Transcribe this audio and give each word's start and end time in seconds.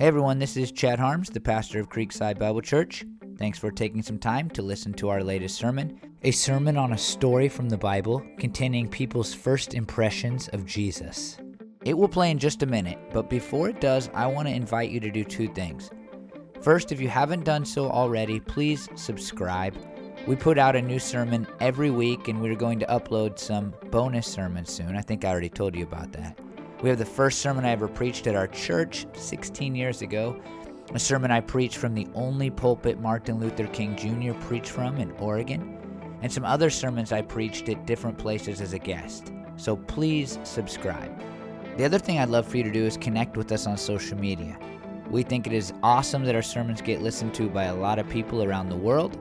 Hey 0.00 0.06
everyone, 0.06 0.38
this 0.38 0.56
is 0.56 0.72
Chad 0.72 0.98
Harms, 0.98 1.28
the 1.28 1.40
pastor 1.40 1.78
of 1.78 1.90
Creekside 1.90 2.38
Bible 2.38 2.62
Church. 2.62 3.04
Thanks 3.36 3.58
for 3.58 3.70
taking 3.70 4.02
some 4.02 4.18
time 4.18 4.48
to 4.48 4.62
listen 4.62 4.94
to 4.94 5.10
our 5.10 5.22
latest 5.22 5.56
sermon, 5.56 6.00
a 6.22 6.30
sermon 6.30 6.78
on 6.78 6.94
a 6.94 6.98
story 6.98 7.50
from 7.50 7.68
the 7.68 7.76
Bible 7.76 8.24
containing 8.38 8.88
people's 8.88 9.34
first 9.34 9.74
impressions 9.74 10.48
of 10.54 10.64
Jesus. 10.64 11.36
It 11.84 11.98
will 11.98 12.08
play 12.08 12.30
in 12.30 12.38
just 12.38 12.62
a 12.62 12.66
minute, 12.66 12.98
but 13.12 13.28
before 13.28 13.68
it 13.68 13.82
does, 13.82 14.08
I 14.14 14.26
want 14.26 14.48
to 14.48 14.54
invite 14.54 14.88
you 14.88 15.00
to 15.00 15.10
do 15.10 15.22
two 15.22 15.48
things. 15.48 15.90
First, 16.62 16.92
if 16.92 17.00
you 17.02 17.08
haven't 17.08 17.44
done 17.44 17.66
so 17.66 17.90
already, 17.90 18.40
please 18.40 18.88
subscribe. 18.94 19.76
We 20.26 20.34
put 20.34 20.56
out 20.56 20.76
a 20.76 20.80
new 20.80 20.98
sermon 20.98 21.46
every 21.60 21.90
week, 21.90 22.28
and 22.28 22.40
we're 22.40 22.54
going 22.54 22.78
to 22.78 22.86
upload 22.86 23.38
some 23.38 23.74
bonus 23.90 24.26
sermons 24.26 24.72
soon. 24.72 24.96
I 24.96 25.02
think 25.02 25.26
I 25.26 25.28
already 25.28 25.50
told 25.50 25.76
you 25.76 25.82
about 25.82 26.10
that. 26.12 26.38
We 26.82 26.88
have 26.88 26.98
the 26.98 27.04
first 27.04 27.40
sermon 27.40 27.66
I 27.66 27.72
ever 27.72 27.88
preached 27.88 28.26
at 28.26 28.34
our 28.34 28.46
church 28.46 29.06
16 29.12 29.74
years 29.74 30.00
ago, 30.00 30.40
a 30.94 30.98
sermon 30.98 31.30
I 31.30 31.40
preached 31.40 31.76
from 31.76 31.92
the 31.92 32.08
only 32.14 32.48
pulpit 32.48 32.98
Martin 32.98 33.38
Luther 33.38 33.66
King 33.66 33.94
Jr. 33.96 34.32
preached 34.46 34.70
from 34.70 34.96
in 34.96 35.12
Oregon, 35.12 35.78
and 36.22 36.32
some 36.32 36.44
other 36.44 36.70
sermons 36.70 37.12
I 37.12 37.20
preached 37.20 37.68
at 37.68 37.86
different 37.86 38.16
places 38.16 38.62
as 38.62 38.72
a 38.72 38.78
guest. 38.78 39.30
So 39.58 39.76
please 39.76 40.38
subscribe. 40.42 41.12
The 41.76 41.84
other 41.84 41.98
thing 41.98 42.18
I'd 42.18 42.30
love 42.30 42.48
for 42.48 42.56
you 42.56 42.62
to 42.64 42.72
do 42.72 42.86
is 42.86 42.96
connect 42.96 43.36
with 43.36 43.52
us 43.52 43.66
on 43.66 43.76
social 43.76 44.16
media. 44.16 44.58
We 45.10 45.22
think 45.22 45.46
it 45.46 45.52
is 45.52 45.74
awesome 45.82 46.24
that 46.24 46.34
our 46.34 46.40
sermons 46.40 46.80
get 46.80 47.02
listened 47.02 47.34
to 47.34 47.50
by 47.50 47.64
a 47.64 47.76
lot 47.76 47.98
of 47.98 48.08
people 48.08 48.42
around 48.42 48.70
the 48.70 48.76
world. 48.76 49.18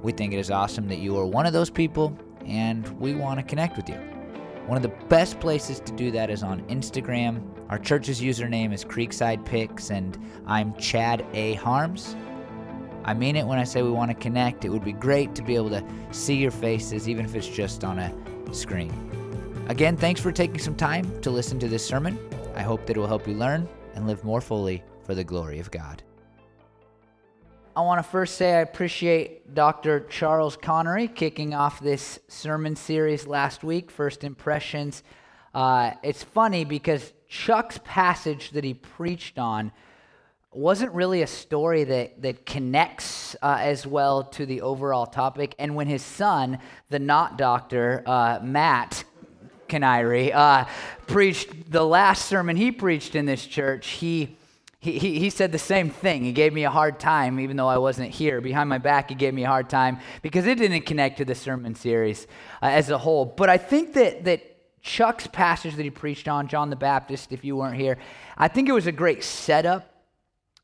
We 0.00 0.12
think 0.12 0.32
it 0.32 0.38
is 0.38 0.52
awesome 0.52 0.86
that 0.86 0.98
you 0.98 1.18
are 1.18 1.26
one 1.26 1.46
of 1.46 1.52
those 1.52 1.70
people, 1.70 2.16
and 2.46 2.88
we 3.00 3.16
want 3.16 3.40
to 3.40 3.44
connect 3.44 3.76
with 3.76 3.88
you. 3.88 4.09
One 4.70 4.76
of 4.76 4.84
the 4.84 5.06
best 5.08 5.40
places 5.40 5.80
to 5.80 5.90
do 5.90 6.12
that 6.12 6.30
is 6.30 6.44
on 6.44 6.60
Instagram. 6.68 7.42
Our 7.70 7.78
church's 7.80 8.20
username 8.20 8.72
is 8.72 8.84
Creekside 8.84 9.44
Pics, 9.44 9.90
and 9.90 10.16
I'm 10.46 10.76
Chad 10.76 11.26
A. 11.32 11.54
Harms. 11.54 12.14
I 13.04 13.12
mean 13.12 13.34
it 13.34 13.44
when 13.44 13.58
I 13.58 13.64
say 13.64 13.82
we 13.82 13.90
want 13.90 14.12
to 14.12 14.14
connect. 14.14 14.64
It 14.64 14.68
would 14.68 14.84
be 14.84 14.92
great 14.92 15.34
to 15.34 15.42
be 15.42 15.56
able 15.56 15.70
to 15.70 15.84
see 16.12 16.36
your 16.36 16.52
faces, 16.52 17.08
even 17.08 17.24
if 17.24 17.34
it's 17.34 17.48
just 17.48 17.82
on 17.82 17.98
a 17.98 18.14
screen. 18.54 18.92
Again, 19.68 19.96
thanks 19.96 20.20
for 20.20 20.30
taking 20.30 20.60
some 20.60 20.76
time 20.76 21.20
to 21.22 21.32
listen 21.32 21.58
to 21.58 21.66
this 21.66 21.84
sermon. 21.84 22.16
I 22.54 22.62
hope 22.62 22.86
that 22.86 22.96
it 22.96 23.00
will 23.00 23.08
help 23.08 23.26
you 23.26 23.34
learn 23.34 23.68
and 23.96 24.06
live 24.06 24.22
more 24.22 24.40
fully 24.40 24.84
for 25.02 25.16
the 25.16 25.24
glory 25.24 25.58
of 25.58 25.72
God. 25.72 26.04
I 27.76 27.82
want 27.82 28.04
to 28.04 28.10
first 28.10 28.34
say 28.34 28.56
I 28.56 28.60
appreciate 28.62 29.54
Dr. 29.54 30.00
Charles 30.00 30.56
Conniry 30.56 31.06
kicking 31.06 31.54
off 31.54 31.78
this 31.78 32.18
sermon 32.26 32.74
series 32.74 33.28
last 33.28 33.62
week, 33.62 33.92
First 33.92 34.24
Impressions. 34.24 35.04
Uh, 35.54 35.92
it's 36.02 36.24
funny 36.24 36.64
because 36.64 37.12
Chuck's 37.28 37.78
passage 37.84 38.50
that 38.50 38.64
he 38.64 38.74
preached 38.74 39.38
on 39.38 39.70
wasn't 40.52 40.92
really 40.92 41.22
a 41.22 41.28
story 41.28 41.84
that, 41.84 42.20
that 42.22 42.44
connects 42.44 43.36
uh, 43.40 43.58
as 43.60 43.86
well 43.86 44.24
to 44.24 44.46
the 44.46 44.62
overall 44.62 45.06
topic. 45.06 45.54
And 45.56 45.76
when 45.76 45.86
his 45.86 46.02
son, 46.02 46.58
the 46.88 46.98
not 46.98 47.38
doctor, 47.38 48.02
uh, 48.04 48.40
Matt 48.42 49.04
Conniry, 49.68 50.32
uh, 50.34 50.64
preached 51.06 51.70
the 51.70 51.84
last 51.84 52.26
sermon 52.26 52.56
he 52.56 52.72
preached 52.72 53.14
in 53.14 53.26
this 53.26 53.46
church, 53.46 53.90
he 53.90 54.36
he, 54.80 54.98
he, 54.98 55.28
said 55.28 55.52
the 55.52 55.58
same 55.58 55.90
thing. 55.90 56.24
He 56.24 56.32
gave 56.32 56.54
me 56.54 56.64
a 56.64 56.70
hard 56.70 56.98
time, 56.98 57.38
even 57.38 57.58
though 57.58 57.68
I 57.68 57.76
wasn't 57.76 58.10
here. 58.10 58.40
Behind 58.40 58.66
my 58.66 58.78
back, 58.78 59.10
he 59.10 59.14
gave 59.14 59.34
me 59.34 59.44
a 59.44 59.46
hard 59.46 59.68
time 59.68 59.98
because 60.22 60.46
it 60.46 60.56
didn't 60.56 60.82
connect 60.82 61.18
to 61.18 61.26
the 61.26 61.34
sermon 61.34 61.74
series 61.74 62.26
uh, 62.62 62.66
as 62.66 62.88
a 62.88 62.96
whole. 62.96 63.26
But 63.26 63.50
I 63.50 63.58
think 63.58 63.92
that, 63.92 64.24
that 64.24 64.40
Chuck's 64.80 65.26
passage 65.26 65.76
that 65.76 65.82
he 65.82 65.90
preached 65.90 66.28
on, 66.28 66.48
John 66.48 66.70
the 66.70 66.76
Baptist, 66.76 67.30
if 67.30 67.44
you 67.44 67.56
weren't 67.56 67.76
here, 67.76 67.98
I 68.38 68.48
think 68.48 68.70
it 68.70 68.72
was 68.72 68.86
a 68.86 68.92
great 68.92 69.22
setup 69.22 69.90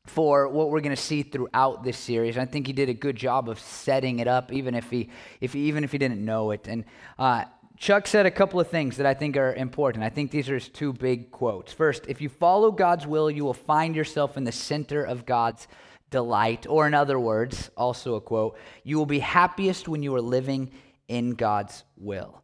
for 0.07 0.47
what 0.47 0.71
we're 0.71 0.81
going 0.81 0.95
to 0.95 1.01
see 1.01 1.21
throughout 1.21 1.83
this 1.83 1.97
series. 1.97 2.39
I 2.39 2.45
think 2.45 2.65
he 2.65 2.73
did 2.73 2.89
a 2.89 2.95
good 2.95 3.15
job 3.15 3.47
of 3.47 3.59
setting 3.59 4.17
it 4.17 4.27
up, 4.27 4.51
even 4.51 4.73
if 4.73 4.89
he, 4.89 5.09
if 5.41 5.53
he, 5.53 5.67
even 5.67 5.83
if 5.83 5.91
he 5.91 5.99
didn't 5.99 6.23
know 6.23 6.51
it. 6.51 6.67
And 6.67 6.85
uh, 7.19 7.43
Chuck 7.77 8.07
said 8.07 8.25
a 8.25 8.31
couple 8.31 8.59
of 8.59 8.67
things 8.67 8.97
that 8.97 9.05
I 9.05 9.13
think 9.13 9.37
are 9.37 9.53
important. 9.53 10.03
I 10.03 10.09
think 10.09 10.31
these 10.31 10.49
are 10.49 10.55
his 10.55 10.67
two 10.67 10.93
big 10.93 11.29
quotes. 11.29 11.71
First, 11.71 12.05
if 12.07 12.21
you 12.21 12.27
follow 12.27 12.71
God's 12.71 13.05
will, 13.05 13.29
you 13.29 13.45
will 13.45 13.53
find 13.53 13.95
yourself 13.95 14.35
in 14.35 14.43
the 14.43 14.51
center 14.51 15.03
of 15.03 15.27
God's 15.27 15.67
delight. 16.09 16.65
Or, 16.67 16.87
in 16.87 16.95
other 16.95 17.19
words, 17.19 17.69
also 17.77 18.15
a 18.15 18.21
quote, 18.21 18.57
you 18.83 18.97
will 18.97 19.05
be 19.05 19.19
happiest 19.19 19.87
when 19.87 20.01
you 20.01 20.15
are 20.15 20.21
living 20.21 20.71
in 21.07 21.31
God's 21.31 21.83
will. 21.97 22.41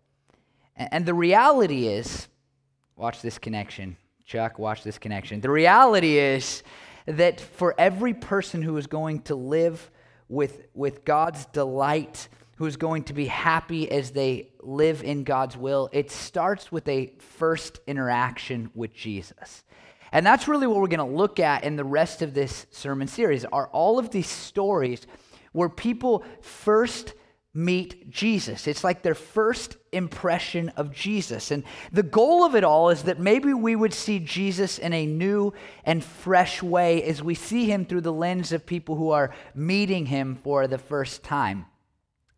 And 0.76 1.06
the 1.06 1.16
reality 1.16 1.88
is, 1.88 2.28
watch 2.96 3.22
this 3.22 3.40
connection. 3.40 3.98
Chuck, 4.26 4.60
watch 4.60 4.84
this 4.84 5.00
connection. 5.00 5.42
The 5.42 5.50
reality 5.50 6.18
is 6.18 6.62
that 7.08 7.42
for 7.42 7.74
every 7.78 8.14
person 8.14 8.62
who 8.62 8.78
is 8.78 8.86
going 8.88 9.24
to 9.24 9.36
live 9.36 9.90
with, 10.30 10.68
with 10.74 11.04
God's 11.06 11.46
delight, 11.48 12.30
who's 12.64 12.78
going 12.78 13.04
to 13.04 13.14
be 13.14 13.26
happy 13.26 13.92
as 13.92 14.12
they 14.12 14.50
live 14.62 15.04
in 15.04 15.26
God's 15.26 15.58
will, 15.58 15.90
it 15.92 16.10
starts 16.10 16.72
with 16.72 16.88
a 16.88 17.14
first 17.20 17.80
interaction 17.88 18.72
with 18.74 18.94
Jesus. 18.94 19.66
And 20.14 20.26
that's 20.26 20.48
really 20.48 20.66
what 20.66 20.78
we're 20.78 20.88
going 20.88 21.00
to 21.00 21.18
look 21.18 21.42
at 21.42 21.66
in 21.66 21.76
the 21.76 21.84
rest 21.84 22.22
of 22.22 22.34
this 22.34 22.66
sermon 22.72 23.10
series 23.10 23.44
are 23.44 23.68
all 23.68 24.00
of 24.00 24.12
these 24.12 24.28
stories 24.28 25.06
where 25.52 25.68
people 25.68 26.24
first 26.40 27.14
meet 27.54 28.10
Jesus. 28.10 28.66
It's 28.66 28.84
like 28.84 29.02
their 29.02 29.14
first 29.14 29.76
impression 29.92 30.70
of 30.70 30.94
Jesus. 30.94 31.52
And 31.52 31.66
the 31.92 32.02
goal 32.02 32.46
of 32.46 32.56
it 32.56 32.64
all 32.64 32.92
is 32.92 33.04
that 33.04 33.20
maybe 33.20 33.54
we 33.54 33.76
would 33.76 33.94
see 33.94 34.20
Jesus 34.20 34.80
in 34.80 34.94
a 34.94 35.06
new 35.06 35.54
and 35.84 36.02
fresh 36.02 36.64
way 36.64 37.04
as 37.04 37.22
we 37.22 37.36
see 37.36 37.66
him 37.66 37.86
through 37.86 38.02
the 38.02 38.14
lens 38.14 38.54
of 38.54 38.66
people 38.66 38.96
who 38.96 39.10
are 39.12 39.36
meeting 39.54 40.06
him 40.06 40.36
for 40.36 40.66
the 40.66 40.78
first 40.78 41.24
time. 41.24 41.66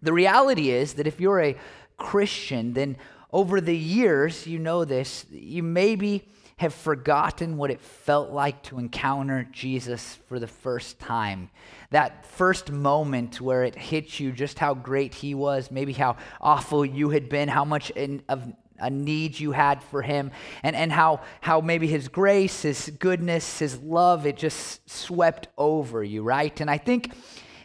The 0.02 0.14
reality 0.14 0.70
is 0.70 0.94
that 0.94 1.08
if 1.08 1.20
you're 1.20 1.42
a 1.42 1.58
Christian, 1.98 2.74
then 2.74 2.98
over 3.32 3.60
the 3.60 3.76
years, 3.76 4.48
you 4.48 4.60
know 4.60 4.86
this, 4.86 5.26
you 5.30 5.64
maybe 5.64 6.28
have 6.58 6.74
forgotten 6.74 7.58
what 7.58 7.70
it 7.70 7.82
felt 7.82 8.32
like 8.32 8.64
to 8.64 8.80
encounter 8.80 9.46
Jesus 9.52 10.20
for 10.28 10.40
the 10.40 10.48
first 10.48 11.00
time. 11.00 11.50
That 11.92 12.26
first 12.26 12.72
moment 12.72 13.42
where 13.42 13.64
it 13.64 13.76
hit 13.76 14.20
you 14.20 14.32
just 14.32 14.58
how 14.58 14.74
great 14.74 15.14
he 15.14 15.36
was, 15.36 15.70
maybe 15.70 15.92
how 15.92 16.16
awful 16.40 16.86
you 16.86 17.10
had 17.10 17.28
been, 17.28 17.50
how 17.50 17.66
much 17.66 17.90
in, 17.90 18.24
of 18.30 18.54
a 18.80 18.90
need 18.90 19.38
you 19.40 19.52
had 19.52 19.84
for 19.84 20.02
him, 20.02 20.32
and, 20.64 20.76
and 20.76 20.92
how, 20.92 21.22
how 21.42 21.62
maybe 21.62 21.88
his 21.88 22.08
grace, 22.08 22.62
his 22.62 22.90
goodness, 23.00 23.60
his 23.60 23.78
love, 23.80 24.26
it 24.26 24.38
just 24.38 24.90
swept 24.90 25.48
over 25.58 26.04
you, 26.04 26.24
right? 26.24 26.60
And 26.62 26.70
I 26.70 26.78
think 26.78 27.14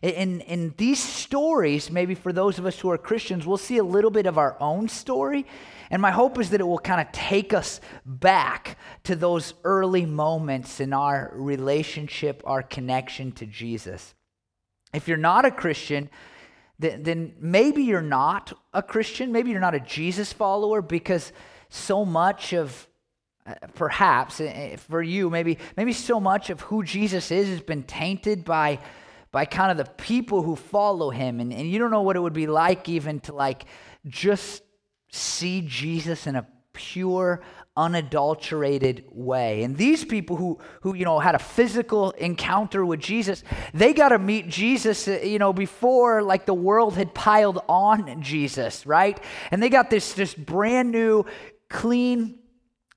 in, 0.03 0.41
in 0.43 0.75
these 0.79 1.03
stories, 1.03 1.91
maybe 1.91 2.15
for 2.15 2.33
those 2.33 2.59
of 2.59 2.65
us 2.65 2.79
who 2.79 2.91
are 2.91 2.97
Christians, 2.97 3.47
we'll 3.47 3.59
see 3.59 3.77
a 3.77 3.85
little 3.85 4.11
bit 4.11 4.27
of 4.27 4.39
our 4.39 4.57
own 4.59 4.89
story. 4.89 5.47
And 5.91 6.01
my 6.01 6.11
hope 6.11 6.39
is 6.39 6.51
that 6.51 6.61
it 6.61 6.67
will 6.67 6.79
kind 6.79 7.01
of 7.01 7.13
take 7.13 7.53
us 7.53 7.81
back 8.07 8.79
to 9.05 9.15
those 9.15 9.53
early 9.65 10.07
moments 10.07 10.81
in 10.81 10.95
our 10.95 11.31
relationship, 11.35 12.43
our 12.47 12.63
connection 12.63 13.33
to 13.33 13.47
Jesus. 13.47 14.15
If 14.95 15.07
you're 15.07 15.19
not 15.19 15.45
a 15.45 15.51
Christian, 15.51 16.09
then, 16.79 17.03
then 17.03 17.35
maybe 17.39 17.83
you're 17.83 18.01
not 18.01 18.55
a 18.73 18.83
Christian. 18.83 19.33
Maybe 19.33 19.51
you're 19.51 19.61
not 19.61 19.75
a 19.75 19.81
Jesus 19.81 20.33
follower 20.33 20.81
because 20.81 21.33
so 21.69 22.07
much 22.07 22.55
of 22.55 22.89
uh, 23.47 23.55
perhaps 23.75 24.41
eh, 24.41 24.45
eh, 24.73 24.77
for 24.77 25.03
you 25.03 25.31
maybe 25.31 25.57
maybe 25.75 25.95
so 25.95 26.21
much 26.21 26.51
of 26.51 26.61
who 26.61 26.85
jesus 26.85 27.31
is 27.31 27.49
has 27.49 27.63
been 27.63 27.83
tainted 27.85 28.45
by 28.45 28.79
by 29.33 29.45
kind 29.45 29.71
of 29.71 29.77
the 29.77 29.91
people 29.93 30.43
who 30.43 30.57
follow 30.57 31.11
him. 31.11 31.41
And, 31.41 31.53
and 31.53 31.71
you 31.71 31.79
don't 31.79 31.91
know 31.91 32.03
what 32.03 32.17
it 32.17 32.21
would 32.21 32.33
be 32.33 32.47
like 32.47 32.89
even 32.89 33.21
to 33.21 33.33
like 33.33 33.65
just 34.07 34.63
see 35.13 35.63
Jesus 35.67 36.27
in 36.27 36.37
a 36.37 36.47
pure, 36.73 37.43
unadulterated 37.77 39.05
way. 39.11 39.63
And 39.63 39.77
these 39.77 40.05
people 40.05 40.37
who 40.37 40.59
who 40.83 40.95
you 40.95 41.05
know 41.05 41.19
had 41.19 41.35
a 41.35 41.39
physical 41.39 42.11
encounter 42.13 42.85
with 42.85 43.01
Jesus, 43.01 43.43
they 43.73 43.93
got 43.93 44.11
to 44.11 44.19
meet 44.19 44.49
Jesus, 44.49 45.07
uh, 45.07 45.21
you 45.23 45.39
know, 45.39 45.53
before 45.53 46.23
like 46.23 46.47
the 46.47 46.55
world 46.55 46.97
had 46.97 47.15
piled 47.15 47.61
on 47.69 48.23
Jesus, 48.23 48.87
right? 48.87 49.19
And 49.51 49.63
they 49.63 49.69
got 49.69 49.91
this 49.91 50.13
this 50.15 50.35
brand 50.35 50.91
new 50.91 51.25
clean 51.69 52.40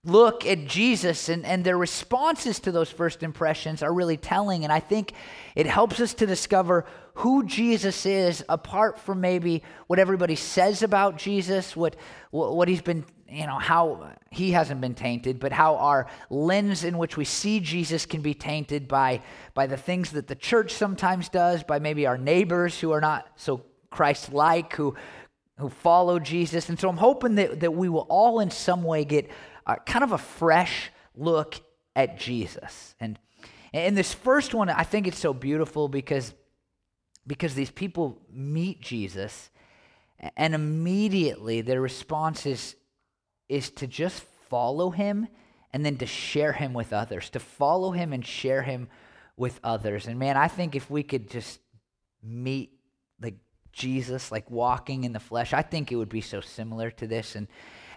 look 0.05 0.45
at 0.45 0.65
Jesus 0.65 1.29
and, 1.29 1.45
and 1.45 1.63
their 1.63 1.77
responses 1.77 2.59
to 2.59 2.71
those 2.71 2.89
first 2.89 3.23
impressions 3.23 3.81
are 3.81 3.93
really 3.93 4.17
telling. 4.17 4.63
And 4.63 4.73
I 4.73 4.79
think 4.79 5.13
it 5.55 5.65
helps 5.65 5.99
us 6.01 6.13
to 6.15 6.25
discover 6.25 6.85
who 7.15 7.45
Jesus 7.45 8.05
is 8.05 8.43
apart 8.49 8.99
from 8.99 9.21
maybe 9.21 9.63
what 9.87 9.99
everybody 9.99 10.35
says 10.35 10.83
about 10.83 11.17
Jesus, 11.17 11.75
what, 11.75 11.95
what, 12.31 12.67
he's 12.67 12.81
been, 12.81 13.05
you 13.29 13.45
know, 13.47 13.59
how 13.59 14.11
he 14.29 14.51
hasn't 14.51 14.81
been 14.81 14.95
tainted, 14.95 15.39
but 15.39 15.53
how 15.53 15.77
our 15.77 16.07
lens 16.29 16.83
in 16.83 16.97
which 16.97 17.15
we 17.15 17.23
see 17.23 17.61
Jesus 17.61 18.05
can 18.05 18.21
be 18.21 18.33
tainted 18.33 18.89
by, 18.89 19.21
by 19.53 19.67
the 19.67 19.77
things 19.77 20.11
that 20.11 20.27
the 20.27 20.35
church 20.35 20.73
sometimes 20.73 21.29
does, 21.29 21.63
by 21.63 21.79
maybe 21.79 22.05
our 22.07 22.17
neighbors 22.17 22.77
who 22.79 22.91
are 22.91 23.01
not 23.01 23.27
so 23.37 23.63
Christ 23.89 24.33
like, 24.33 24.73
who, 24.73 24.95
who 25.59 25.69
follow 25.69 26.19
Jesus. 26.19 26.67
And 26.67 26.79
so 26.79 26.89
I'm 26.89 26.97
hoping 26.97 27.35
that, 27.35 27.61
that 27.61 27.73
we 27.73 27.87
will 27.87 28.07
all 28.09 28.39
in 28.39 28.49
some 28.49 28.83
way 28.83 29.05
get 29.05 29.29
uh, 29.65 29.75
kind 29.85 30.03
of 30.03 30.11
a 30.11 30.17
fresh 30.17 30.91
look 31.15 31.55
at 31.95 32.19
Jesus. 32.19 32.95
And, 32.99 33.19
in 33.73 33.95
this 33.95 34.13
first 34.13 34.53
one, 34.53 34.69
I 34.69 34.83
think 34.83 35.07
it's 35.07 35.17
so 35.17 35.33
beautiful 35.33 35.87
because, 35.87 36.33
because 37.25 37.55
these 37.55 37.71
people 37.71 38.21
meet 38.31 38.81
Jesus, 38.81 39.49
and 40.37 40.53
immediately 40.53 41.61
their 41.61 41.81
response 41.81 42.45
is, 42.45 42.75
is 43.49 43.71
to 43.71 43.87
just 43.87 44.21
follow 44.47 44.91
him 44.91 45.27
and 45.73 45.83
then 45.83 45.97
to 45.97 46.05
share 46.05 46.53
him 46.53 46.73
with 46.73 46.93
others, 46.93 47.31
to 47.31 47.39
follow 47.39 47.91
him 47.91 48.13
and 48.13 48.23
share 48.23 48.61
him 48.61 48.87
with 49.35 49.59
others. 49.63 50.05
And 50.05 50.19
man, 50.19 50.37
I 50.37 50.47
think 50.47 50.75
if 50.75 50.91
we 50.91 51.01
could 51.01 51.29
just 51.29 51.59
meet 52.21 52.73
like 53.19 53.37
Jesus, 53.71 54.31
like 54.31 54.51
walking 54.51 55.03
in 55.03 55.13
the 55.13 55.19
flesh, 55.19 55.51
I 55.51 55.63
think 55.63 55.91
it 55.91 55.95
would 55.95 56.09
be 56.09 56.21
so 56.21 56.41
similar 56.41 56.91
to 56.91 57.07
this. 57.07 57.35
And 57.35 57.47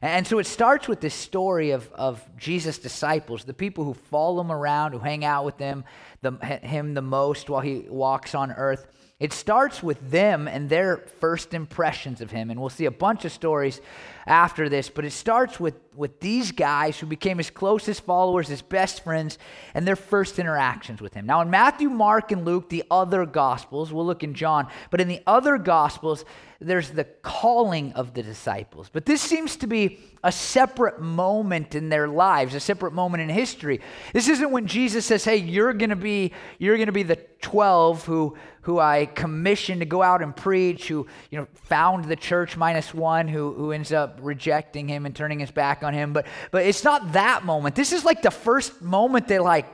and 0.02 0.26
so 0.26 0.38
it 0.38 0.46
starts 0.46 0.88
with 0.88 1.00
this 1.00 1.14
story 1.14 1.70
of, 1.70 1.90
of 1.92 2.22
Jesus' 2.36 2.78
disciples, 2.78 3.44
the 3.44 3.54
people 3.54 3.84
who 3.84 3.94
follow 3.94 4.40
him 4.40 4.52
around, 4.52 4.92
who 4.92 4.98
hang 4.98 5.24
out 5.24 5.44
with 5.44 5.58
him, 5.58 5.84
the, 6.22 6.32
him 6.44 6.94
the 6.94 7.02
most 7.02 7.48
while 7.48 7.60
he 7.60 7.86
walks 7.88 8.34
on 8.34 8.52
earth. 8.52 8.86
It 9.18 9.32
starts 9.32 9.82
with 9.82 10.10
them 10.10 10.46
and 10.46 10.68
their 10.68 10.98
first 10.98 11.54
impressions 11.54 12.20
of 12.20 12.30
him. 12.30 12.50
And 12.50 12.60
we'll 12.60 12.68
see 12.68 12.84
a 12.84 12.90
bunch 12.90 13.24
of 13.24 13.32
stories 13.32 13.80
after 14.26 14.68
this, 14.68 14.90
but 14.90 15.06
it 15.06 15.12
starts 15.12 15.58
with, 15.58 15.74
with 15.94 16.20
these 16.20 16.52
guys 16.52 16.98
who 16.98 17.06
became 17.06 17.38
his 17.38 17.48
closest 17.48 18.04
followers, 18.04 18.48
his 18.48 18.60
best 18.60 19.02
friends, 19.04 19.38
and 19.72 19.86
their 19.86 19.96
first 19.96 20.38
interactions 20.38 21.00
with 21.00 21.14
him. 21.14 21.24
Now, 21.24 21.40
in 21.40 21.48
Matthew, 21.48 21.88
Mark, 21.88 22.30
and 22.30 22.44
Luke, 22.44 22.68
the 22.68 22.84
other 22.90 23.24
gospels, 23.24 23.90
we'll 23.90 24.04
look 24.04 24.22
in 24.22 24.34
John, 24.34 24.66
but 24.90 25.00
in 25.00 25.08
the 25.08 25.22
other 25.26 25.56
gospels, 25.56 26.26
there's 26.60 26.90
the 26.90 27.04
calling 27.04 27.92
of 27.92 28.14
the 28.14 28.22
disciples. 28.22 28.90
But 28.92 29.06
this 29.06 29.20
seems 29.20 29.56
to 29.56 29.66
be 29.66 30.00
a 30.24 30.32
separate 30.32 31.00
moment 31.00 31.74
in 31.74 31.88
their 31.88 32.08
lives, 32.08 32.54
a 32.54 32.60
separate 32.60 32.92
moment 32.92 33.22
in 33.22 33.28
history. 33.28 33.80
This 34.12 34.28
isn't 34.28 34.50
when 34.50 34.66
Jesus 34.66 35.04
says, 35.04 35.24
"Hey, 35.24 35.36
you're 35.36 35.74
going 35.74 35.90
to 35.90 35.96
be 35.96 36.32
you're 36.58 36.76
going 36.76 36.86
to 36.86 36.92
be 36.92 37.02
the 37.02 37.16
12 37.42 38.06
who 38.06 38.36
who 38.66 38.80
I 38.80 39.06
commissioned 39.06 39.78
to 39.78 39.86
go 39.86 40.02
out 40.02 40.22
and 40.22 40.34
preach, 40.34 40.88
who, 40.88 41.06
you 41.30 41.38
know, 41.38 41.46
found 41.54 42.06
the 42.06 42.16
church 42.16 42.56
minus 42.56 42.92
1 42.92 43.28
who 43.28 43.52
who 43.52 43.70
ends 43.70 43.92
up 43.92 44.18
rejecting 44.20 44.88
him 44.88 45.06
and 45.06 45.14
turning 45.14 45.38
his 45.38 45.52
back 45.52 45.84
on 45.84 45.94
him." 45.94 46.12
But 46.12 46.26
but 46.50 46.66
it's 46.66 46.82
not 46.82 47.12
that 47.12 47.44
moment. 47.44 47.76
This 47.76 47.92
is 47.92 48.04
like 48.04 48.22
the 48.22 48.32
first 48.32 48.82
moment 48.82 49.28
they 49.28 49.38
like 49.38 49.66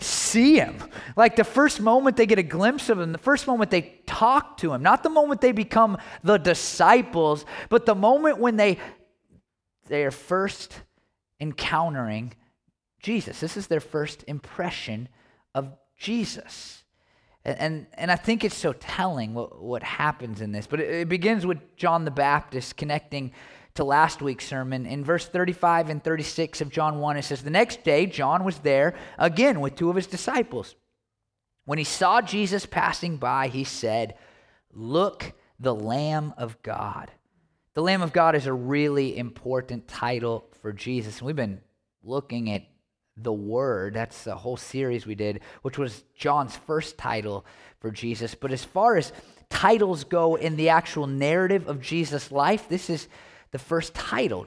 see 0.00 0.56
him. 0.56 0.82
Like 1.14 1.36
the 1.36 1.44
first 1.44 1.80
moment 1.80 2.16
they 2.16 2.26
get 2.26 2.40
a 2.40 2.42
glimpse 2.42 2.88
of 2.88 2.98
him, 2.98 3.12
the 3.12 3.18
first 3.18 3.46
moment 3.46 3.70
they 3.70 4.00
talk 4.04 4.56
to 4.58 4.72
him, 4.72 4.82
not 4.82 5.04
the 5.04 5.10
moment 5.10 5.40
they 5.40 5.52
become 5.52 5.96
the 6.24 6.38
disciples, 6.38 7.44
but 7.68 7.86
the 7.86 7.94
moment 7.94 8.38
when 8.38 8.56
they 8.56 8.78
they 9.86 10.02
are 10.02 10.10
first 10.10 10.82
encountering 11.38 12.34
Jesus. 12.98 13.38
This 13.38 13.56
is 13.56 13.68
their 13.68 13.80
first 13.80 14.24
impression 14.26 15.08
of 15.54 15.72
Jesus. 15.96 16.77
And, 17.44 17.58
and, 17.60 17.86
and 17.94 18.10
I 18.10 18.16
think 18.16 18.44
it's 18.44 18.56
so 18.56 18.72
telling 18.72 19.34
what, 19.34 19.62
what 19.62 19.82
happens 19.82 20.40
in 20.40 20.52
this. 20.52 20.66
But 20.66 20.80
it, 20.80 20.90
it 20.90 21.08
begins 21.08 21.46
with 21.46 21.76
John 21.76 22.04
the 22.04 22.10
Baptist 22.10 22.76
connecting 22.76 23.32
to 23.74 23.84
last 23.84 24.20
week's 24.20 24.46
sermon. 24.46 24.86
In 24.86 25.04
verse 25.04 25.26
35 25.28 25.88
and 25.88 26.02
36 26.02 26.60
of 26.60 26.70
John 26.70 26.98
1, 26.98 27.16
it 27.16 27.22
says, 27.22 27.42
The 27.42 27.50
next 27.50 27.84
day, 27.84 28.06
John 28.06 28.44
was 28.44 28.58
there 28.58 28.94
again 29.18 29.60
with 29.60 29.76
two 29.76 29.88
of 29.88 29.96
his 29.96 30.06
disciples. 30.06 30.74
When 31.64 31.78
he 31.78 31.84
saw 31.84 32.20
Jesus 32.20 32.66
passing 32.66 33.18
by, 33.18 33.48
he 33.48 33.64
said, 33.64 34.14
Look, 34.72 35.32
the 35.60 35.74
Lamb 35.74 36.34
of 36.36 36.60
God. 36.62 37.10
The 37.74 37.82
Lamb 37.82 38.02
of 38.02 38.12
God 38.12 38.34
is 38.34 38.46
a 38.46 38.52
really 38.52 39.16
important 39.16 39.86
title 39.86 40.48
for 40.60 40.72
Jesus. 40.72 41.18
And 41.18 41.26
we've 41.26 41.36
been 41.36 41.60
looking 42.02 42.50
at 42.50 42.62
the 43.22 43.32
Word. 43.32 43.94
That's 43.94 44.24
the 44.24 44.34
whole 44.34 44.56
series 44.56 45.06
we 45.06 45.14
did, 45.14 45.40
which 45.62 45.78
was 45.78 46.04
John's 46.14 46.56
first 46.56 46.98
title 46.98 47.44
for 47.80 47.90
Jesus. 47.90 48.34
But 48.34 48.52
as 48.52 48.64
far 48.64 48.96
as 48.96 49.12
titles 49.50 50.04
go 50.04 50.36
in 50.36 50.56
the 50.56 50.68
actual 50.68 51.06
narrative 51.06 51.68
of 51.68 51.80
Jesus' 51.80 52.30
life, 52.30 52.68
this 52.68 52.90
is 52.90 53.08
the 53.50 53.58
first 53.58 53.94
title, 53.94 54.46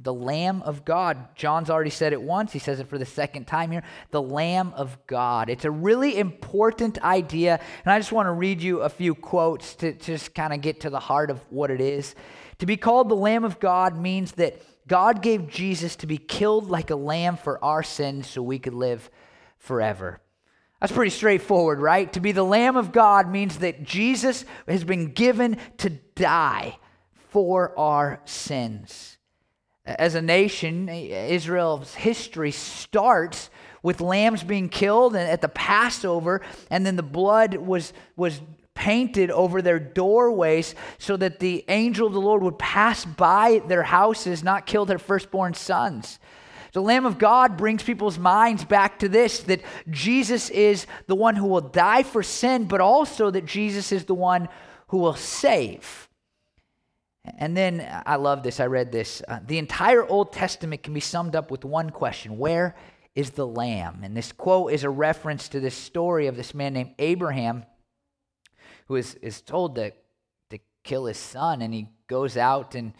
the 0.00 0.12
Lamb 0.12 0.62
of 0.62 0.84
God. 0.84 1.34
John's 1.34 1.70
already 1.70 1.90
said 1.90 2.12
it 2.12 2.20
once. 2.20 2.52
He 2.52 2.58
says 2.58 2.80
it 2.80 2.88
for 2.88 2.98
the 2.98 3.06
second 3.06 3.46
time 3.46 3.70
here. 3.70 3.82
The 4.10 4.22
Lamb 4.22 4.72
of 4.76 4.98
God. 5.06 5.48
It's 5.48 5.64
a 5.64 5.70
really 5.70 6.18
important 6.18 7.02
idea. 7.02 7.60
And 7.84 7.92
I 7.92 7.98
just 7.98 8.12
want 8.12 8.26
to 8.26 8.32
read 8.32 8.60
you 8.60 8.80
a 8.80 8.88
few 8.88 9.14
quotes 9.14 9.74
to, 9.76 9.92
to 9.92 10.04
just 10.04 10.34
kind 10.34 10.52
of 10.52 10.60
get 10.60 10.80
to 10.80 10.90
the 10.90 11.00
heart 11.00 11.30
of 11.30 11.40
what 11.50 11.70
it 11.70 11.80
is. 11.80 12.14
To 12.58 12.66
be 12.66 12.76
called 12.76 13.08
the 13.08 13.16
Lamb 13.16 13.44
of 13.44 13.58
God 13.58 13.96
means 13.96 14.32
that 14.32 14.60
God 14.92 15.22
gave 15.22 15.48
Jesus 15.48 15.96
to 15.96 16.06
be 16.06 16.18
killed 16.18 16.68
like 16.68 16.90
a 16.90 16.96
lamb 16.96 17.38
for 17.38 17.64
our 17.64 17.82
sins 17.82 18.26
so 18.26 18.42
we 18.42 18.58
could 18.58 18.74
live 18.74 19.10
forever. 19.56 20.20
That's 20.82 20.92
pretty 20.92 21.12
straightforward, 21.12 21.80
right? 21.80 22.12
To 22.12 22.20
be 22.20 22.32
the 22.32 22.44
Lamb 22.44 22.76
of 22.76 22.92
God 22.92 23.30
means 23.30 23.60
that 23.60 23.84
Jesus 23.84 24.44
has 24.68 24.84
been 24.84 25.14
given 25.14 25.56
to 25.78 25.88
die 25.88 26.76
for 27.30 27.72
our 27.78 28.20
sins. 28.26 29.16
As 29.86 30.14
a 30.14 30.20
nation, 30.20 30.90
Israel's 30.90 31.94
history 31.94 32.50
starts 32.50 33.48
with 33.82 34.02
lambs 34.02 34.44
being 34.44 34.68
killed 34.68 35.16
at 35.16 35.40
the 35.40 35.48
Passover, 35.48 36.42
and 36.68 36.84
then 36.84 36.96
the 36.96 37.02
blood 37.02 37.54
was, 37.54 37.94
was 38.14 38.42
painted 38.74 39.30
over 39.30 39.62
their 39.62 39.78
doorways 39.78 40.74
so 40.98 41.16
that 41.16 41.38
the 41.38 41.64
angel 41.68 42.06
of 42.06 42.12
the 42.12 42.20
Lord 42.20 42.42
would 42.42 42.58
pass 42.58 43.04
by 43.04 43.62
their 43.66 43.82
houses, 43.82 44.42
not 44.42 44.66
kill 44.66 44.86
their 44.86 44.98
firstborn 44.98 45.54
sons. 45.54 46.18
The 46.72 46.80
Lamb 46.80 47.04
of 47.04 47.18
God 47.18 47.58
brings 47.58 47.82
people's 47.82 48.18
minds 48.18 48.64
back 48.64 48.98
to 49.00 49.08
this 49.08 49.40
that 49.40 49.60
Jesus 49.90 50.48
is 50.50 50.86
the 51.06 51.14
one 51.14 51.36
who 51.36 51.46
will 51.46 51.60
die 51.60 52.02
for 52.02 52.22
sin, 52.22 52.64
but 52.64 52.80
also 52.80 53.30
that 53.30 53.44
Jesus 53.44 53.92
is 53.92 54.06
the 54.06 54.14
one 54.14 54.48
who 54.88 54.98
will 54.98 55.14
save. 55.14 56.08
And 57.38 57.56
then 57.56 57.86
I 58.06 58.16
love 58.16 58.42
this. 58.42 58.58
I 58.58 58.66
read 58.66 58.90
this. 58.90 59.22
Uh, 59.28 59.40
the 59.46 59.58
entire 59.58 60.04
Old 60.04 60.32
Testament 60.32 60.82
can 60.82 60.94
be 60.94 61.00
summed 61.00 61.36
up 61.36 61.50
with 61.50 61.64
one 61.64 61.90
question 61.90 62.38
Where 62.38 62.74
is 63.14 63.30
the 63.30 63.46
Lamb? 63.46 64.00
And 64.02 64.16
this 64.16 64.32
quote 64.32 64.72
is 64.72 64.82
a 64.82 64.90
reference 64.90 65.48
to 65.48 65.60
this 65.60 65.74
story 65.74 66.26
of 66.26 66.36
this 66.36 66.54
man 66.54 66.72
named 66.72 66.94
Abraham 66.98 67.64
who 68.88 68.96
is, 68.96 69.14
is 69.16 69.40
told 69.40 69.74
to, 69.76 69.92
to 70.50 70.58
kill 70.84 71.06
his 71.06 71.18
son. 71.18 71.62
And 71.62 71.72
he 71.72 71.88
goes 72.06 72.36
out 72.36 72.74
and 72.74 72.92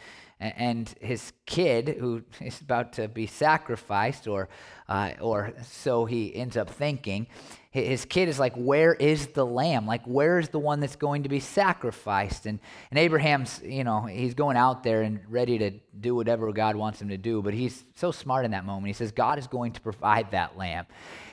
and 0.42 0.92
his 1.00 1.32
kid, 1.46 1.96
who 2.00 2.22
is 2.40 2.60
about 2.60 2.94
to 2.94 3.08
be 3.08 3.26
sacrificed, 3.26 4.26
or, 4.26 4.48
uh, 4.88 5.12
or 5.20 5.52
so 5.62 6.04
he 6.04 6.34
ends 6.34 6.56
up 6.56 6.68
thinking, 6.68 7.28
his 7.70 8.04
kid 8.04 8.28
is 8.28 8.38
like, 8.38 8.54
Where 8.54 8.92
is 8.92 9.28
the 9.28 9.46
lamb? 9.46 9.86
Like, 9.86 10.04
where 10.04 10.38
is 10.38 10.50
the 10.50 10.58
one 10.58 10.80
that's 10.80 10.96
going 10.96 11.22
to 11.22 11.30
be 11.30 11.40
sacrificed? 11.40 12.44
And, 12.44 12.60
and 12.90 12.98
Abraham's, 12.98 13.62
you 13.64 13.82
know, 13.82 14.02
he's 14.02 14.34
going 14.34 14.58
out 14.58 14.82
there 14.82 15.02
and 15.02 15.20
ready 15.28 15.56
to 15.58 15.70
do 15.98 16.14
whatever 16.14 16.52
God 16.52 16.76
wants 16.76 17.00
him 17.00 17.08
to 17.08 17.16
do, 17.16 17.40
but 17.40 17.54
he's 17.54 17.84
so 17.94 18.10
smart 18.12 18.44
in 18.44 18.50
that 18.50 18.66
moment. 18.66 18.88
He 18.88 18.92
says, 18.92 19.10
God 19.10 19.38
is 19.38 19.46
going 19.46 19.72
to 19.72 19.80
provide 19.80 20.32
that 20.32 20.58
lamb. 20.58 20.84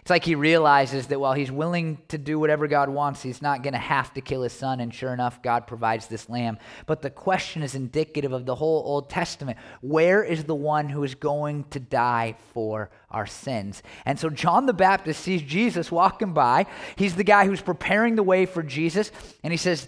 It's 0.01 0.09
like 0.09 0.23
he 0.23 0.35
realizes 0.35 1.07
that 1.07 1.19
while 1.19 1.33
he's 1.33 1.51
willing 1.51 1.99
to 2.07 2.17
do 2.17 2.39
whatever 2.39 2.67
God 2.67 2.89
wants, 2.89 3.21
he's 3.21 3.41
not 3.41 3.63
going 3.63 3.73
to 3.73 3.79
have 3.79 4.13
to 4.13 4.21
kill 4.21 4.43
his 4.43 4.53
son. 4.53 4.79
And 4.79 4.93
sure 4.93 5.13
enough, 5.13 5.41
God 5.41 5.67
provides 5.67 6.07
this 6.07 6.29
lamb. 6.29 6.57
But 6.85 7.01
the 7.01 7.09
question 7.09 7.63
is 7.63 7.75
indicative 7.75 8.31
of 8.31 8.45
the 8.45 8.55
whole 8.55 8.81
Old 8.85 9.09
Testament. 9.09 9.57
Where 9.81 10.23
is 10.23 10.45
the 10.45 10.55
one 10.55 10.89
who 10.89 11.03
is 11.03 11.15
going 11.15 11.65
to 11.71 11.79
die 11.79 12.35
for 12.53 12.89
our 13.11 13.27
sins? 13.27 13.83
And 14.05 14.19
so 14.19 14.29
John 14.29 14.65
the 14.65 14.73
Baptist 14.73 15.21
sees 15.21 15.41
Jesus 15.41 15.91
walking 15.91 16.33
by. 16.33 16.65
He's 16.95 17.15
the 17.15 17.23
guy 17.23 17.45
who's 17.45 17.61
preparing 17.61 18.15
the 18.15 18.23
way 18.23 18.45
for 18.45 18.63
Jesus. 18.63 19.11
And 19.43 19.51
he 19.51 19.57
says, 19.57 19.87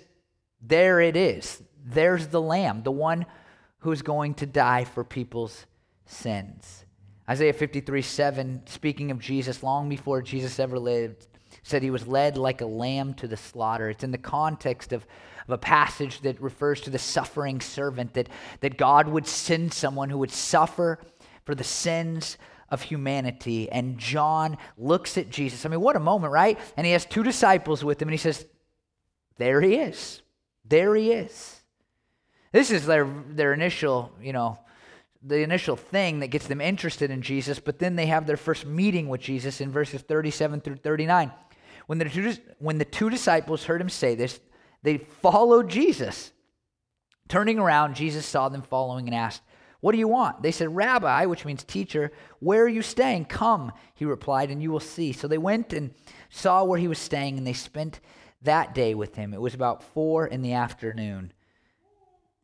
There 0.61 0.99
it 0.99 1.15
is. 1.15 1.61
There's 1.83 2.27
the 2.27 2.41
lamb, 2.41 2.83
the 2.83 2.91
one 2.91 3.25
who's 3.79 4.01
going 4.01 4.35
to 4.35 4.45
die 4.45 4.85
for 4.85 5.03
people's 5.03 5.65
sins. 6.05 6.85
Isaiah 7.31 7.53
53 7.53 8.01
7, 8.01 8.61
speaking 8.65 9.09
of 9.09 9.17
Jesus, 9.17 9.63
long 9.63 9.87
before 9.87 10.21
Jesus 10.21 10.59
ever 10.59 10.77
lived, 10.77 11.27
said 11.63 11.81
he 11.81 11.89
was 11.89 12.05
led 12.05 12.35
like 12.35 12.59
a 12.59 12.65
lamb 12.65 13.13
to 13.13 13.27
the 13.27 13.37
slaughter. 13.37 13.89
It's 13.89 14.03
in 14.03 14.11
the 14.11 14.17
context 14.17 14.91
of, 14.91 15.05
of 15.47 15.53
a 15.53 15.57
passage 15.57 16.19
that 16.23 16.41
refers 16.41 16.81
to 16.81 16.89
the 16.89 16.99
suffering 16.99 17.61
servant, 17.61 18.15
that, 18.15 18.27
that 18.59 18.77
God 18.77 19.07
would 19.07 19.25
send 19.25 19.73
someone 19.73 20.09
who 20.09 20.17
would 20.17 20.29
suffer 20.31 20.99
for 21.45 21.55
the 21.55 21.63
sins 21.63 22.37
of 22.67 22.81
humanity. 22.81 23.71
And 23.71 23.97
John 23.97 24.57
looks 24.77 25.17
at 25.17 25.29
Jesus. 25.29 25.65
I 25.65 25.69
mean, 25.69 25.79
what 25.79 25.95
a 25.95 26.01
moment, 26.01 26.33
right? 26.33 26.59
And 26.75 26.85
he 26.85 26.91
has 26.91 27.05
two 27.05 27.23
disciples 27.23 27.81
with 27.81 28.01
him, 28.01 28.09
and 28.09 28.13
he 28.13 28.17
says, 28.17 28.45
There 29.37 29.61
he 29.61 29.75
is. 29.75 30.21
There 30.65 30.93
he 30.95 31.13
is. 31.13 31.61
This 32.51 32.71
is 32.71 32.85
their, 32.85 33.05
their 33.05 33.53
initial, 33.53 34.11
you 34.21 34.33
know, 34.33 34.59
the 35.23 35.41
initial 35.41 35.75
thing 35.75 36.19
that 36.19 36.27
gets 36.27 36.47
them 36.47 36.61
interested 36.61 37.11
in 37.11 37.21
Jesus, 37.21 37.59
but 37.59 37.79
then 37.79 37.95
they 37.95 38.07
have 38.07 38.25
their 38.25 38.37
first 38.37 38.65
meeting 38.65 39.07
with 39.07 39.21
Jesus 39.21 39.61
in 39.61 39.71
verses 39.71 40.01
37 40.01 40.61
through 40.61 40.77
39. 40.77 41.31
When 41.87 41.97
the 41.97 42.05
two, 42.05 42.35
when 42.59 42.77
the 42.77 42.85
two 42.85 43.09
disciples 43.09 43.65
heard 43.65 43.81
him 43.81 43.89
say 43.89 44.15
this, 44.15 44.39
they 44.83 44.97
followed 44.97 45.69
Jesus. 45.69 46.31
Turning 47.27 47.59
around, 47.59 47.95
Jesus 47.95 48.25
saw 48.25 48.49
them 48.49 48.61
following 48.61 49.07
and 49.07 49.15
asked, 49.15 49.41
What 49.79 49.91
do 49.91 49.99
you 49.99 50.07
want? 50.07 50.41
They 50.41 50.51
said, 50.51 50.75
Rabbi, 50.75 51.25
which 51.25 51.45
means 51.45 51.63
teacher, 51.63 52.11
where 52.39 52.63
are 52.63 52.69
you 52.69 52.81
staying? 52.81 53.25
Come, 53.25 53.71
he 53.93 54.05
replied, 54.05 54.49
and 54.49 54.61
you 54.61 54.71
will 54.71 54.79
see. 54.79 55.13
So 55.13 55.27
they 55.27 55.37
went 55.37 55.71
and 55.71 55.93
saw 56.29 56.63
where 56.63 56.79
he 56.79 56.87
was 56.87 56.99
staying, 56.99 57.37
and 57.37 57.45
they 57.45 57.53
spent 57.53 57.99
that 58.41 58.73
day 58.73 58.95
with 58.95 59.15
him. 59.15 59.33
It 59.33 59.41
was 59.41 59.53
about 59.53 59.83
four 59.83 60.25
in 60.25 60.41
the 60.41 60.53
afternoon. 60.53 61.31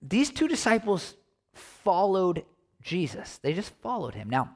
These 0.02 0.30
two 0.30 0.48
disciples 0.48 1.16
followed 1.54 2.46
Jesus, 2.88 3.38
they 3.44 3.54
just 3.54 3.74
followed 3.82 4.16
him. 4.16 4.30
Now, 4.30 4.56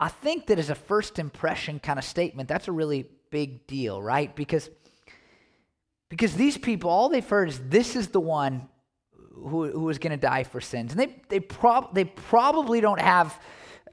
I 0.00 0.08
think 0.08 0.46
that 0.48 0.58
as 0.58 0.68
a 0.68 0.74
first 0.74 1.18
impression 1.18 1.78
kind 1.78 1.98
of 1.98 2.04
statement, 2.04 2.48
that's 2.48 2.66
a 2.66 2.72
really 2.72 3.06
big 3.30 3.66
deal, 3.68 4.02
right? 4.02 4.34
Because 4.34 4.68
because 6.08 6.34
these 6.34 6.56
people, 6.56 6.90
all 6.90 7.08
they've 7.08 7.28
heard 7.28 7.48
is 7.50 7.60
this 7.68 7.94
is 7.94 8.08
the 8.08 8.20
one 8.20 8.68
who, 9.34 9.70
who 9.70 9.88
is 9.90 9.98
going 9.98 10.10
to 10.10 10.16
die 10.16 10.42
for 10.42 10.60
sins. 10.60 10.92
And 10.92 11.00
they, 11.00 11.14
they, 11.28 11.40
prob- 11.40 11.94
they 11.94 12.04
probably 12.04 12.80
don't 12.80 13.00
have, 13.00 13.38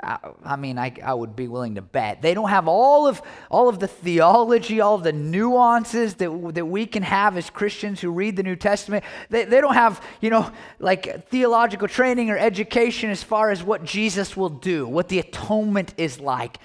I 0.01 0.55
mean, 0.55 0.77
I, 0.77 0.93
I 1.03 1.13
would 1.13 1.35
be 1.35 1.47
willing 1.47 1.75
to 1.75 1.81
bet, 1.81 2.21
they 2.21 2.33
don't 2.33 2.49
have 2.49 2.67
all 2.67 3.07
of, 3.07 3.21
all 3.49 3.69
of 3.69 3.79
the 3.79 3.87
theology, 3.87 4.81
all 4.81 4.95
of 4.95 5.03
the 5.03 5.13
nuances 5.13 6.15
that, 6.15 6.51
that 6.55 6.65
we 6.65 6.85
can 6.85 7.03
have 7.03 7.37
as 7.37 7.49
Christians 7.49 8.01
who 8.01 8.11
read 8.11 8.35
the 8.35 8.43
New 8.43 8.55
Testament. 8.55 9.03
They, 9.29 9.45
they 9.45 9.61
don't 9.61 9.73
have, 9.73 10.03
you 10.21 10.29
know, 10.29 10.51
like 10.79 11.29
theological 11.29 11.87
training 11.87 12.29
or 12.29 12.37
education 12.37 13.09
as 13.09 13.23
far 13.23 13.51
as 13.51 13.63
what 13.63 13.83
Jesus 13.83 14.35
will 14.35 14.49
do, 14.49 14.87
what 14.87 15.07
the 15.07 15.19
atonement 15.19 15.93
is 15.97 16.19
like. 16.19 16.57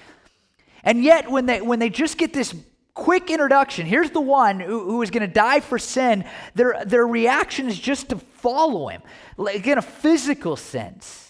And 0.82 1.04
yet, 1.04 1.30
when 1.30 1.46
they, 1.46 1.60
when 1.60 1.78
they 1.78 1.90
just 1.90 2.18
get 2.18 2.32
this 2.32 2.54
quick 2.94 3.30
introduction. 3.30 3.86
Here's 3.86 4.10
the 4.10 4.20
one 4.20 4.60
who, 4.60 4.84
who 4.84 5.02
is 5.02 5.10
going 5.10 5.26
to 5.26 5.32
die 5.32 5.60
for 5.60 5.78
sin. 5.78 6.24
Their, 6.54 6.84
their 6.84 7.06
reaction 7.06 7.68
is 7.68 7.78
just 7.78 8.10
to 8.10 8.16
follow 8.16 8.88
him, 8.88 9.00
like 9.38 9.66
in 9.66 9.78
a 9.78 9.82
physical 9.82 10.56
sense. 10.56 11.29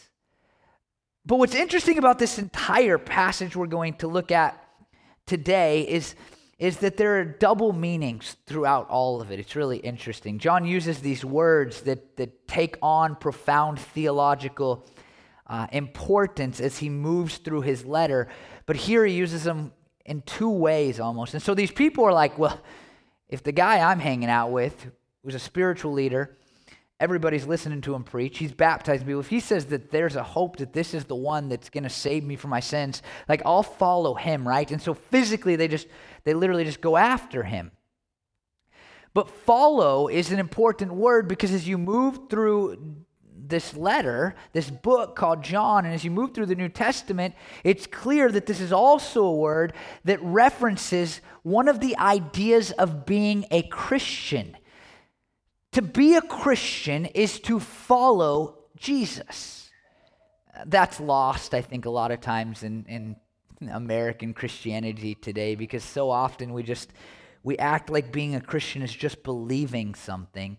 But 1.27 1.39
what's 1.39 1.55
interesting 1.55 1.99
about 1.99 2.19
this 2.19 2.39
entire 2.39 2.99
passage 2.99 3.55
we're 3.55 3.67
going 3.67 3.95
to 3.95 4.09
look 4.09 4.33
at 4.33 4.63
today 5.27 5.83
is, 5.83 6.15
is 6.59 6.79
that 6.79 6.97
there 6.97 7.21
are 7.21 7.25
double 7.25 7.73
meanings 7.73 8.37
throughout 8.47 8.89
all 8.89 9.21
of 9.21 9.31
it. 9.31 9.39
It's 9.39 9.55
really 9.55 9.79
interesting. 9.79 10.39
John 10.39 10.65
uses 10.65 11.01
these 11.01 11.25
words 11.25 11.83
that, 11.83 12.17
that 12.17 12.49
take 12.49 12.77
on 12.81 13.17
profound 13.17 13.79
theological 13.79 14.87
uh, 15.47 15.67
importance 15.73 16.61
as 16.61 16.79
he 16.79 16.89
moves 16.89 17.37
through 17.37 17.63
his 17.63 17.85
letter, 17.85 18.29
but 18.67 18.77
here 18.77 19.05
he 19.05 19.15
uses 19.15 19.45
them 19.45 19.73
in 20.07 20.23
two 20.23 20.51
ways 20.51 21.01
almost. 21.01 21.35
And 21.35 21.43
so 21.43 21.55
these 21.55 21.71
people 21.71 22.05
are 22.05 22.13
like, 22.13 22.39
well, 22.39 22.59
if 23.29 23.43
the 23.43 23.53
guy 23.53 23.79
I'm 23.79 23.99
hanging 24.01 24.31
out 24.31 24.53
with, 24.53 24.87
who's 25.23 25.35
a 25.35 25.39
spiritual 25.39 25.93
leader, 25.93 26.37
everybody's 27.01 27.47
listening 27.47 27.81
to 27.81 27.95
him 27.95 28.05
preach, 28.05 28.39
he's 28.39 28.53
baptizing 28.53 29.07
people. 29.07 29.21
If 29.21 29.29
he 29.29 29.41
says 29.41 29.67
that 29.67 29.91
there's 29.91 30.17
a 30.17 30.23
hope 30.23 30.59
that 30.59 30.73
this 30.73 30.95
is 30.95 31.05
the 31.05 31.17
one 31.17 31.49
that's 31.49 31.71
going 31.71 31.85
to 31.85 31.91
save 31.91 32.23
me 32.23 32.37
from 32.37 32.51
my 32.51 32.61
sins, 32.61 33.03
like 33.29 33.43
I'll 33.45 33.63
follow 33.63 34.15
him, 34.15 34.47
right? 34.47 34.71
And 34.71 34.81
so 34.81 34.95
physically, 34.95 35.57
they 35.57 35.67
just, 35.67 35.89
they 36.25 36.35
literally 36.35 36.65
just 36.65 36.81
go 36.81 36.97
after 36.97 37.43
him. 37.43 37.73
But 39.13 39.29
follow 39.29 40.07
is 40.07 40.31
an 40.31 40.39
important 40.39 40.93
word 40.93 41.27
because 41.27 41.53
as 41.53 41.67
you 41.67 41.79
move 41.79 42.29
through 42.29 42.97
this 43.51 43.77
letter, 43.77 44.37
this 44.53 44.71
book 44.71 45.17
called 45.17 45.43
John, 45.43 45.85
and 45.85 45.93
as 45.93 46.05
you 46.05 46.11
move 46.11 46.33
through 46.33 46.47
the 46.47 46.55
New 46.55 46.69
Testament, 46.69 47.35
it's 47.65 47.87
clear 47.87 48.31
that 48.31 48.47
this 48.47 48.61
is 48.61 48.73
also 48.73 49.25
a 49.25 49.35
word 49.35 49.73
that 50.05 50.23
references 50.23 51.21
one 51.43 51.67
of 51.67 51.81
the 51.81 51.97
ideas 51.99 52.71
of 52.73 53.05
being 53.05 53.45
a 53.51 53.63
Christian. 53.63 54.57
To 55.73 55.83
be 55.83 56.17
a 56.17 56.23
Christian 56.23 57.07
is 57.07 57.39
to 57.41 57.61
follow 57.61 58.59
Jesus. 58.77 59.71
That's 60.67 60.99
lost, 60.99 61.55
I 61.55 61.63
think, 61.63 61.87
a 61.87 61.91
lot 61.91 62.11
of 62.11 62.21
times 62.21 62.63
in, 62.65 62.85
in 62.87 63.17
American 63.69 64.35
Christianity 64.35 65.15
today 65.15 65.55
because 65.55 65.85
so 65.85 66.11
often 66.11 66.53
we 66.53 66.63
just 66.63 66.93
we 67.43 67.57
act 67.59 67.89
like 67.89 68.13
being 68.13 68.35
a 68.35 68.41
Christian 68.41 68.83
is 68.83 68.93
just 68.93 69.23
believing 69.23 69.95
something. 69.95 70.59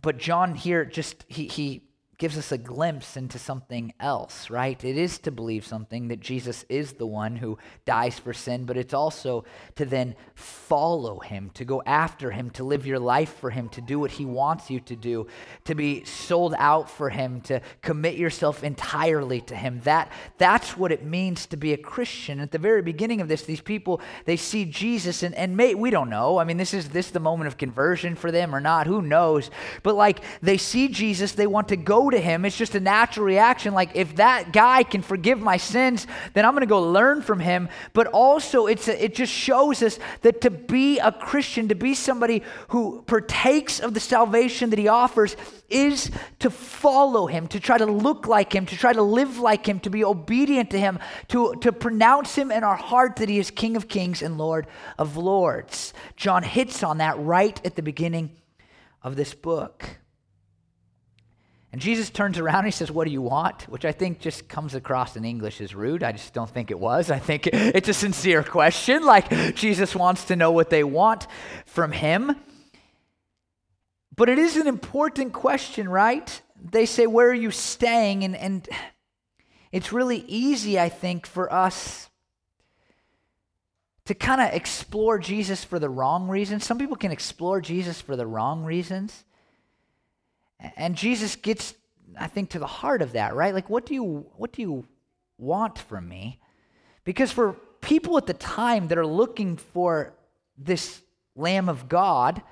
But 0.00 0.18
John 0.18 0.54
here 0.54 0.84
just 0.84 1.24
he 1.28 1.46
he 1.46 1.87
gives 2.18 2.36
us 2.36 2.50
a 2.50 2.58
glimpse 2.58 3.16
into 3.16 3.38
something 3.38 3.92
else, 4.00 4.50
right? 4.50 4.84
It 4.84 4.98
is 4.98 5.18
to 5.20 5.30
believe 5.30 5.64
something 5.64 6.08
that 6.08 6.18
Jesus 6.18 6.64
is 6.68 6.94
the 6.94 7.06
one 7.06 7.36
who 7.36 7.58
dies 7.86 8.18
for 8.18 8.32
sin, 8.32 8.64
but 8.64 8.76
it's 8.76 8.92
also 8.92 9.44
to 9.76 9.84
then 9.84 10.16
follow 10.34 11.20
him, 11.20 11.50
to 11.54 11.64
go 11.64 11.80
after 11.86 12.32
him, 12.32 12.50
to 12.50 12.64
live 12.64 12.86
your 12.86 12.98
life 12.98 13.36
for 13.38 13.50
him, 13.50 13.68
to 13.70 13.80
do 13.80 14.00
what 14.00 14.10
he 14.10 14.24
wants 14.24 14.68
you 14.68 14.80
to 14.80 14.96
do, 14.96 15.28
to 15.64 15.76
be 15.76 16.02
sold 16.04 16.54
out 16.58 16.90
for 16.90 17.08
him, 17.08 17.40
to 17.42 17.60
commit 17.82 18.16
yourself 18.16 18.64
entirely 18.64 19.40
to 19.42 19.54
him. 19.54 19.80
That 19.84 20.10
that's 20.38 20.76
what 20.76 20.90
it 20.90 21.04
means 21.04 21.46
to 21.46 21.56
be 21.56 21.72
a 21.72 21.78
Christian. 21.78 22.40
At 22.40 22.50
the 22.50 22.58
very 22.58 22.82
beginning 22.82 23.20
of 23.20 23.28
this, 23.28 23.44
these 23.44 23.60
people 23.60 24.00
they 24.24 24.36
see 24.36 24.64
Jesus 24.64 25.22
and 25.22 25.34
and 25.36 25.56
may, 25.56 25.76
we 25.76 25.90
don't 25.90 26.10
know. 26.10 26.38
I 26.38 26.44
mean, 26.44 26.56
this 26.56 26.74
is 26.74 26.88
this 26.88 27.10
the 27.10 27.20
moment 27.20 27.46
of 27.46 27.56
conversion 27.56 28.16
for 28.16 28.32
them 28.32 28.52
or 28.52 28.60
not? 28.60 28.88
Who 28.88 29.02
knows? 29.02 29.50
But 29.84 29.94
like 29.94 30.20
they 30.42 30.58
see 30.58 30.88
Jesus, 30.88 31.32
they 31.32 31.46
want 31.46 31.68
to 31.68 31.76
go 31.76 32.07
to 32.10 32.20
him. 32.20 32.44
It's 32.44 32.56
just 32.56 32.74
a 32.74 32.80
natural 32.80 33.26
reaction. 33.26 33.74
Like, 33.74 33.90
if 33.94 34.16
that 34.16 34.52
guy 34.52 34.82
can 34.82 35.02
forgive 35.02 35.40
my 35.40 35.56
sins, 35.56 36.06
then 36.34 36.44
I'm 36.44 36.52
going 36.52 36.60
to 36.60 36.66
go 36.66 36.82
learn 36.82 37.22
from 37.22 37.40
him. 37.40 37.68
But 37.92 38.06
also, 38.08 38.66
it's 38.66 38.88
a, 38.88 39.04
it 39.04 39.14
just 39.14 39.32
shows 39.32 39.82
us 39.82 39.98
that 40.22 40.40
to 40.42 40.50
be 40.50 40.98
a 40.98 41.12
Christian, 41.12 41.68
to 41.68 41.74
be 41.74 41.94
somebody 41.94 42.42
who 42.68 43.02
partakes 43.02 43.80
of 43.80 43.94
the 43.94 44.00
salvation 44.00 44.70
that 44.70 44.78
he 44.78 44.88
offers, 44.88 45.36
is 45.68 46.10
to 46.38 46.50
follow 46.50 47.26
him, 47.26 47.46
to 47.48 47.60
try 47.60 47.76
to 47.78 47.86
look 47.86 48.26
like 48.26 48.54
him, 48.54 48.66
to 48.66 48.76
try 48.76 48.92
to 48.92 49.02
live 49.02 49.38
like 49.38 49.66
him, 49.66 49.80
to 49.80 49.90
be 49.90 50.04
obedient 50.04 50.70
to 50.70 50.78
him, 50.78 50.98
to, 51.28 51.54
to 51.60 51.72
pronounce 51.72 52.34
him 52.34 52.50
in 52.50 52.64
our 52.64 52.76
heart 52.76 53.16
that 53.16 53.28
he 53.28 53.38
is 53.38 53.50
King 53.50 53.76
of 53.76 53.88
kings 53.88 54.22
and 54.22 54.38
Lord 54.38 54.66
of 54.98 55.16
lords. 55.16 55.92
John 56.16 56.42
hits 56.42 56.82
on 56.82 56.98
that 56.98 57.18
right 57.18 57.60
at 57.64 57.76
the 57.76 57.82
beginning 57.82 58.30
of 59.02 59.16
this 59.16 59.34
book. 59.34 59.98
And 61.70 61.80
Jesus 61.80 62.08
turns 62.08 62.38
around 62.38 62.60
and 62.60 62.66
he 62.66 62.72
says, 62.72 62.90
What 62.90 63.06
do 63.06 63.12
you 63.12 63.20
want? 63.20 63.62
Which 63.68 63.84
I 63.84 63.92
think 63.92 64.20
just 64.20 64.48
comes 64.48 64.74
across 64.74 65.16
in 65.16 65.24
English 65.24 65.60
as 65.60 65.74
rude. 65.74 66.02
I 66.02 66.12
just 66.12 66.32
don't 66.32 66.48
think 66.48 66.70
it 66.70 66.78
was. 66.78 67.10
I 67.10 67.18
think 67.18 67.46
it's 67.46 67.88
a 67.88 67.94
sincere 67.94 68.42
question. 68.42 69.04
Like 69.04 69.54
Jesus 69.54 69.94
wants 69.94 70.24
to 70.24 70.36
know 70.36 70.50
what 70.50 70.70
they 70.70 70.82
want 70.82 71.26
from 71.66 71.92
him. 71.92 72.36
But 74.16 74.28
it 74.28 74.38
is 74.38 74.56
an 74.56 74.66
important 74.66 75.32
question, 75.32 75.88
right? 75.88 76.40
They 76.60 76.86
say, 76.86 77.06
Where 77.06 77.28
are 77.28 77.34
you 77.34 77.50
staying? 77.50 78.24
And, 78.24 78.34
and 78.34 78.68
it's 79.70 79.92
really 79.92 80.24
easy, 80.26 80.80
I 80.80 80.88
think, 80.88 81.26
for 81.26 81.52
us 81.52 82.08
to 84.06 84.14
kind 84.14 84.40
of 84.40 84.54
explore 84.54 85.18
Jesus 85.18 85.64
for 85.64 85.78
the 85.78 85.90
wrong 85.90 86.28
reasons. 86.28 86.64
Some 86.64 86.78
people 86.78 86.96
can 86.96 87.12
explore 87.12 87.60
Jesus 87.60 88.00
for 88.00 88.16
the 88.16 88.26
wrong 88.26 88.64
reasons. 88.64 89.24
And 90.76 90.96
Jesus 90.96 91.36
gets, 91.36 91.74
I 92.18 92.26
think, 92.26 92.50
to 92.50 92.58
the 92.58 92.66
heart 92.66 93.02
of 93.02 93.12
that, 93.12 93.34
right? 93.34 93.54
Like, 93.54 93.70
what 93.70 93.86
do 93.86 93.94
you, 93.94 94.26
what 94.36 94.52
do 94.52 94.62
you 94.62 94.86
want 95.38 95.78
from 95.78 96.08
me? 96.08 96.40
Because 97.04 97.30
for 97.30 97.52
people 97.80 98.16
at 98.18 98.26
the 98.26 98.34
time 98.34 98.88
that 98.88 98.98
are 98.98 99.06
looking 99.06 99.56
for 99.56 100.12
this 100.56 101.00
Lamb 101.36 101.68
of 101.68 101.88
God, 101.88 102.42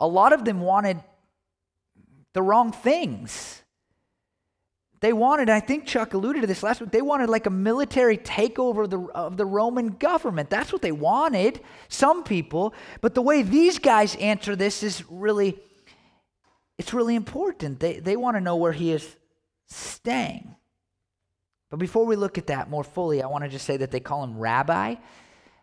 a 0.00 0.06
lot 0.06 0.32
of 0.32 0.44
them 0.44 0.60
wanted 0.60 1.00
the 2.32 2.42
wrong 2.42 2.72
things. 2.72 3.62
They 5.00 5.12
wanted, 5.12 5.50
I 5.50 5.60
think 5.60 5.86
Chuck 5.86 6.14
alluded 6.14 6.42
to 6.42 6.46
this 6.46 6.62
last 6.62 6.80
week, 6.80 6.90
they 6.90 7.02
wanted 7.02 7.28
like 7.28 7.46
a 7.46 7.50
military 7.50 8.16
takeover 8.16 8.84
of 8.84 8.90
the, 8.90 9.00
of 9.14 9.36
the 9.36 9.44
Roman 9.46 9.88
government. 9.88 10.50
That's 10.50 10.72
what 10.72 10.82
they 10.82 10.92
wanted, 10.92 11.60
some 11.88 12.24
people. 12.24 12.74
But 13.00 13.14
the 13.14 13.22
way 13.22 13.42
these 13.42 13.78
guys 13.78 14.16
answer 14.16 14.56
this 14.56 14.82
is 14.82 15.04
really 15.10 15.58
it's 16.78 16.92
really 16.92 17.14
important. 17.14 17.80
They, 17.80 18.00
they 18.00 18.16
want 18.16 18.36
to 18.36 18.40
know 18.40 18.56
where 18.56 18.72
he 18.72 18.92
is 18.92 19.16
staying. 19.66 20.54
But 21.70 21.78
before 21.78 22.06
we 22.06 22.16
look 22.16 22.38
at 22.38 22.48
that 22.48 22.70
more 22.70 22.84
fully, 22.84 23.22
I 23.22 23.26
want 23.26 23.44
to 23.44 23.50
just 23.50 23.64
say 23.64 23.76
that 23.78 23.90
they 23.90 24.00
call 24.00 24.22
him 24.22 24.38
rabbi. 24.38 24.96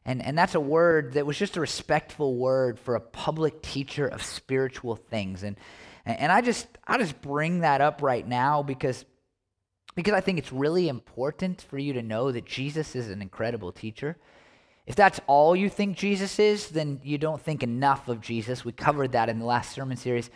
And, 0.04 0.22
and 0.24 0.38
that's 0.38 0.56
a 0.56 0.60
word 0.60 1.14
that 1.14 1.26
was 1.26 1.38
just 1.38 1.58
a 1.58 1.62
respectful 1.62 2.36
word 2.36 2.80
for 2.80 2.96
a 2.96 3.02
public 3.02 3.62
teacher 3.62 4.08
of 4.08 4.24
spiritual 4.24 4.96
things. 4.96 5.44
And, 5.44 5.58
and 6.06 6.32
I 6.32 6.42
just 6.42 6.68
I 6.88 6.98
just 6.98 7.22
bring 7.22 7.60
that 7.60 7.82
up 7.82 8.02
right 8.02 8.28
now 8.28 8.64
because, 8.64 9.06
because 9.96 10.14
I 10.14 10.22
think 10.22 10.40
it's 10.40 10.52
really 10.52 10.90
important 10.90 11.62
for 11.62 11.78
you 11.78 11.94
to 11.94 12.02
know 12.02 12.32
that 12.32 12.46
Jesus 12.46 12.96
is 12.96 13.10
an 13.10 13.22
incredible 13.22 13.72
teacher. 13.72 14.18
If 14.88 14.96
that's 14.96 15.20
all 15.28 15.56
you 15.56 15.70
think 15.70 15.96
Jesus 15.96 16.40
is, 16.40 16.70
then 16.70 17.00
you 17.04 17.20
don't 17.20 17.42
think 17.42 17.62
enough 17.62 18.08
of 18.08 18.20
Jesus. 18.20 18.66
We 18.66 18.72
covered 18.72 19.12
that 19.12 19.30
in 19.30 19.38
the 19.38 19.46
last 19.46 19.72
sermon 19.72 19.96
series. 19.96 20.32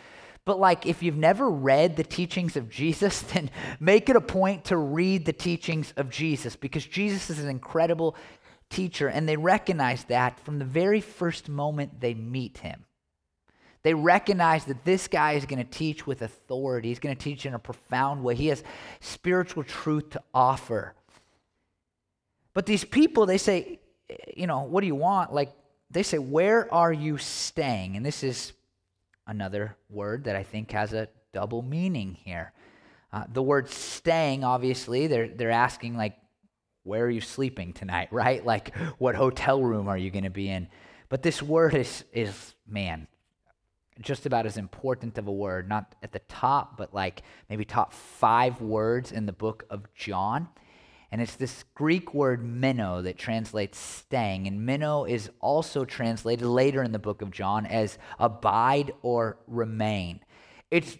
But, 0.46 0.60
like, 0.60 0.86
if 0.86 1.02
you've 1.02 1.16
never 1.16 1.50
read 1.50 1.96
the 1.96 2.04
teachings 2.04 2.56
of 2.56 2.70
Jesus, 2.70 3.20
then 3.32 3.50
make 3.78 4.08
it 4.08 4.16
a 4.16 4.20
point 4.20 4.64
to 4.66 4.78
read 4.78 5.26
the 5.26 5.34
teachings 5.34 5.92
of 5.98 6.08
Jesus 6.08 6.56
because 6.56 6.86
Jesus 6.86 7.28
is 7.28 7.40
an 7.40 7.50
incredible 7.50 8.16
teacher, 8.70 9.08
and 9.08 9.28
they 9.28 9.36
recognize 9.36 10.04
that 10.04 10.40
from 10.40 10.58
the 10.58 10.64
very 10.64 11.00
first 11.00 11.48
moment 11.48 12.00
they 12.00 12.14
meet 12.14 12.58
him. 12.58 12.84
They 13.82 13.94
recognize 13.94 14.64
that 14.64 14.84
this 14.84 15.06
guy 15.06 15.32
is 15.32 15.46
going 15.46 15.64
to 15.64 15.70
teach 15.70 16.06
with 16.06 16.22
authority. 16.22 16.88
He's 16.88 16.98
going 16.98 17.14
to 17.14 17.22
teach 17.22 17.46
in 17.46 17.54
a 17.54 17.58
profound 17.58 18.24
way. 18.24 18.34
He 18.34 18.48
has 18.48 18.64
spiritual 19.00 19.62
truth 19.62 20.10
to 20.10 20.22
offer. 20.34 20.94
But 22.52 22.66
these 22.66 22.84
people, 22.84 23.26
they 23.26 23.38
say, 23.38 23.78
you 24.36 24.46
know, 24.46 24.62
what 24.62 24.80
do 24.80 24.88
you 24.88 24.96
want? 24.96 25.32
Like, 25.32 25.52
they 25.90 26.02
say, 26.02 26.18
where 26.18 26.72
are 26.74 26.92
you 26.92 27.18
staying? 27.18 27.96
And 27.96 28.04
this 28.04 28.24
is 28.24 28.52
another 29.26 29.76
word 29.88 30.24
that 30.24 30.36
I 30.36 30.42
think 30.42 30.70
has 30.72 30.92
a 30.92 31.08
double 31.32 31.62
meaning 31.62 32.14
here. 32.24 32.52
Uh, 33.12 33.24
the 33.32 33.42
word 33.42 33.68
staying, 33.68 34.44
obviously, 34.44 35.06
they're, 35.06 35.28
they're 35.28 35.50
asking, 35.50 35.96
like, 35.96 36.16
where 36.82 37.04
are 37.04 37.10
you 37.10 37.20
sleeping 37.20 37.72
tonight, 37.72 38.08
right? 38.12 38.44
Like, 38.44 38.76
what 38.98 39.14
hotel 39.14 39.62
room 39.62 39.88
are 39.88 39.98
you 39.98 40.10
going 40.10 40.24
to 40.24 40.30
be 40.30 40.48
in? 40.48 40.68
But 41.08 41.22
this 41.22 41.42
word 41.42 41.74
is, 41.74 42.04
is, 42.12 42.54
man, 42.66 43.06
just 44.00 44.26
about 44.26 44.46
as 44.46 44.56
important 44.56 45.16
of 45.18 45.26
a 45.26 45.32
word, 45.32 45.68
not 45.68 45.94
at 46.02 46.12
the 46.12 46.18
top, 46.20 46.76
but 46.76 46.92
like 46.92 47.22
maybe 47.48 47.64
top 47.64 47.92
five 47.92 48.60
words 48.60 49.12
in 49.12 49.26
the 49.26 49.32
book 49.32 49.64
of 49.70 49.92
John. 49.94 50.48
And 51.16 51.22
it's 51.22 51.36
this 51.36 51.64
Greek 51.74 52.12
word 52.12 52.44
meno 52.44 53.00
that 53.00 53.16
translates 53.16 53.78
staying. 53.78 54.46
And 54.46 54.66
meno 54.66 55.04
is 55.04 55.30
also 55.40 55.86
translated 55.86 56.46
later 56.46 56.82
in 56.82 56.92
the 56.92 56.98
book 56.98 57.22
of 57.22 57.30
John 57.30 57.64
as 57.64 57.96
abide 58.18 58.92
or 59.00 59.38
remain. 59.46 60.20
It's 60.70 60.98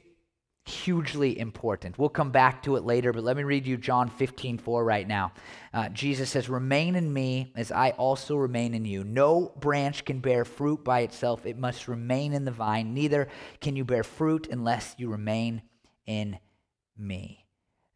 hugely 0.65 1.39
important. 1.39 1.99
We'll 1.99 2.09
come 2.09 2.31
back 2.31 2.63
to 2.63 2.77
it 2.77 2.85
later, 2.85 3.13
but 3.13 3.25
let 3.25 3.37
me 3.37 3.43
read 3.43 3.67
you 3.67 3.77
John 3.77 4.09
15, 4.09 4.57
4 4.57 4.85
right 4.87 5.07
now. 5.07 5.33
Uh, 5.75 5.91
Jesus 5.91 6.31
says, 6.31 6.49
Remain 6.49 6.95
in 6.95 7.13
me 7.13 7.53
as 7.55 7.71
I 7.71 7.91
also 7.91 8.37
remain 8.37 8.73
in 8.73 8.87
you. 8.87 9.05
No 9.05 9.53
branch 9.61 10.07
can 10.07 10.21
bear 10.21 10.47
fruit 10.47 10.83
by 10.83 11.01
itself, 11.01 11.45
it 11.45 11.59
must 11.59 11.89
remain 11.89 12.33
in 12.33 12.47
the 12.47 12.51
vine. 12.53 12.95
Neither 12.95 13.29
can 13.61 13.77
you 13.77 13.85
bear 13.85 14.03
fruit 14.03 14.49
unless 14.51 14.95
you 14.97 15.11
remain 15.11 15.61
in 16.07 16.39
me. 16.97 17.46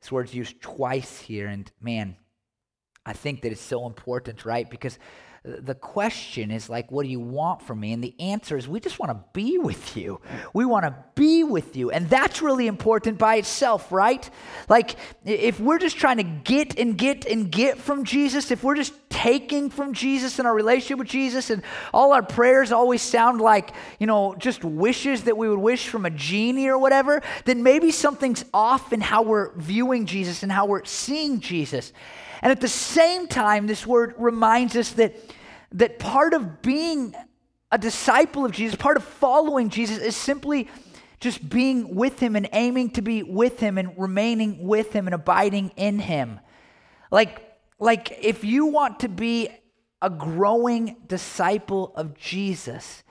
This 0.01 0.13
word's 0.13 0.35
used 0.35 0.61
twice 0.61 1.21
here, 1.21 1.47
and 1.47 1.71
man, 1.81 2.17
I 3.05 3.13
think 3.13 3.43
that 3.43 3.53
it's 3.53 3.61
so 3.61 3.87
important, 3.87 4.45
right? 4.45 4.69
Because 4.69 4.99
the 5.43 5.75
question 5.75 6.51
is 6.51 6.69
like, 6.69 6.93
what 6.93 7.03
do 7.03 7.09
you 7.09 7.19
want 7.19 7.63
from 7.63 7.81
me? 7.81 7.95
And 7.95 8.05
the 8.05 8.15
answer 8.21 8.59
is, 8.59 8.69
we 8.69 8.79
just 8.79 8.99
want 8.99 9.11
to 9.11 9.25
be 9.33 9.57
with 9.57 9.97
you. 9.97 10.21
We 10.53 10.67
want 10.67 10.85
to 10.85 10.95
be 11.15 11.45
with 11.45 11.77
you. 11.77 11.91
And 11.91 12.11
that's 12.11 12.43
really 12.43 12.67
important 12.67 13.17
by 13.17 13.37
itself, 13.37 13.91
right? 13.91 14.29
Like, 14.69 14.97
if 15.25 15.59
we're 15.59 15.79
just 15.79 15.97
trying 15.97 16.19
to 16.19 16.25
get 16.25 16.79
and 16.79 16.97
get 16.99 17.25
and 17.25 17.51
get 17.51 17.79
from 17.79 18.05
Jesus, 18.05 18.51
if 18.51 18.63
we're 18.63 18.75
just 18.75 18.93
taking 19.09 19.71
from 19.71 19.95
Jesus 19.95 20.39
in 20.39 20.45
our 20.45 20.55
relationship 20.55 20.99
with 20.99 21.09
Jesus, 21.09 21.49
and 21.49 21.63
all 21.95 22.13
our 22.13 22.23
prayers 22.23 22.71
always 22.71 23.01
sound 23.01 23.41
like, 23.41 23.71
you 23.99 24.07
know, 24.07 24.35
just 24.35 24.63
wishes 24.63 25.25
that 25.25 25.39
we 25.39 25.49
would 25.49 25.59
wish 25.59 25.89
from 25.89 26.05
a 26.05 26.11
genie 26.11 26.69
or 26.69 26.77
whatever, 26.77 27.23
then 27.47 27.63
maybe 27.63 27.93
something's 27.93 28.45
off 28.53 28.93
in 28.93 29.01
how 29.01 29.23
we're 29.23 29.55
viewing 29.57 30.05
Jesus 30.05 30.43
and 30.43 30.53
how 30.53 30.67
we're 30.67 30.85
seeing 30.85 31.41
Jesus. 31.41 31.95
And 32.41 32.51
at 32.51 32.61
the 32.61 32.69
same 32.69 33.27
time, 33.27 33.67
this 33.67 33.87
word 33.87 34.15
reminds 34.19 34.77
us 34.77 34.91
that, 34.93 35.15
that 35.73 35.99
part 35.99 36.35
of 36.35 36.63
being 36.63 37.15
a 37.71 37.79
disciple 37.79 38.45
of 38.45 38.53
Jesus, 38.53 38.77
part 38.77 38.97
of 38.97 39.05
following 39.05 39.69
Jesus, 39.69 39.99
is 39.99 40.17
simply 40.17 40.69
just 41.21 41.49
being 41.49 41.95
with 41.95 42.19
him 42.19 42.35
and 42.35 42.49
aiming 42.53 42.91
to 42.91 43.03
be 43.03 43.23
with 43.23 43.61
him 43.61 43.77
and 43.77 43.93
remaining 43.99 44.67
with 44.67 44.93
him 44.93 45.07
and 45.07 45.15
abiding 45.15 45.71
in 45.77 45.99
him. 45.99 46.41
Like, 47.11 47.47
like 47.79 48.19
if 48.23 48.43
you 48.43 48.67
want 48.67 49.01
to 49.01 49.09
be 49.09 49.49
a 50.03 50.09
growing 50.09 50.97
disciple 51.07 51.93
of 51.95 52.17
Jesus, 52.17 53.03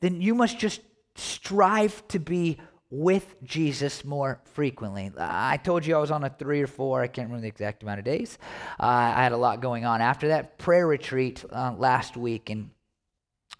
then 0.00 0.20
you 0.22 0.34
must 0.34 0.58
just 0.58 0.80
strive 1.14 2.06
to 2.08 2.18
be 2.18 2.58
with 2.90 3.36
Jesus 3.44 4.04
more 4.04 4.40
frequently. 4.44 5.12
I 5.18 5.58
told 5.58 5.84
you 5.84 5.94
I 5.94 5.98
was 5.98 6.10
on 6.10 6.24
a 6.24 6.30
three 6.30 6.62
or 6.62 6.66
four, 6.66 7.02
I 7.02 7.06
can't 7.06 7.28
remember 7.28 7.42
the 7.42 7.48
exact 7.48 7.82
amount 7.82 7.98
of 7.98 8.04
days. 8.04 8.38
Uh, 8.80 8.86
I 8.86 9.22
had 9.22 9.32
a 9.32 9.36
lot 9.36 9.60
going 9.60 9.84
on 9.84 10.00
after 10.00 10.28
that 10.28 10.58
prayer 10.58 10.86
retreat 10.86 11.44
uh, 11.52 11.74
last 11.76 12.16
week. 12.16 12.48
And 12.48 12.70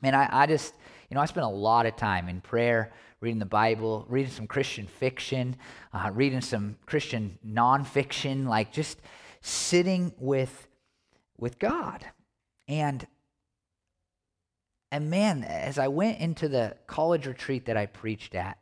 man, 0.00 0.14
I, 0.14 0.28
I 0.30 0.46
just, 0.46 0.74
you 1.10 1.14
know, 1.14 1.20
I 1.20 1.26
spent 1.26 1.44
a 1.44 1.50
lot 1.50 1.84
of 1.84 1.96
time 1.96 2.28
in 2.28 2.40
prayer, 2.40 2.92
reading 3.20 3.38
the 3.38 3.46
Bible, 3.46 4.06
reading 4.08 4.32
some 4.32 4.46
Christian 4.46 4.86
fiction, 4.86 5.56
uh, 5.92 6.10
reading 6.12 6.40
some 6.40 6.76
Christian 6.86 7.38
nonfiction, 7.46 8.46
like 8.46 8.72
just 8.72 8.98
sitting 9.42 10.12
with 10.18 10.68
with 11.36 11.58
God. 11.58 12.04
And 12.66 13.06
and 14.90 15.10
man, 15.10 15.44
as 15.44 15.78
I 15.78 15.88
went 15.88 16.18
into 16.18 16.48
the 16.48 16.76
college 16.86 17.26
retreat 17.26 17.66
that 17.66 17.76
I 17.76 17.86
preached 17.86 18.34
at, 18.34 18.58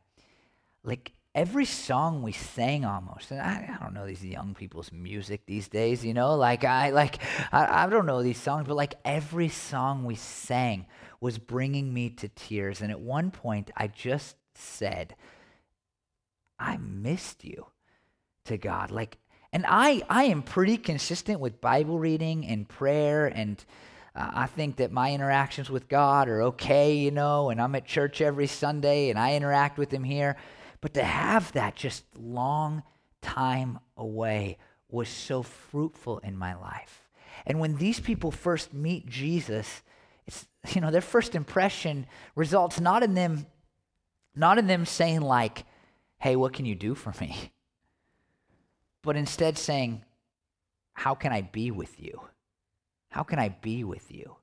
like 0.87 1.13
every 1.35 1.67
song 1.67 2.23
we 2.23 2.33
sang 2.33 2.85
almost 2.85 3.31
and 3.31 3.41
I, 3.41 3.77
I, 3.79 3.85
don't 3.85 3.93
know 3.93 4.07
these 4.07 4.25
young 4.25 4.55
people's 4.55 4.91
music 4.91 5.43
these 5.45 5.69
days 5.69 6.05
you 6.05 6.15
know? 6.15 6.35
Like 6.37 6.65
i 6.65 6.91
like 6.91 7.19
I, 7.53 7.85
I 7.85 7.89
don't 7.89 8.07
know 8.07 8.23
these 8.23 8.41
songs 8.41 8.67
but 8.67 8.77
like 8.77 8.95
every 9.05 9.49
song 9.49 10.05
we 10.05 10.15
sang 10.15 10.87
was 11.21 11.39
bringing 11.39 11.93
me 11.93 12.11
to 12.11 12.29
tears. 12.29 12.81
And 12.81 12.91
at 12.91 13.01
one 13.01 13.31
point 13.31 13.71
i 13.77 13.89
just 13.89 14.37
said 14.55 15.15
i 16.59 16.79
missed 16.79 17.45
you 17.45 17.67
to 18.47 18.57
god. 18.57 18.91
Like 18.91 19.19
and 19.53 19.67
i 19.69 20.03
i 20.09 20.25
am 20.25 20.43
pretty 20.43 20.79
consistent 20.79 21.41
with 21.41 21.61
bible 21.61 21.99
reading 21.99 22.47
and 22.47 22.67
prayer 22.69 23.27
and 23.27 23.63
uh, 24.17 24.31
I 24.33 24.47
think 24.47 24.77
that 24.77 24.91
my 24.91 25.13
interactions 25.13 25.69
with 25.69 25.89
God 25.89 26.29
are 26.29 26.41
okay, 26.45 26.95
you 26.97 27.11
know, 27.11 27.51
and 27.51 27.61
I'm 27.61 27.75
at 27.75 27.85
church 27.85 28.23
every 28.23 28.47
Sunday 28.47 29.11
and 29.11 29.19
I 29.19 29.35
interact 29.35 29.77
with 29.77 29.93
Him 29.93 30.05
here. 30.05 30.37
But 30.81 30.95
to 30.95 31.05
have 31.05 31.53
that 31.53 31.75
just 31.75 32.05
long 32.17 32.83
time 33.23 33.79
away 33.97 34.59
was 34.89 35.09
so 35.09 35.43
fruitful 35.43 36.19
in 36.19 36.37
my 36.37 36.55
life. 36.55 37.09
And 37.47 37.61
when 37.61 37.77
these 37.77 38.01
people 38.01 38.31
first 38.31 38.73
meet 38.73 39.07
Jesus, 39.07 39.83
it's 40.27 40.47
you 40.75 40.81
know, 40.81 40.91
their 40.91 41.01
first 41.01 41.35
impression 41.35 42.07
results 42.35 42.81
not 42.81 43.03
in 43.03 43.15
them 43.15 43.47
not 44.35 44.59
in 44.59 44.67
them 44.67 44.85
saying 44.85 45.23
like, 45.23 45.65
"Hey, 46.19 46.37
what 46.37 46.53
can 46.53 46.67
you 46.67 46.75
do 46.75 46.95
for 46.95 47.15
me?" 47.21 47.53
But 49.03 49.17
instead 49.17 49.57
saying, 49.57 50.05
"How 50.93 51.15
can 51.15 51.33
I 51.33 51.41
be 51.41 51.71
with 51.71 52.01
you? 52.01 52.29
How 53.11 53.23
can 53.23 53.39
I 53.39 53.49
be 53.49 53.85
with 53.85 54.11
you?" 54.11 54.37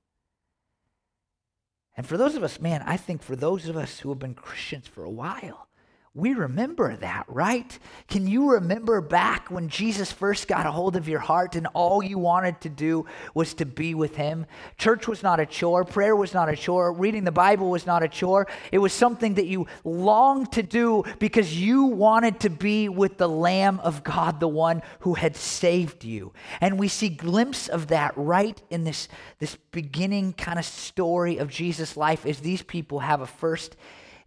And 1.96 2.08
for 2.08 2.17
those 2.17 2.36
of 2.36 2.43
us, 2.43 2.60
man, 2.60 2.82
I 2.82 2.98
think 2.98 3.22
for 3.22 3.36
those 3.36 3.67
of 3.67 3.78
us 3.78 4.00
who 4.00 4.10
have 4.10 4.19
been 4.19 4.34
Christians 4.34 4.88
for 4.88 5.04
a 5.04 5.10
while, 5.10 5.67
we 6.15 6.36
remember 6.36 6.95
that, 6.97 7.26
right? 7.28 7.80
Can 8.08 8.28
you 8.28 8.52
remember 8.52 9.02
back 9.02 9.49
when 9.49 9.67
Jesus 9.67 10.12
first 10.12 10.47
got 10.47 10.67
a 10.67 10.71
hold 10.71 10.95
of 10.95 11.08
your 11.08 11.19
heart 11.19 11.56
and 11.56 11.65
all 11.73 12.04
you 12.04 12.19
wanted 12.19 12.62
to 12.62 12.69
do 12.69 13.08
was 13.34 13.56
to 13.56 13.65
be 13.65 13.95
with 13.95 14.15
Him? 14.15 14.45
Church 14.78 15.08
was 15.08 15.23
not 15.23 15.39
a 15.39 15.45
chore, 15.47 15.84
prayer 15.84 16.15
was 16.15 16.32
not 16.32 16.49
a 16.49 16.56
chore, 16.56 16.93
reading 16.93 17.23
the 17.23 17.32
Bible 17.32 17.71
was 17.71 17.88
not 17.88 18.04
a 18.04 18.08
chore. 18.08 18.47
It 18.71 18.78
was 18.78 18.93
something 18.93 19.34
that 19.36 19.47
you 19.47 19.65
longed 19.84 20.52
to 20.52 20.62
do 20.62 21.04
because 21.17 21.60
you 21.60 21.86
wanted 21.86 22.41
to 22.41 22.52
be 22.52 22.89
with 22.89 23.17
the 23.17 23.30
Lamb 23.30 23.80
of 23.80 24.04
God, 24.04 24.39
the 24.39 24.47
one 24.47 24.84
who 24.99 25.15
had 25.15 25.36
saved 25.36 26.04
you. 26.04 26.32
And 26.62 26.78
we 26.78 26.89
see 26.89 27.10
glimpse 27.10 27.67
of 27.67 27.88
that 27.88 28.13
right 28.15 28.62
in 28.69 28.84
this, 28.84 29.08
this 29.39 29.56
beginning 29.71 30.34
kind 30.34 30.60
of 30.60 30.65
story 30.65 31.39
of 31.39 31.49
Jesus' 31.49 31.97
life 31.97 32.23
as 32.28 32.41
these 32.41 32.62
people 32.62 32.99
have 32.99 33.21
a 33.21 33.26
first, 33.26 33.76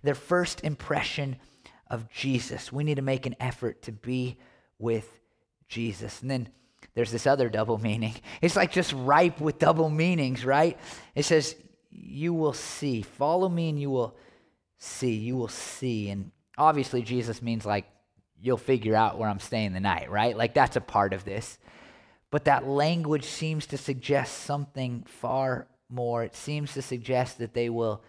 their 0.03 0.17
first 0.17 0.65
impression 0.65 1.37
of 1.89 2.09
Jesus. 2.11 2.73
We 2.73 2.85
need 2.85 2.97
to 2.97 3.03
make 3.03 3.27
an 3.27 3.37
effort 3.41 3.83
to 3.83 3.93
be 3.93 4.39
with 4.79 5.09
Jesus. 5.69 6.23
And 6.23 6.31
then 6.31 6.49
there's 6.95 7.13
this 7.13 7.27
other 7.27 7.49
double 7.49 7.79
meaning. 7.79 8.15
It's 8.43 8.57
like 8.57 8.73
just 8.73 8.93
ripe 8.93 9.41
with 9.41 9.59
double 9.59 9.91
meanings, 9.91 10.45
right? 10.45 10.79
It 11.15 11.25
says, 11.25 11.55
You 11.91 12.35
will 12.35 12.53
see. 12.53 13.03
Follow 13.03 13.49
me 13.49 13.69
and 13.69 13.81
you 13.81 13.91
will 13.91 14.17
see. 14.79 15.15
You 15.15 15.37
will 15.37 15.49
see. 15.49 16.11
And 16.11 16.31
obviously, 16.59 17.03
Jesus 17.03 17.43
means 17.43 17.65
like, 17.65 17.87
you'll 18.41 18.59
figure 18.59 18.95
out 18.95 19.19
where 19.19 19.29
I'm 19.29 19.41
staying 19.41 19.73
the 19.73 19.81
night, 19.81 20.11
right? 20.11 20.37
Like, 20.37 20.55
that's 20.55 20.77
a 20.77 20.81
part 20.81 21.13
of 21.13 21.25
this. 21.25 21.59
But 22.31 22.45
that 22.45 22.67
language 22.67 23.25
seems 23.25 23.67
to 23.67 23.79
suggest 23.79 24.43
something 24.43 25.05
far 25.07 25.69
more. 25.89 26.23
It 26.25 26.35
seems 26.35 26.75
to 26.75 26.83
suggest 26.83 27.39
that 27.39 27.55
they 27.55 27.71
will 27.71 28.03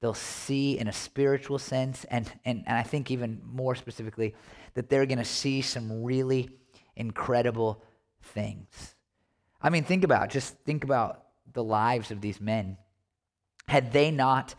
they'll 0.00 0.14
see 0.14 0.78
in 0.78 0.88
a 0.88 0.92
spiritual 0.92 1.58
sense, 1.58 2.04
and, 2.04 2.30
and, 2.44 2.64
and 2.66 2.78
I 2.78 2.82
think 2.82 3.10
even 3.10 3.40
more 3.44 3.74
specifically, 3.74 4.34
that 4.74 4.88
they're 4.88 5.06
going 5.06 5.18
to 5.18 5.24
see 5.24 5.60
some 5.60 6.02
really 6.02 6.50
incredible 6.96 7.82
things. 8.22 8.94
I 9.60 9.70
mean, 9.70 9.84
think 9.84 10.04
about, 10.04 10.30
just 10.30 10.56
think 10.64 10.84
about 10.84 11.24
the 11.52 11.64
lives 11.64 12.10
of 12.10 12.20
these 12.20 12.40
men. 12.40 12.76
Had 13.66 13.92
they 13.92 14.10
not 14.10 14.54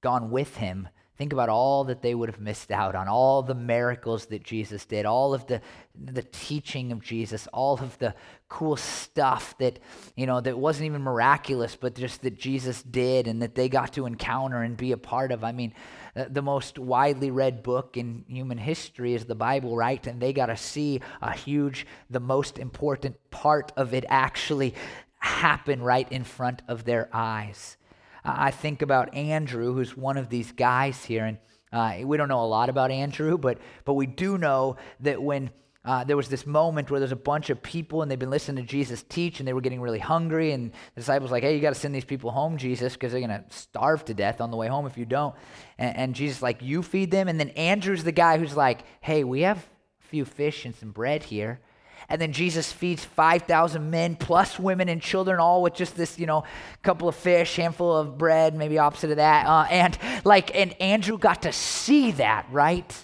gone 0.00 0.30
with 0.30 0.56
him 0.56 0.88
Think 1.16 1.32
about 1.32 1.48
all 1.48 1.84
that 1.84 2.02
they 2.02 2.14
would 2.14 2.28
have 2.28 2.40
missed 2.40 2.70
out 2.70 2.94
on, 2.94 3.08
all 3.08 3.42
the 3.42 3.54
miracles 3.54 4.26
that 4.26 4.44
Jesus 4.44 4.84
did, 4.84 5.06
all 5.06 5.32
of 5.32 5.46
the, 5.46 5.62
the 5.98 6.22
teaching 6.22 6.92
of 6.92 7.02
Jesus, 7.02 7.46
all 7.54 7.80
of 7.80 7.96
the 7.98 8.14
cool 8.48 8.76
stuff 8.76 9.56
that, 9.56 9.78
you 10.14 10.26
know, 10.26 10.42
that 10.42 10.58
wasn't 10.58 10.84
even 10.84 11.00
miraculous, 11.00 11.74
but 11.74 11.94
just 11.94 12.20
that 12.20 12.38
Jesus 12.38 12.82
did 12.82 13.28
and 13.28 13.40
that 13.40 13.54
they 13.54 13.70
got 13.70 13.94
to 13.94 14.04
encounter 14.04 14.62
and 14.62 14.76
be 14.76 14.92
a 14.92 14.98
part 14.98 15.32
of. 15.32 15.42
I 15.42 15.52
mean, 15.52 15.72
uh, 16.14 16.26
the 16.28 16.42
most 16.42 16.78
widely 16.78 17.30
read 17.30 17.62
book 17.62 17.96
in 17.96 18.26
human 18.28 18.58
history 18.58 19.14
is 19.14 19.24
the 19.24 19.34
Bible, 19.34 19.74
right? 19.74 20.06
And 20.06 20.20
they 20.20 20.34
got 20.34 20.46
to 20.46 20.56
see 20.56 21.00
a 21.22 21.32
huge, 21.32 21.86
the 22.10 22.20
most 22.20 22.58
important 22.58 23.16
part 23.30 23.72
of 23.78 23.94
it 23.94 24.04
actually 24.10 24.74
happen 25.18 25.82
right 25.82 26.10
in 26.12 26.24
front 26.24 26.60
of 26.68 26.84
their 26.84 27.08
eyes. 27.10 27.78
I 28.26 28.50
think 28.50 28.82
about 28.82 29.14
Andrew, 29.14 29.72
who's 29.72 29.96
one 29.96 30.16
of 30.16 30.28
these 30.28 30.52
guys 30.52 31.04
here, 31.04 31.24
and 31.24 31.38
uh, 31.72 32.04
we 32.06 32.16
don't 32.16 32.28
know 32.28 32.42
a 32.42 32.46
lot 32.46 32.68
about 32.68 32.90
Andrew, 32.90 33.38
but 33.38 33.58
but 33.84 33.94
we 33.94 34.06
do 34.06 34.36
know 34.36 34.76
that 35.00 35.22
when 35.22 35.50
uh, 35.86 36.02
there 36.02 36.16
was 36.16 36.28
this 36.28 36.44
moment 36.44 36.90
where 36.90 36.98
there's 36.98 37.12
a 37.12 37.16
bunch 37.16 37.48
of 37.48 37.62
people 37.62 38.02
and 38.02 38.10
they've 38.10 38.18
been 38.18 38.28
listening 38.28 38.64
to 38.64 38.68
Jesus 38.68 39.04
teach 39.08 39.38
and 39.38 39.46
they 39.46 39.52
were 39.52 39.60
getting 39.60 39.80
really 39.80 40.00
hungry. 40.00 40.50
And 40.50 40.72
the 40.96 41.00
disciples 41.00 41.30
like, 41.30 41.44
hey, 41.44 41.54
you 41.54 41.62
got 41.62 41.74
to 41.74 41.78
send 41.78 41.94
these 41.94 42.04
people 42.04 42.32
home, 42.32 42.56
Jesus, 42.56 42.94
because 42.94 43.12
they're 43.12 43.20
going 43.20 43.30
to 43.30 43.44
starve 43.50 44.04
to 44.06 44.14
death 44.14 44.40
on 44.40 44.50
the 44.50 44.56
way 44.56 44.66
home 44.66 44.86
if 44.86 44.98
you 44.98 45.04
don't. 45.04 45.36
And, 45.78 45.96
and 45.96 46.14
Jesus 46.14 46.42
like, 46.42 46.60
you 46.60 46.82
feed 46.82 47.12
them. 47.12 47.28
And 47.28 47.38
then 47.38 47.50
Andrew's 47.50 48.02
the 48.02 48.10
guy 48.10 48.36
who's 48.36 48.56
like, 48.56 48.80
hey, 49.00 49.22
we 49.22 49.42
have 49.42 49.58
a 49.58 50.08
few 50.08 50.24
fish 50.24 50.64
and 50.64 50.74
some 50.74 50.90
bread 50.90 51.22
here. 51.22 51.60
And 52.08 52.20
then 52.20 52.32
Jesus 52.32 52.72
feeds 52.72 53.04
5,000 53.04 53.90
men 53.90 54.14
plus 54.16 54.58
women 54.58 54.88
and 54.88 55.02
children, 55.02 55.40
all 55.40 55.62
with 55.62 55.74
just 55.74 55.96
this, 55.96 56.18
you 56.18 56.26
know, 56.26 56.44
couple 56.82 57.08
of 57.08 57.16
fish, 57.16 57.56
handful 57.56 57.96
of 57.96 58.16
bread, 58.16 58.54
maybe 58.54 58.78
opposite 58.78 59.10
of 59.10 59.16
that. 59.16 59.46
Uh, 59.46 59.66
and 59.70 59.98
like, 60.24 60.54
and 60.54 60.80
Andrew 60.80 61.18
got 61.18 61.42
to 61.42 61.52
see 61.52 62.12
that, 62.12 62.46
right? 62.52 62.94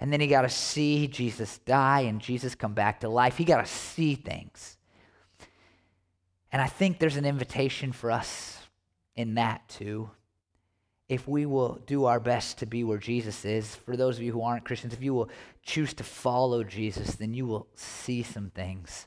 And 0.00 0.12
then 0.12 0.20
he 0.20 0.26
got 0.26 0.42
to 0.42 0.48
see 0.48 1.06
Jesus 1.06 1.58
die 1.58 2.00
and 2.00 2.20
Jesus 2.20 2.54
come 2.54 2.72
back 2.72 3.00
to 3.00 3.08
life. 3.08 3.36
He 3.36 3.44
got 3.44 3.64
to 3.64 3.70
see 3.70 4.14
things. 4.14 4.78
And 6.50 6.62
I 6.62 6.66
think 6.66 6.98
there's 6.98 7.16
an 7.16 7.24
invitation 7.24 7.92
for 7.92 8.10
us 8.10 8.58
in 9.16 9.34
that 9.34 9.68
too 9.68 10.10
if 11.08 11.28
we 11.28 11.44
will 11.46 11.80
do 11.86 12.06
our 12.06 12.20
best 12.20 12.58
to 12.58 12.66
be 12.66 12.82
where 12.82 12.98
Jesus 12.98 13.44
is, 13.44 13.74
for 13.74 13.96
those 13.96 14.16
of 14.16 14.22
you 14.22 14.32
who 14.32 14.42
aren't 14.42 14.64
Christians, 14.64 14.94
if 14.94 15.02
you 15.02 15.12
will 15.12 15.28
choose 15.62 15.92
to 15.94 16.04
follow 16.04 16.64
Jesus, 16.64 17.14
then 17.16 17.34
you 17.34 17.46
will 17.46 17.66
see 17.74 18.22
some 18.22 18.50
things 18.50 19.06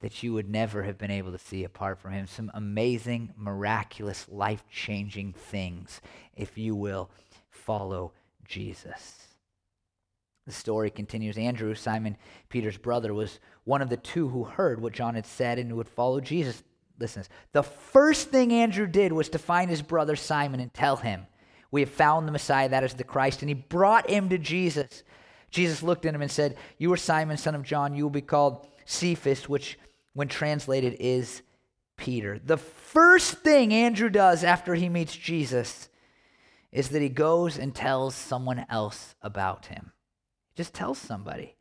that 0.00 0.22
you 0.22 0.32
would 0.32 0.48
never 0.48 0.82
have 0.84 0.98
been 0.98 1.10
able 1.10 1.32
to 1.32 1.38
see 1.38 1.64
apart 1.64 1.98
from 1.98 2.12
him. 2.12 2.26
Some 2.26 2.50
amazing, 2.54 3.32
miraculous, 3.36 4.26
life 4.28 4.64
changing 4.70 5.32
things 5.32 6.00
if 6.36 6.56
you 6.56 6.74
will 6.74 7.10
follow 7.50 8.12
Jesus. 8.44 9.28
The 10.46 10.52
story 10.52 10.90
continues. 10.90 11.36
Andrew, 11.36 11.74
Simon 11.74 12.16
Peter's 12.48 12.78
brother, 12.78 13.12
was 13.12 13.38
one 13.64 13.82
of 13.82 13.90
the 13.90 13.96
two 13.96 14.28
who 14.28 14.44
heard 14.44 14.80
what 14.80 14.94
John 14.94 15.14
had 15.14 15.26
said 15.26 15.58
and 15.58 15.70
who 15.70 15.76
would 15.76 15.88
follow 15.88 16.20
Jesus 16.20 16.62
listen 16.98 17.24
The 17.52 17.62
first 17.62 18.28
thing 18.28 18.52
Andrew 18.52 18.86
did 18.86 19.12
was 19.12 19.28
to 19.30 19.38
find 19.38 19.70
his 19.70 19.82
brother 19.82 20.16
Simon 20.16 20.60
and 20.60 20.72
tell 20.72 20.96
him, 20.96 21.26
We 21.70 21.82
have 21.82 21.90
found 21.90 22.26
the 22.26 22.32
Messiah, 22.32 22.68
that 22.68 22.84
is 22.84 22.94
the 22.94 23.04
Christ. 23.04 23.42
And 23.42 23.48
he 23.48 23.54
brought 23.54 24.10
him 24.10 24.28
to 24.28 24.38
Jesus. 24.38 25.02
Jesus 25.50 25.82
looked 25.82 26.06
at 26.06 26.14
him 26.14 26.22
and 26.22 26.30
said, 26.30 26.56
You 26.78 26.92
are 26.92 26.96
Simon, 26.96 27.36
son 27.36 27.54
of 27.54 27.62
John. 27.62 27.94
You 27.94 28.04
will 28.04 28.10
be 28.10 28.20
called 28.20 28.66
Cephas, 28.84 29.48
which, 29.48 29.78
when 30.14 30.28
translated, 30.28 30.96
is 31.00 31.42
Peter. 31.96 32.40
The 32.44 32.56
first 32.56 33.38
thing 33.38 33.72
Andrew 33.72 34.08
does 34.08 34.44
after 34.44 34.74
he 34.74 34.88
meets 34.88 35.14
Jesus 35.14 35.88
is 36.72 36.90
that 36.90 37.02
he 37.02 37.08
goes 37.08 37.58
and 37.58 37.74
tells 37.74 38.14
someone 38.14 38.66
else 38.70 39.14
about 39.22 39.66
him. 39.66 39.92
Just 40.54 40.74
tells 40.74 40.98
somebody. 40.98 41.56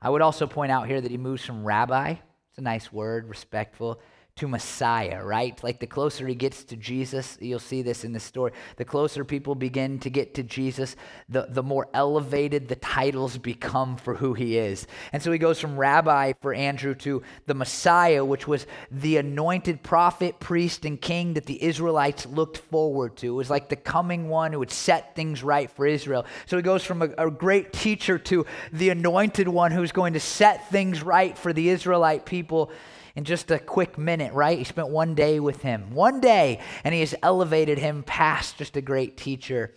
I 0.00 0.10
would 0.10 0.22
also 0.22 0.46
point 0.46 0.72
out 0.72 0.88
here 0.88 1.00
that 1.00 1.10
he 1.10 1.16
moves 1.16 1.44
from 1.44 1.64
rabbi, 1.64 2.16
it's 2.50 2.58
a 2.58 2.62
nice 2.62 2.92
word, 2.92 3.28
respectful, 3.28 4.00
to 4.34 4.48
Messiah, 4.48 5.22
right? 5.22 5.62
Like 5.62 5.78
the 5.78 5.86
closer 5.86 6.26
he 6.26 6.34
gets 6.34 6.64
to 6.64 6.76
Jesus, 6.76 7.36
you'll 7.40 7.58
see 7.58 7.82
this 7.82 8.02
in 8.02 8.12
the 8.12 8.20
story. 8.20 8.52
The 8.76 8.84
closer 8.84 9.26
people 9.26 9.54
begin 9.54 9.98
to 10.00 10.10
get 10.10 10.34
to 10.34 10.42
Jesus, 10.42 10.96
the, 11.28 11.46
the 11.50 11.62
more 11.62 11.88
elevated 11.92 12.66
the 12.66 12.76
titles 12.76 13.36
become 13.36 13.96
for 13.96 14.14
who 14.14 14.32
he 14.32 14.56
is. 14.56 14.86
And 15.12 15.22
so 15.22 15.32
he 15.32 15.38
goes 15.38 15.60
from 15.60 15.76
rabbi 15.76 16.32
for 16.40 16.54
Andrew 16.54 16.94
to 16.96 17.22
the 17.46 17.54
Messiah, 17.54 18.24
which 18.24 18.48
was 18.48 18.66
the 18.90 19.18
anointed 19.18 19.82
prophet, 19.82 20.40
priest, 20.40 20.86
and 20.86 20.98
king 20.98 21.34
that 21.34 21.44
the 21.44 21.62
Israelites 21.62 22.24
looked 22.24 22.56
forward 22.56 23.16
to. 23.18 23.26
It 23.26 23.36
was 23.36 23.50
like 23.50 23.68
the 23.68 23.76
coming 23.76 24.30
one 24.30 24.52
who 24.52 24.60
would 24.60 24.70
set 24.70 25.14
things 25.14 25.42
right 25.42 25.70
for 25.70 25.86
Israel. 25.86 26.24
So 26.46 26.56
he 26.56 26.62
goes 26.62 26.82
from 26.82 27.02
a, 27.02 27.10
a 27.18 27.30
great 27.30 27.74
teacher 27.74 28.18
to 28.18 28.46
the 28.72 28.88
anointed 28.88 29.46
one 29.46 29.72
who's 29.72 29.92
going 29.92 30.14
to 30.14 30.20
set 30.20 30.70
things 30.70 31.02
right 31.02 31.36
for 31.36 31.52
the 31.52 31.68
Israelite 31.68 32.24
people 32.24 32.72
in 33.14 33.24
just 33.24 33.50
a 33.50 33.58
quick 33.58 33.98
minute, 33.98 34.32
right? 34.32 34.58
He 34.58 34.64
spent 34.64 34.88
one 34.88 35.14
day 35.14 35.40
with 35.40 35.62
him, 35.62 35.94
one 35.94 36.20
day, 36.20 36.60
and 36.84 36.94
he 36.94 37.00
has 37.00 37.14
elevated 37.22 37.78
him 37.78 38.02
past 38.02 38.58
just 38.58 38.76
a 38.76 38.80
great 38.80 39.16
teacher 39.16 39.74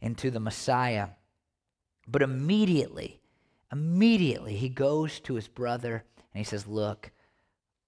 into 0.00 0.30
the 0.30 0.40
Messiah. 0.40 1.08
But 2.06 2.22
immediately, 2.22 3.20
immediately, 3.72 4.56
he 4.56 4.68
goes 4.68 5.18
to 5.20 5.34
his 5.34 5.48
brother 5.48 6.04
and 6.32 6.38
he 6.38 6.44
says, 6.44 6.66
Look, 6.66 7.10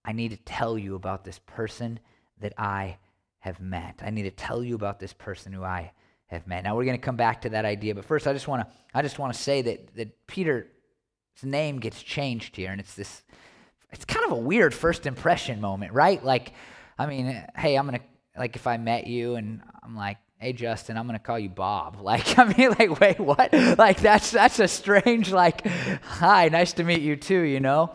I 0.04 0.12
need 0.12 0.30
to 0.30 0.36
tell 0.38 0.78
you 0.78 0.94
about 0.94 1.24
this 1.24 1.38
person 1.38 2.00
that 2.40 2.54
I 2.58 2.98
have 3.40 3.60
met. 3.60 4.00
I 4.02 4.10
need 4.10 4.24
to 4.24 4.30
tell 4.30 4.64
you 4.64 4.74
about 4.74 4.98
this 4.98 5.12
person 5.12 5.52
who 5.52 5.62
I 5.62 5.92
have 6.26 6.46
met. 6.46 6.64
Now 6.64 6.76
we're 6.76 6.84
going 6.84 6.98
to 6.98 7.04
come 7.04 7.16
back 7.16 7.42
to 7.42 7.50
that 7.50 7.64
idea, 7.64 7.94
but 7.94 8.04
first 8.04 8.26
I 8.26 8.32
just 8.32 8.48
want 8.48 8.66
to 8.66 8.74
I 8.94 9.02
just 9.02 9.18
want 9.18 9.32
to 9.32 9.38
say 9.38 9.62
that 9.62 9.94
that 9.96 10.26
Peter's 10.26 10.66
name 11.42 11.78
gets 11.78 12.02
changed 12.02 12.56
here, 12.56 12.70
and 12.70 12.80
it's 12.80 12.94
this 12.94 13.22
it's 13.92 14.04
kind 14.04 14.24
of 14.26 14.32
a 14.32 14.40
weird 14.40 14.74
first 14.74 15.06
impression 15.06 15.60
moment, 15.60 15.92
right? 15.92 16.22
Like, 16.22 16.52
I 16.98 17.06
mean, 17.06 17.26
hey, 17.56 17.76
I'm 17.76 17.86
gonna 17.86 18.00
like 18.36 18.56
if 18.56 18.66
I 18.66 18.76
met 18.76 19.06
you 19.06 19.36
and 19.36 19.62
I'm 19.82 19.96
like, 19.96 20.18
hey 20.38 20.52
Justin, 20.52 20.96
I'm 20.96 21.06
gonna 21.06 21.18
call 21.18 21.38
you 21.38 21.48
Bob. 21.48 21.98
Like, 22.02 22.38
I 22.38 22.44
mean, 22.44 22.70
like, 22.70 23.00
wait, 23.00 23.20
what? 23.20 23.52
Like 23.52 24.00
that's 24.00 24.30
that's 24.30 24.58
a 24.60 24.68
strange 24.68 25.32
like, 25.32 25.66
hi, 25.66 26.48
nice 26.48 26.72
to 26.74 26.84
meet 26.84 27.00
you 27.00 27.16
too, 27.16 27.40
you 27.40 27.60
know. 27.60 27.94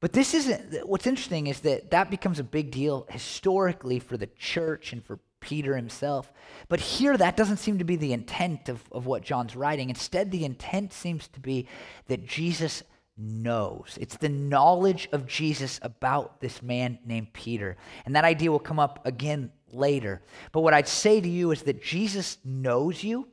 But 0.00 0.12
this 0.12 0.34
isn't. 0.34 0.86
What's 0.86 1.06
interesting 1.06 1.46
is 1.46 1.60
that 1.60 1.90
that 1.92 2.10
becomes 2.10 2.38
a 2.38 2.44
big 2.44 2.70
deal 2.70 3.06
historically 3.08 3.98
for 3.98 4.16
the 4.16 4.26
church 4.26 4.92
and 4.92 5.02
for 5.02 5.18
Peter 5.40 5.76
himself. 5.76 6.32
But 6.68 6.80
here, 6.80 7.16
that 7.16 7.36
doesn't 7.36 7.58
seem 7.58 7.78
to 7.78 7.84
be 7.84 7.96
the 7.96 8.12
intent 8.12 8.68
of, 8.68 8.82
of 8.92 9.06
what 9.06 9.22
John's 9.22 9.54
writing. 9.56 9.90
Instead, 9.90 10.30
the 10.30 10.44
intent 10.44 10.92
seems 10.92 11.28
to 11.28 11.40
be 11.40 11.68
that 12.08 12.26
Jesus 12.26 12.82
knows. 13.16 13.96
It's 14.00 14.16
the 14.16 14.28
knowledge 14.28 15.08
of 15.12 15.26
Jesus 15.26 15.78
about 15.82 16.40
this 16.40 16.62
man 16.62 16.98
named 17.04 17.32
Peter. 17.32 17.76
And 18.04 18.16
that 18.16 18.24
idea 18.24 18.50
will 18.50 18.58
come 18.58 18.78
up 18.78 19.06
again 19.06 19.52
later. 19.72 20.22
But 20.52 20.60
what 20.60 20.74
I'd 20.74 20.88
say 20.88 21.20
to 21.20 21.28
you 21.28 21.50
is 21.50 21.62
that 21.62 21.82
Jesus 21.82 22.38
knows 22.44 23.02
you 23.04 23.28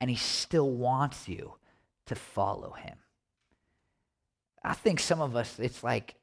and 0.00 0.08
he 0.08 0.16
still 0.16 0.70
wants 0.70 1.28
you 1.28 1.54
to 2.06 2.14
follow 2.14 2.72
him. 2.72 2.96
I 4.62 4.74
think 4.74 5.00
some 5.00 5.20
of 5.20 5.36
us, 5.36 5.58
it's 5.58 5.82
like 5.82 6.14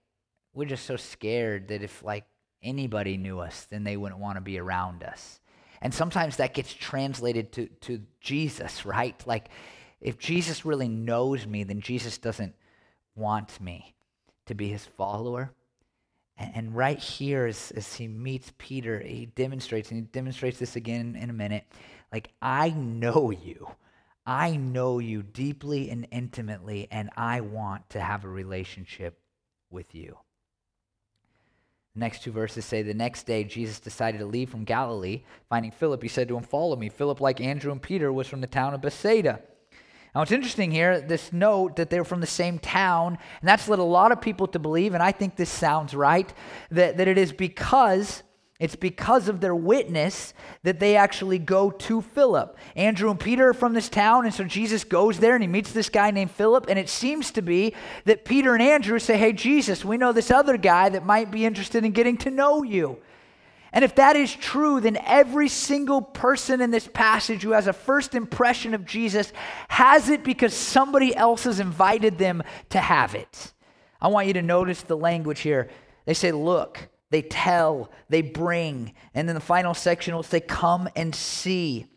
we're 0.53 0.65
just 0.65 0.86
so 0.86 0.95
scared 0.95 1.67
that 1.69 1.81
if 1.83 2.03
like 2.03 2.25
anybody 2.62 3.17
knew 3.17 3.39
us, 3.39 3.65
then 3.69 3.83
they 3.83 3.97
wouldn't 3.97 4.21
want 4.21 4.38
to 4.38 4.41
be 4.41 4.60
around 4.60 5.03
us. 5.03 5.39
And 5.81 5.93
sometimes 5.93 6.38
that 6.38 6.53
gets 6.53 6.73
translated 6.73 7.51
to, 7.53 7.67
to 7.81 8.01
Jesus, 8.19 8.86
right? 8.86 9.15
Like 9.27 9.49
if 10.01 10.17
Jesus 10.17 10.65
really 10.65 10.88
knows 10.88 11.45
me, 11.47 11.63
then 11.63 11.81
Jesus 11.81 12.17
doesn't 12.17 12.55
want 13.15 13.60
me 13.60 13.95
to 14.45 14.55
be 14.55 14.69
his 14.69 14.86
follower. 14.86 15.51
And, 16.39 16.75
right 16.75 16.99
here, 16.99 17.47
as, 17.47 17.71
as 17.71 17.95
he 17.95 18.07
meets 18.07 18.53
Peter, 18.60 18.99
he 18.99 19.25
demonstrates, 19.25 19.89
and 19.89 19.99
he 19.99 20.05
demonstrates 20.05 20.60
this 20.60 20.75
again 20.75 21.17
in 21.19 21.31
a 21.31 21.33
minute 21.33 21.63
like, 22.12 22.29
I 22.41 22.69
know 22.69 23.31
you. 23.31 23.67
I 24.25 24.57
know 24.57 24.99
you 24.99 25.23
deeply 25.23 25.89
and 25.89 26.07
intimately, 26.12 26.88
and 26.91 27.10
I 27.15 27.41
want 27.41 27.89
to 27.91 28.01
have 28.01 28.23
a 28.23 28.29
relationship 28.29 29.19
with 29.69 29.95
you. 29.95 30.17
The 31.95 32.01
next 32.01 32.23
two 32.23 32.31
verses 32.31 32.65
say 32.65 32.81
the 32.81 32.93
next 32.93 33.23
day 33.23 33.43
Jesus 33.43 33.79
decided 33.79 34.19
to 34.19 34.25
leave 34.25 34.49
from 34.49 34.63
Galilee. 34.63 35.23
Finding 35.49 35.71
Philip, 35.71 36.03
he 36.03 36.10
said 36.10 36.27
to 36.27 36.38
him, 36.38 36.43
Follow 36.43 36.75
me. 36.75 36.89
Philip, 36.89 37.21
like 37.21 37.41
Andrew 37.41 37.71
and 37.71 37.81
Peter, 37.81 38.13
was 38.13 38.27
from 38.27 38.41
the 38.41 38.47
town 38.47 38.73
of 38.73 38.81
Bethsaida. 38.81 39.41
Now, 40.17 40.23
it's 40.23 40.32
interesting 40.32 40.71
here, 40.71 40.99
this 40.99 41.32
note 41.32 41.75
that 41.75 41.91
they're 41.91 42.03
from 42.03 42.21
the 42.21 42.25
same 42.25 42.58
town, 42.58 43.19
and 43.39 43.47
that's 43.47 43.69
led 43.69 43.77
a 43.77 43.84
lot 43.84 44.12
of 44.12 44.19
people 44.19 44.47
to 44.47 44.58
believe, 44.58 44.95
and 44.95 45.03
I 45.03 45.12
think 45.12 45.36
this 45.36 45.47
sounds 45.47 45.93
right, 45.93 46.34
that, 46.71 46.97
that 46.97 47.08
it 47.08 47.19
is 47.19 47.32
because 47.32 48.23
it's 48.60 48.75
because 48.75 49.27
of 49.27 49.41
their 49.41 49.53
witness 49.53 50.34
that 50.63 50.80
they 50.80 50.95
actually 50.95 51.38
go 51.38 51.69
to 51.69 52.01
Philip. 52.01 52.58
Andrew 52.75 53.12
and 53.12 53.19
Peter 53.19 53.49
are 53.49 53.53
from 53.53 53.73
this 53.73 53.89
town, 53.89 54.25
and 54.25 54.34
so 54.34 54.43
Jesus 54.43 54.84
goes 54.84 55.19
there 55.19 55.36
and 55.36 55.43
he 55.43 55.47
meets 55.47 55.71
this 55.71 55.89
guy 55.89 56.10
named 56.10 56.32
Philip. 56.32 56.65
And 56.67 56.80
it 56.80 56.89
seems 56.89 57.30
to 57.34 57.43
be 57.43 57.75
that 58.06 58.25
Peter 58.25 58.56
and 58.56 58.63
Andrew 58.63 58.97
say, 58.97 59.19
Hey, 59.19 59.34
Jesus, 59.34 59.86
we 59.86 59.97
know 59.97 60.12
this 60.12 60.32
other 60.32 60.58
guy 60.58 60.89
that 60.89 61.06
might 61.06 61.30
be 61.30 61.45
interested 61.45 61.86
in 61.86 61.91
getting 61.91 62.17
to 62.17 62.32
know 62.32 62.63
you. 62.63 62.97
And 63.73 63.84
if 63.84 63.95
that 63.95 64.15
is 64.15 64.34
true, 64.34 64.80
then 64.80 64.97
every 65.06 65.49
single 65.49 66.01
person 66.01 66.62
in 66.62 66.71
this 66.71 66.88
passage 66.88 67.43
who 67.43 67.51
has 67.51 67.67
a 67.67 67.73
first 67.73 68.15
impression 68.15 68.73
of 68.73 68.86
Jesus 68.86 69.34
has 69.67 70.10
it 70.10 70.23
because 70.23 70.53
somebody 70.53 71.15
else 71.15 71.43
has 71.43 71.60
invited 71.60 72.17
them 72.17 72.43
to 72.69 72.80
have 72.80 73.13
it. 73.13 73.53
I 74.01 74.08
want 74.08 74.27
you 74.27 74.34
to 74.34 74.41
notice 74.41 74.82
the 74.82 74.97
language 74.97 75.41
here. 75.41 75.69
They 76.06 76.13
say, 76.13 76.32
look, 76.32 76.88
they 77.10 77.21
tell, 77.21 77.91
they 78.10 78.21
bring. 78.21 78.93
And 79.13 79.27
then 79.27 79.36
the 79.36 79.41
final 79.41 79.73
section 79.73 80.15
will 80.15 80.23
say, 80.23 80.39
come 80.39 80.88
and 80.95 81.13
see. 81.13 81.88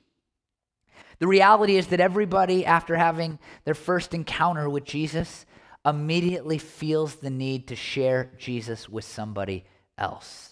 The 1.18 1.26
reality 1.26 1.76
is 1.76 1.88
that 1.88 2.00
everybody, 2.00 2.64
after 2.64 2.96
having 2.96 3.38
their 3.64 3.74
first 3.74 4.14
encounter 4.14 4.68
with 4.68 4.84
Jesus, 4.84 5.44
immediately 5.84 6.58
feels 6.58 7.16
the 7.16 7.30
need 7.30 7.68
to 7.68 7.76
share 7.76 8.32
Jesus 8.38 8.88
with 8.88 9.04
somebody 9.04 9.64
else. 9.98 10.49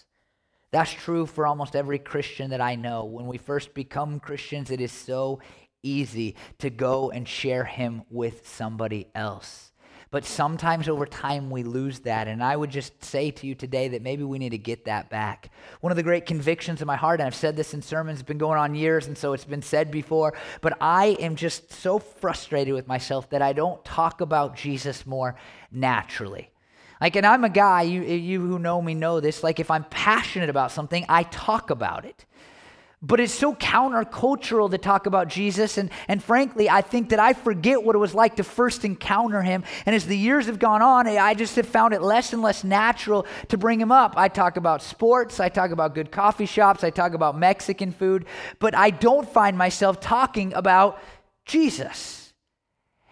That's 0.71 0.91
true 0.91 1.25
for 1.25 1.47
almost 1.47 1.75
every 1.75 1.99
Christian 1.99 2.51
that 2.51 2.61
I 2.61 2.75
know. 2.75 3.05
When 3.05 3.25
we 3.25 3.37
first 3.37 3.73
become 3.73 4.19
Christians, 4.19 4.69
it 4.69 4.81
is 4.81 4.91
so 4.91 5.39
easy 5.81 6.35
to 6.59 6.69
go 6.69 7.09
and 7.09 7.27
share 7.27 7.63
him 7.63 8.03
with 8.09 8.47
somebody 8.47 9.07
else. 9.15 9.71
But 10.11 10.25
sometimes 10.25 10.89
over 10.89 11.05
time 11.05 11.51
we 11.51 11.61
lose 11.61 11.99
that. 11.99 12.27
And 12.27 12.43
I 12.43 12.55
would 12.55 12.71
just 12.71 13.03
say 13.03 13.29
to 13.29 13.45
you 13.45 13.53
today 13.53 13.89
that 13.89 14.01
maybe 14.01 14.23
we 14.23 14.39
need 14.39 14.49
to 14.49 14.57
get 14.57 14.85
that 14.85 15.09
back. 15.09 15.51
One 15.81 15.91
of 15.91 15.97
the 15.97 16.03
great 16.03 16.25
convictions 16.25 16.81
in 16.81 16.87
my 16.87 16.95
heart, 16.95 17.19
and 17.19 17.27
I've 17.27 17.35
said 17.35 17.55
this 17.55 17.75
in 17.75 17.81
sermons, 17.81 18.19
it's 18.19 18.27
been 18.27 18.39
going 18.39 18.57
on 18.57 18.73
years, 18.73 19.07
and 19.07 19.15
so 19.15 19.33
it's 19.33 19.45
been 19.45 19.61
said 19.61 19.91
before, 19.91 20.33
but 20.61 20.75
I 20.81 21.17
am 21.19 21.35
just 21.35 21.71
so 21.71 21.99
frustrated 21.99 22.73
with 22.73 22.87
myself 22.87 23.29
that 23.29 23.43
I 23.43 23.53
don't 23.53 23.83
talk 23.85 24.21
about 24.21 24.55
Jesus 24.55 25.05
more 25.05 25.35
naturally. 25.71 26.49
Like, 26.99 27.15
and 27.15 27.25
I'm 27.25 27.43
a 27.43 27.49
guy, 27.49 27.83
you, 27.83 28.01
you 28.01 28.41
who 28.41 28.59
know 28.59 28.81
me 28.81 28.93
know 28.93 29.19
this, 29.19 29.43
like, 29.43 29.59
if 29.59 29.71
I'm 29.71 29.85
passionate 29.85 30.49
about 30.49 30.71
something, 30.71 31.05
I 31.07 31.23
talk 31.23 31.69
about 31.69 32.05
it. 32.05 32.25
But 33.01 33.21
it's 33.21 33.33
so 33.33 33.53
countercultural 33.53 34.69
to 34.71 34.77
talk 34.77 35.05
about 35.05 35.29
Jesus. 35.29 35.77
And, 35.77 35.89
and 36.09 36.21
frankly, 36.21 36.69
I 36.69 36.81
think 36.81 37.09
that 37.09 37.19
I 37.19 37.31
forget 37.31 37.81
what 37.81 37.95
it 37.95 37.99
was 37.99 38.13
like 38.13 38.35
to 38.35 38.43
first 38.43 38.83
encounter 38.83 39.41
him. 39.41 39.63
And 39.85 39.95
as 39.95 40.05
the 40.05 40.17
years 40.17 40.47
have 40.47 40.59
gone 40.59 40.81
on, 40.81 41.07
I 41.07 41.33
just 41.33 41.55
have 41.55 41.65
found 41.65 41.93
it 41.93 42.01
less 42.01 42.33
and 42.33 42.41
less 42.41 42.65
natural 42.65 43.25
to 43.47 43.57
bring 43.57 43.79
him 43.79 43.93
up. 43.93 44.15
I 44.17 44.27
talk 44.27 44.57
about 44.57 44.81
sports, 44.81 45.39
I 45.39 45.47
talk 45.47 45.71
about 45.71 45.95
good 45.95 46.11
coffee 46.11 46.45
shops, 46.45 46.83
I 46.83 46.89
talk 46.89 47.13
about 47.13 47.37
Mexican 47.37 47.93
food, 47.93 48.25
but 48.59 48.75
I 48.75 48.89
don't 48.89 49.27
find 49.29 49.57
myself 49.57 50.01
talking 50.01 50.53
about 50.53 50.99
Jesus. 51.45 52.18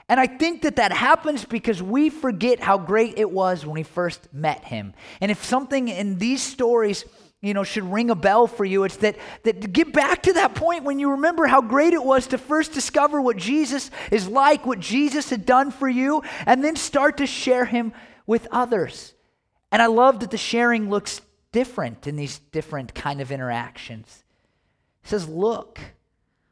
And 0.10 0.20
I 0.20 0.28
think 0.28 0.62
that 0.62 0.78
that 0.78 0.94
happens 0.94 1.44
because 1.44 1.84
we 1.84 2.10
forget 2.10 2.62
how 2.62 2.78
great 2.78 3.18
it 3.18 3.30
was 3.30 3.66
when 3.66 3.74
we 3.74 3.84
first 3.84 4.34
met 4.34 4.64
him. 4.64 4.94
And 5.20 5.32
if 5.32 5.44
something 5.44 5.90
in 5.90 6.18
these 6.18 6.42
stories 6.42 7.04
you 7.42 7.54
know 7.54 7.64
should 7.64 7.84
ring 7.92 8.10
a 8.10 8.16
bell 8.16 8.48
for 8.48 8.66
you 8.66 8.84
it's 8.84 8.98
that 8.98 9.16
that 9.44 9.72
get 9.72 9.94
back 9.94 10.24
to 10.24 10.34
that 10.34 10.56
point 10.56 10.84
when 10.84 10.98
you 10.98 11.12
remember 11.12 11.46
how 11.46 11.62
great 11.62 11.94
it 11.94 12.04
was 12.04 12.28
to 12.28 12.38
first 12.38 12.74
discover 12.74 13.22
what 13.22 13.38
jesus 13.38 13.92
is 14.12 14.28
like 14.28 14.66
what 14.66 14.80
jesus 14.80 15.30
had 15.30 15.46
done 15.46 15.70
for 15.70 15.88
you 15.88 16.24
and 16.48 16.64
then 16.64 16.76
start 16.76 17.18
to 17.18 17.28
share 17.28 17.66
him 17.66 17.94
with 18.26 18.48
others 18.52 19.14
and 19.72 19.84
i 19.84 19.86
love 19.86 20.22
that 20.22 20.32
the 20.32 20.38
sharing 20.38 20.90
looks 20.90 21.22
different 21.52 22.08
in 22.08 22.16
these 22.16 22.40
different 22.40 22.96
kind 22.96 23.22
of 23.22 23.32
interactions 23.32 24.24
it 25.04 25.10
says 25.10 25.30
look 25.30 25.80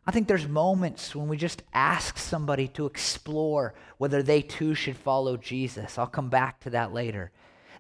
i 0.05 0.11
think 0.11 0.27
there's 0.27 0.47
moments 0.47 1.15
when 1.15 1.27
we 1.27 1.37
just 1.37 1.63
ask 1.73 2.17
somebody 2.17 2.67
to 2.67 2.85
explore 2.85 3.73
whether 3.97 4.21
they 4.21 4.41
too 4.41 4.73
should 4.75 4.97
follow 4.97 5.37
jesus 5.37 5.97
i'll 5.97 6.07
come 6.07 6.29
back 6.29 6.59
to 6.59 6.69
that 6.69 6.93
later 6.93 7.31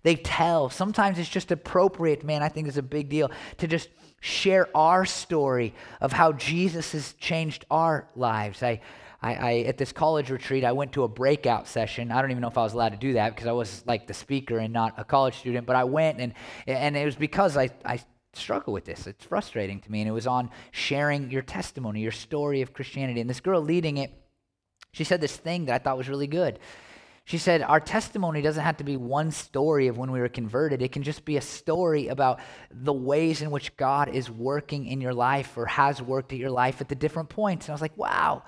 they 0.05 0.15
tell. 0.15 0.69
Sometimes 0.69 1.17
it's 1.17 1.27
just 1.27 1.51
appropriate, 1.51 2.23
man, 2.23 2.43
I 2.43 2.47
think 2.47 2.67
it's 2.67 2.77
a 2.77 2.83
big 2.83 3.09
deal 3.09 3.31
to 3.57 3.65
just 3.65 3.89
share 4.21 4.69
our 4.77 5.03
story 5.03 5.73
of 5.99 6.11
how 6.11 6.31
Jesus 6.31 6.91
has 6.91 7.13
changed 7.13 7.65
our 7.71 8.07
lives. 8.15 8.61
I, 8.61 8.81
I, 9.19 9.33
I, 9.33 9.53
at 9.61 9.79
this 9.79 9.91
college 9.91 10.29
retreat, 10.29 10.63
I 10.63 10.73
went 10.73 10.93
to 10.93 11.05
a 11.05 11.07
breakout 11.07 11.67
session. 11.67 12.11
I 12.11 12.21
don't 12.21 12.29
even 12.29 12.41
know 12.41 12.49
if 12.49 12.57
I 12.57 12.61
was 12.61 12.73
allowed 12.73 12.89
to 12.89 12.97
do 12.97 13.13
that 13.13 13.33
because 13.33 13.47
I 13.47 13.51
was 13.51 13.83
like 13.87 14.05
the 14.05 14.13
speaker 14.13 14.59
and 14.59 14.71
not 14.71 14.93
a 14.97 15.03
college 15.03 15.39
student, 15.39 15.65
but 15.65 15.75
I 15.75 15.85
went 15.85 16.19
and, 16.19 16.35
and 16.67 16.95
it 16.95 17.05
was 17.05 17.15
because 17.15 17.57
I, 17.57 17.69
I 17.83 17.99
struggle 18.39 18.73
with 18.73 18.85
this. 18.85 19.07
It's 19.07 19.25
frustrating 19.25 19.79
to 19.81 19.91
me. 19.91 20.01
And 20.01 20.09
it 20.09 20.13
was 20.13 20.27
on 20.27 20.49
sharing 20.71 21.31
your 21.31 21.41
testimony, 21.41 22.01
your 22.01 22.11
story 22.11 22.61
of 22.61 22.73
Christianity. 22.73 23.21
And 23.21 23.29
this 23.29 23.39
girl 23.39 23.61
leading 23.61 23.97
it, 23.97 24.11
she 24.91 25.03
said 25.03 25.21
this 25.21 25.35
thing 25.35 25.65
that 25.65 25.75
I 25.75 25.77
thought 25.77 25.97
was 25.97 26.09
really 26.09 26.27
good. 26.27 26.59
She 27.25 27.39
said, 27.39 27.63
Our 27.63 27.79
testimony 27.79 28.43
doesn't 28.43 28.63
have 28.63 28.77
to 28.77 28.83
be 28.83 28.97
one 28.97 29.31
story 29.31 29.87
of 29.87 29.97
when 29.97 30.11
we 30.11 30.19
were 30.19 30.29
converted. 30.29 30.83
It 30.83 30.91
can 30.91 31.01
just 31.01 31.25
be 31.25 31.37
a 31.37 31.41
story 31.41 32.07
about 32.07 32.39
the 32.69 32.93
ways 32.93 33.41
in 33.41 33.49
which 33.49 33.75
God 33.77 34.09
is 34.09 34.29
working 34.29 34.85
in 34.85 35.01
your 35.01 35.13
life 35.13 35.57
or 35.57 35.65
has 35.65 36.01
worked 36.01 36.33
in 36.33 36.39
your 36.39 36.51
life 36.51 36.81
at 36.81 36.87
the 36.87 36.95
different 36.95 37.29
points. 37.29 37.65
And 37.65 37.71
I 37.71 37.73
was 37.73 37.81
like, 37.81 37.97
Wow, 37.97 38.43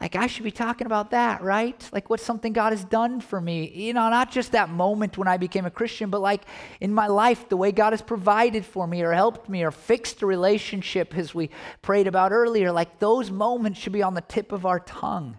like 0.00 0.16
I 0.16 0.26
should 0.26 0.42
be 0.42 0.50
talking 0.50 0.86
about 0.86 1.12
that, 1.12 1.40
right? 1.40 1.88
Like 1.92 2.10
what's 2.10 2.24
something 2.24 2.52
God 2.52 2.72
has 2.72 2.84
done 2.84 3.20
for 3.20 3.40
me. 3.40 3.70
You 3.70 3.92
know, 3.92 4.08
not 4.10 4.32
just 4.32 4.52
that 4.52 4.68
moment 4.68 5.16
when 5.16 5.28
I 5.28 5.36
became 5.36 5.66
a 5.66 5.70
Christian, 5.70 6.10
but 6.10 6.20
like 6.20 6.42
in 6.80 6.92
my 6.92 7.06
life, 7.06 7.48
the 7.48 7.56
way 7.56 7.70
God 7.70 7.92
has 7.92 8.02
provided 8.02 8.64
for 8.64 8.88
me 8.88 9.02
or 9.02 9.12
helped 9.12 9.48
me 9.48 9.62
or 9.62 9.70
fixed 9.70 10.20
a 10.22 10.26
relationship 10.26 11.16
as 11.16 11.32
we 11.32 11.48
prayed 11.80 12.08
about 12.08 12.32
earlier. 12.32 12.72
Like 12.72 12.98
those 12.98 13.30
moments 13.30 13.78
should 13.78 13.92
be 13.92 14.02
on 14.02 14.14
the 14.14 14.20
tip 14.20 14.50
of 14.50 14.66
our 14.66 14.80
tongue. 14.80 15.38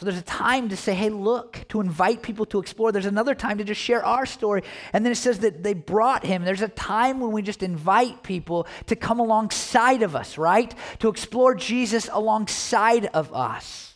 So 0.00 0.06
there's 0.06 0.18
a 0.18 0.22
time 0.22 0.70
to 0.70 0.78
say, 0.78 0.94
hey, 0.94 1.10
look, 1.10 1.62
to 1.68 1.82
invite 1.82 2.22
people 2.22 2.46
to 2.46 2.58
explore. 2.58 2.90
There's 2.90 3.04
another 3.04 3.34
time 3.34 3.58
to 3.58 3.64
just 3.64 3.82
share 3.82 4.02
our 4.02 4.24
story. 4.24 4.62
And 4.94 5.04
then 5.04 5.12
it 5.12 5.16
says 5.16 5.40
that 5.40 5.62
they 5.62 5.74
brought 5.74 6.24
him. 6.24 6.42
There's 6.42 6.62
a 6.62 6.68
time 6.68 7.20
when 7.20 7.32
we 7.32 7.42
just 7.42 7.62
invite 7.62 8.22
people 8.22 8.66
to 8.86 8.96
come 8.96 9.20
alongside 9.20 10.02
of 10.02 10.16
us, 10.16 10.38
right? 10.38 10.74
To 11.00 11.10
explore 11.10 11.54
Jesus 11.54 12.08
alongside 12.10 13.10
of 13.12 13.34
us. 13.34 13.89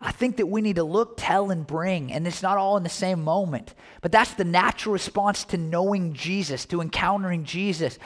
I 0.00 0.12
think 0.12 0.36
that 0.36 0.46
we 0.46 0.60
need 0.60 0.76
to 0.76 0.84
look, 0.84 1.14
tell, 1.16 1.50
and 1.50 1.66
bring. 1.66 2.12
And 2.12 2.26
it's 2.26 2.42
not 2.42 2.58
all 2.58 2.76
in 2.76 2.82
the 2.82 2.88
same 2.88 3.24
moment. 3.24 3.74
But 4.02 4.12
that's 4.12 4.34
the 4.34 4.44
natural 4.44 4.92
response 4.92 5.44
to 5.44 5.56
knowing 5.56 6.12
Jesus, 6.12 6.66
to 6.66 6.82
encountering 6.82 7.44
Jesus 7.44 7.98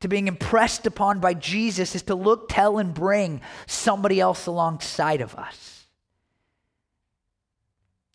to 0.00 0.08
being 0.08 0.28
impressed 0.28 0.86
upon 0.86 1.20
by 1.20 1.34
Jesus 1.34 1.94
is 1.94 2.02
to 2.02 2.14
look, 2.14 2.48
tell, 2.48 2.78
and 2.78 2.92
bring 2.92 3.40
somebody 3.66 4.20
else 4.20 4.46
alongside 4.46 5.20
of 5.20 5.34
us. 5.34 5.86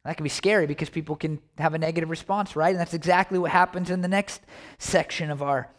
That 0.05 0.17
can 0.17 0.23
be 0.23 0.29
scary 0.29 0.65
because 0.65 0.89
people 0.89 1.15
can 1.15 1.39
have 1.57 1.73
a 1.73 1.77
negative 1.77 2.09
response, 2.09 2.55
right? 2.55 2.71
And 2.71 2.79
that's 2.79 2.93
exactly 2.93 3.37
what 3.37 3.51
happens 3.51 3.89
in 3.89 4.01
the 4.01 4.07
next 4.07 4.41
section 4.79 5.29
of 5.29 5.43
our 5.43 5.69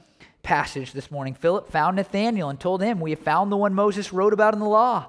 passage 0.43 0.93
this 0.93 1.11
morning. 1.11 1.35
Philip 1.35 1.71
found 1.71 1.97
Nathanael 1.97 2.49
and 2.49 2.59
told 2.59 2.83
him, 2.83 3.01
We 3.01 3.11
have 3.11 3.21
found 3.21 3.51
the 3.51 3.57
one 3.57 3.75
Moses 3.75 4.13
wrote 4.13 4.33
about 4.33 4.55
in 4.55 4.61
the 4.61 4.69
law, 4.69 5.09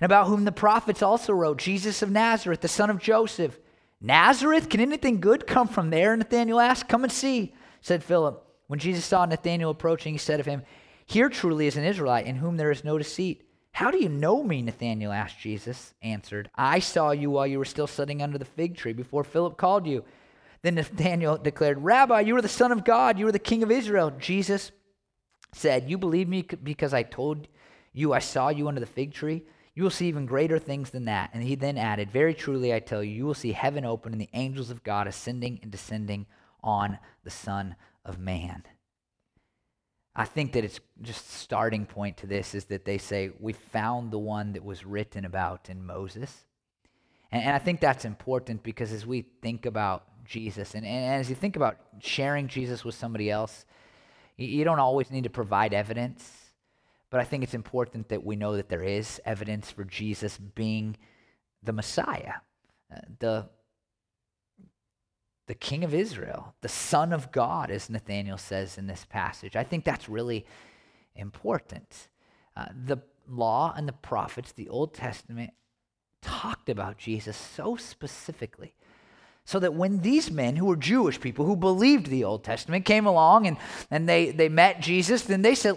and 0.00 0.06
about 0.06 0.26
whom 0.26 0.44
the 0.44 0.52
prophets 0.52 1.02
also 1.02 1.32
wrote, 1.32 1.58
Jesus 1.58 2.02
of 2.02 2.10
Nazareth, 2.10 2.60
the 2.60 2.68
son 2.68 2.90
of 2.90 2.98
Joseph. 2.98 3.58
Nazareth? 4.00 4.68
Can 4.68 4.80
anything 4.80 5.20
good 5.20 5.46
come 5.46 5.68
from 5.68 5.90
there? 5.90 6.16
Nathanael 6.16 6.60
asked. 6.60 6.88
Come 6.88 7.04
and 7.04 7.12
see, 7.12 7.54
said 7.80 8.04
Philip. 8.04 8.44
When 8.66 8.78
Jesus 8.78 9.04
saw 9.04 9.24
Nathanael 9.24 9.70
approaching, 9.70 10.12
he 10.12 10.18
said 10.18 10.40
of 10.40 10.46
him, 10.46 10.62
Here 11.06 11.28
truly 11.28 11.66
is 11.66 11.76
an 11.76 11.84
Israelite 11.84 12.26
in 12.26 12.36
whom 12.36 12.56
there 12.56 12.70
is 12.70 12.84
no 12.84 12.98
deceit. 12.98 13.48
How 13.72 13.90
do 13.90 13.98
you 13.98 14.08
know 14.08 14.42
me? 14.42 14.62
Nathanael 14.62 15.10
asked 15.10 15.38
Jesus. 15.38 15.94
Answered, 16.02 16.50
I 16.54 16.78
saw 16.78 17.10
you 17.10 17.30
while 17.30 17.46
you 17.46 17.58
were 17.58 17.64
still 17.64 17.86
sitting 17.86 18.22
under 18.22 18.38
the 18.38 18.44
fig 18.44 18.76
tree 18.76 18.92
before 18.92 19.24
Philip 19.24 19.56
called 19.56 19.86
you. 19.86 20.04
Then 20.62 20.76
Nathanael 20.76 21.38
declared, 21.38 21.82
Rabbi, 21.82 22.20
you 22.20 22.36
are 22.36 22.42
the 22.42 22.48
Son 22.48 22.72
of 22.72 22.84
God, 22.84 23.18
you 23.18 23.26
are 23.26 23.32
the 23.32 23.38
King 23.38 23.62
of 23.62 23.70
Israel. 23.70 24.12
Jesus 24.18 24.70
said, 25.52 25.90
You 25.90 25.98
believe 25.98 26.28
me 26.28 26.42
because 26.42 26.94
I 26.94 27.02
told 27.02 27.48
you 27.92 28.12
I 28.12 28.18
saw 28.18 28.48
you 28.48 28.68
under 28.68 28.80
the 28.80 28.86
fig 28.86 29.12
tree? 29.12 29.42
You 29.74 29.82
will 29.82 29.90
see 29.90 30.06
even 30.06 30.26
greater 30.26 30.58
things 30.58 30.90
than 30.90 31.06
that. 31.06 31.30
And 31.32 31.42
he 31.42 31.56
then 31.56 31.76
added, 31.76 32.10
Very 32.10 32.34
truly 32.34 32.72
I 32.72 32.78
tell 32.78 33.02
you, 33.02 33.14
you 33.14 33.26
will 33.26 33.34
see 33.34 33.52
heaven 33.52 33.84
open 33.84 34.12
and 34.12 34.20
the 34.20 34.30
angels 34.32 34.70
of 34.70 34.84
God 34.84 35.06
ascending 35.06 35.58
and 35.62 35.70
descending 35.70 36.26
on 36.62 36.98
the 37.24 37.30
Son 37.30 37.74
of 38.04 38.18
man. 38.18 38.64
I 40.16 40.24
think 40.24 40.52
that 40.52 40.64
it's 40.64 40.78
just 41.02 41.28
starting 41.32 41.86
point 41.86 42.18
to 42.18 42.26
this 42.26 42.54
is 42.54 42.66
that 42.66 42.84
they 42.84 42.98
say 42.98 43.32
we 43.40 43.52
found 43.52 44.12
the 44.12 44.18
one 44.18 44.52
that 44.52 44.64
was 44.64 44.86
written 44.86 45.24
about 45.24 45.68
in 45.68 45.84
Moses. 45.84 46.44
And, 47.32 47.42
and 47.42 47.54
I 47.54 47.58
think 47.58 47.80
that's 47.80 48.04
important 48.04 48.62
because 48.62 48.92
as 48.92 49.04
we 49.04 49.22
think 49.42 49.66
about 49.66 50.04
Jesus 50.24 50.74
and, 50.74 50.86
and 50.86 51.20
as 51.20 51.28
you 51.28 51.34
think 51.34 51.56
about 51.56 51.78
sharing 51.98 52.46
Jesus 52.46 52.84
with 52.84 52.94
somebody 52.94 53.28
else, 53.28 53.66
you, 54.36 54.46
you 54.46 54.64
don't 54.64 54.78
always 54.78 55.10
need 55.10 55.24
to 55.24 55.30
provide 55.30 55.74
evidence, 55.74 56.43
but 57.14 57.20
I 57.20 57.24
think 57.24 57.44
it's 57.44 57.54
important 57.54 58.08
that 58.08 58.24
we 58.24 58.34
know 58.34 58.56
that 58.56 58.68
there 58.68 58.82
is 58.82 59.20
evidence 59.24 59.70
for 59.70 59.84
Jesus 59.84 60.36
being 60.36 60.96
the 61.62 61.72
Messiah, 61.72 62.38
uh, 62.92 63.02
the 63.20 63.48
the 65.46 65.54
king 65.54 65.84
of 65.84 65.94
Israel, 65.94 66.56
the 66.60 66.68
son 66.68 67.12
of 67.12 67.30
God, 67.30 67.70
as 67.70 67.88
Nathanael 67.88 68.36
says 68.36 68.78
in 68.78 68.88
this 68.88 69.06
passage. 69.08 69.54
I 69.54 69.62
think 69.62 69.84
that's 69.84 70.08
really 70.08 70.44
important. 71.14 72.08
Uh, 72.56 72.66
the 72.84 72.96
law 73.28 73.72
and 73.76 73.86
the 73.86 73.92
prophets, 73.92 74.50
the 74.50 74.68
Old 74.68 74.92
Testament, 74.92 75.52
talked 76.20 76.68
about 76.68 76.98
Jesus 76.98 77.36
so 77.36 77.76
specifically. 77.76 78.74
So 79.46 79.58
that 79.58 79.74
when 79.74 79.98
these 79.98 80.30
men 80.30 80.56
who 80.56 80.66
were 80.66 80.76
Jewish 80.76 81.20
people 81.20 81.44
who 81.44 81.54
believed 81.54 82.06
the 82.06 82.24
Old 82.24 82.44
Testament 82.44 82.86
came 82.86 83.04
along 83.04 83.46
and, 83.46 83.58
and 83.90 84.08
they, 84.08 84.30
they 84.30 84.48
met 84.48 84.80
Jesus, 84.80 85.22
then 85.22 85.42
they 85.42 85.54
said, 85.54 85.76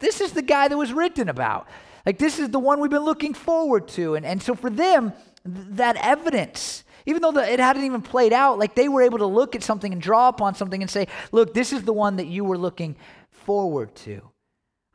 This 0.00 0.20
is 0.20 0.32
the 0.32 0.42
guy 0.42 0.66
that 0.68 0.76
was 0.76 0.92
written 0.92 1.28
about. 1.28 1.68
Like, 2.04 2.18
this 2.18 2.38
is 2.38 2.50
the 2.50 2.58
one 2.58 2.80
we've 2.80 2.90
been 2.90 3.04
looking 3.04 3.34
forward 3.34 3.88
to. 3.88 4.14
And, 4.14 4.26
and 4.26 4.42
so 4.42 4.54
for 4.54 4.70
them, 4.70 5.12
th- 5.44 5.66
that 5.70 5.96
evidence, 5.96 6.84
even 7.04 7.22
though 7.22 7.32
the, 7.32 7.48
it 7.48 7.60
hadn't 7.60 7.84
even 7.84 8.02
played 8.02 8.32
out, 8.32 8.58
like 8.58 8.74
they 8.74 8.88
were 8.88 9.02
able 9.02 9.18
to 9.18 9.26
look 9.26 9.54
at 9.54 9.62
something 9.62 9.92
and 9.92 10.02
draw 10.02 10.28
upon 10.28 10.54
something 10.56 10.82
and 10.82 10.90
say, 10.90 11.06
Look, 11.30 11.54
this 11.54 11.72
is 11.72 11.84
the 11.84 11.92
one 11.92 12.16
that 12.16 12.26
you 12.26 12.44
were 12.44 12.58
looking 12.58 12.96
forward 13.30 13.94
to. 13.96 14.20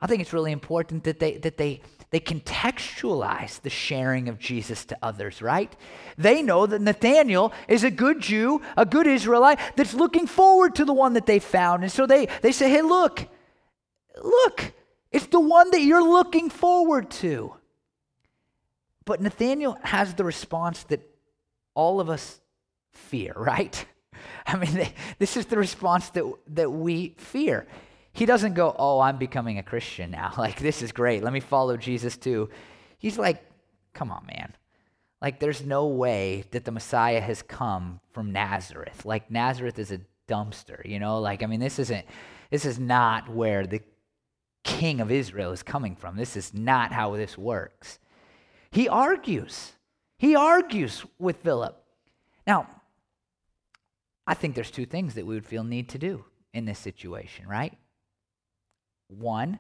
I 0.02 0.08
think 0.08 0.22
it's 0.22 0.34
really 0.34 0.52
important 0.52 1.04
that 1.06 1.20
they, 1.20 1.38
that 1.38 1.58
they, 1.58 1.82
they 2.12 2.20
contextualize 2.20 3.62
the 3.62 3.70
sharing 3.70 4.28
of 4.28 4.38
Jesus 4.38 4.84
to 4.86 4.98
others, 5.02 5.42
right? 5.42 5.74
They 6.18 6.42
know 6.42 6.66
that 6.66 6.82
Nathaniel 6.82 7.54
is 7.70 7.86
a 7.86 7.92
good 7.92 8.20
Jew, 8.20 8.62
a 8.76 8.86
good 8.86 9.08
Israelite 9.08 9.60
that's 9.78 9.94
looking 9.94 10.28
forward 10.28 10.76
to 10.76 10.86
the 10.86 10.94
one 10.94 11.14
that 11.14 11.26
they 11.26 11.40
found. 11.40 11.84
And 11.84 11.92
so 11.92 12.06
they, 12.06 12.28
they 12.42 12.52
say, 12.52 12.70
hey, 12.70 12.82
look, 12.82 13.28
look, 14.22 14.74
it's 15.12 15.28
the 15.28 15.40
one 15.40 15.72
that 15.72 15.82
you're 15.82 16.04
looking 16.04 16.50
forward 16.50 17.10
to. 17.12 17.56
But 19.06 19.22
Nathaniel 19.22 19.78
has 19.82 20.14
the 20.14 20.26
response 20.26 20.84
that 20.84 21.02
all 21.74 22.02
of 22.02 22.10
us 22.10 22.42
fear, 22.92 23.34
right? 23.38 23.86
I 24.46 24.58
mean, 24.58 24.74
they, 24.74 24.94
this 25.20 25.38
is 25.38 25.46
the 25.46 25.58
response 25.58 26.10
that, 26.10 26.30
that 26.48 26.70
we 26.70 27.16
fear. 27.18 27.68
He 28.14 28.26
doesn't 28.26 28.54
go, 28.54 28.76
Oh, 28.78 29.00
I'm 29.00 29.18
becoming 29.18 29.58
a 29.58 29.64
Christian 29.64 30.12
now. 30.12 30.34
Like, 30.38 30.60
this 30.60 30.82
is 30.82 30.92
great. 30.92 31.24
Let 31.24 31.34
me 31.34 31.40
follow 31.40 31.78
Jesus 31.78 32.18
too. 32.18 32.50
He's 32.98 33.18
like, 33.18 33.44
Come 33.94 34.12
on, 34.12 34.26
man. 34.26 34.56
Like, 35.22 35.40
there's 35.40 35.64
no 35.64 35.86
way 35.88 36.46
that 36.52 36.66
the 36.66 36.72
Messiah 36.72 37.22
has 37.22 37.44
come 37.44 38.00
from 38.12 38.32
Nazareth. 38.32 39.06
Like, 39.06 39.30
Nazareth 39.30 39.78
is 39.78 39.92
a 39.92 40.02
dumpster, 40.28 40.84
you 40.84 40.98
know? 41.00 41.20
Like, 41.20 41.44
I 41.44 41.46
mean, 41.46 41.60
this 41.60 41.78
isn't, 41.78 42.06
this 42.50 42.66
is 42.66 42.80
not 42.80 43.30
where 43.30 43.68
the 43.68 43.82
king 44.64 45.00
of 45.00 45.12
Israel 45.12 45.52
is 45.52 45.62
coming 45.62 45.96
from. 45.96 46.16
This 46.16 46.36
is 46.36 46.54
not 46.54 46.92
how 46.92 47.16
this 47.16 47.38
works. 47.38 48.00
He 48.72 48.88
argues. 48.88 49.74
He 50.18 50.36
argues 50.36 51.06
with 51.20 51.38
Philip. 51.38 51.78
Now, 52.48 52.68
I 54.26 54.34
think 54.34 54.56
there's 54.56 54.72
two 54.72 54.86
things 54.86 55.16
that 55.16 55.26
we 55.26 55.36
would 55.36 55.46
feel 55.46 55.64
need 55.64 55.90
to 55.90 55.98
do 55.98 56.26
in 56.54 56.66
this 56.66 56.80
situation, 56.80 57.48
right? 57.48 57.78
One, 59.18 59.60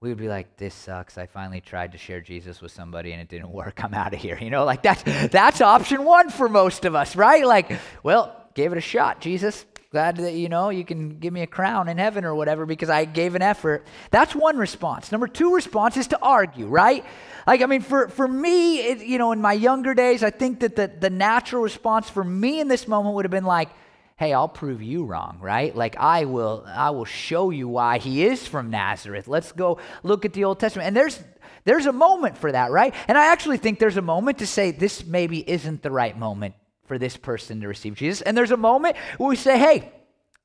we 0.00 0.08
would 0.08 0.18
be 0.18 0.28
like, 0.28 0.56
this 0.56 0.74
sucks. 0.74 1.18
I 1.18 1.26
finally 1.26 1.60
tried 1.60 1.92
to 1.92 1.98
share 1.98 2.20
Jesus 2.20 2.60
with 2.60 2.72
somebody 2.72 3.12
and 3.12 3.20
it 3.20 3.28
didn't 3.28 3.50
work. 3.52 3.82
I'm 3.82 3.94
out 3.94 4.12
of 4.12 4.20
here. 4.20 4.38
You 4.40 4.50
know, 4.50 4.64
like 4.64 4.82
that's 4.82 5.02
that's 5.30 5.60
option 5.60 6.04
one 6.04 6.30
for 6.30 6.48
most 6.48 6.84
of 6.84 6.94
us, 6.94 7.16
right? 7.16 7.46
Like, 7.46 7.78
well, 8.02 8.34
gave 8.54 8.72
it 8.72 8.78
a 8.78 8.82
shot, 8.82 9.20
Jesus. 9.20 9.64
Glad 9.90 10.18
that 10.18 10.34
you 10.34 10.50
know 10.50 10.68
you 10.68 10.84
can 10.84 11.18
give 11.18 11.32
me 11.32 11.40
a 11.40 11.46
crown 11.46 11.88
in 11.88 11.96
heaven 11.96 12.26
or 12.26 12.34
whatever 12.34 12.66
because 12.66 12.90
I 12.90 13.06
gave 13.06 13.34
an 13.34 13.40
effort. 13.40 13.86
That's 14.10 14.34
one 14.34 14.58
response. 14.58 15.10
Number 15.10 15.26
two 15.26 15.54
response 15.54 15.96
is 15.96 16.08
to 16.08 16.18
argue, 16.20 16.66
right? 16.66 17.04
Like, 17.46 17.62
I 17.62 17.66
mean, 17.66 17.80
for, 17.80 18.08
for 18.08 18.28
me, 18.28 18.80
it, 18.80 19.06
you 19.06 19.16
know, 19.16 19.32
in 19.32 19.40
my 19.40 19.54
younger 19.54 19.94
days, 19.94 20.22
I 20.22 20.28
think 20.28 20.60
that 20.60 20.76
the, 20.76 20.88
the 20.88 21.08
natural 21.08 21.62
response 21.62 22.10
for 22.10 22.22
me 22.22 22.60
in 22.60 22.68
this 22.68 22.86
moment 22.86 23.14
would 23.14 23.24
have 23.24 23.30
been 23.30 23.46
like, 23.46 23.70
hey 24.18 24.32
i'll 24.32 24.48
prove 24.48 24.82
you 24.82 25.04
wrong 25.04 25.38
right? 25.40 25.74
Like 25.74 25.96
i 25.96 26.26
will 26.26 26.64
i 26.66 26.90
will 26.90 27.06
show 27.06 27.50
you 27.50 27.68
why 27.68 27.98
he 27.98 28.24
is 28.24 28.46
from 28.46 28.68
nazareth. 28.68 29.26
Let's 29.26 29.52
go 29.52 29.78
look 30.02 30.24
at 30.24 30.34
the 30.34 30.44
old 30.44 30.60
testament. 30.60 30.88
And 30.88 30.96
there's 30.96 31.22
there's 31.64 31.86
a 31.86 31.92
moment 31.92 32.36
for 32.36 32.52
that 32.52 32.70
right? 32.70 32.94
And 33.06 33.16
i 33.16 33.32
actually 33.32 33.56
think 33.56 33.78
there's 33.78 33.96
a 33.96 34.02
moment 34.02 34.38
to 34.38 34.46
say 34.46 34.72
this 34.72 35.06
maybe 35.06 35.48
isn't 35.48 35.82
the 35.82 35.90
right 35.90 36.18
moment 36.18 36.54
for 36.86 36.98
this 36.98 37.16
person 37.16 37.60
to 37.60 37.68
receive 37.68 37.94
jesus. 37.94 38.20
And 38.20 38.36
there's 38.36 38.50
a 38.50 38.56
moment 38.56 38.96
where 39.16 39.30
we 39.30 39.36
say 39.36 39.58
hey 39.58 39.92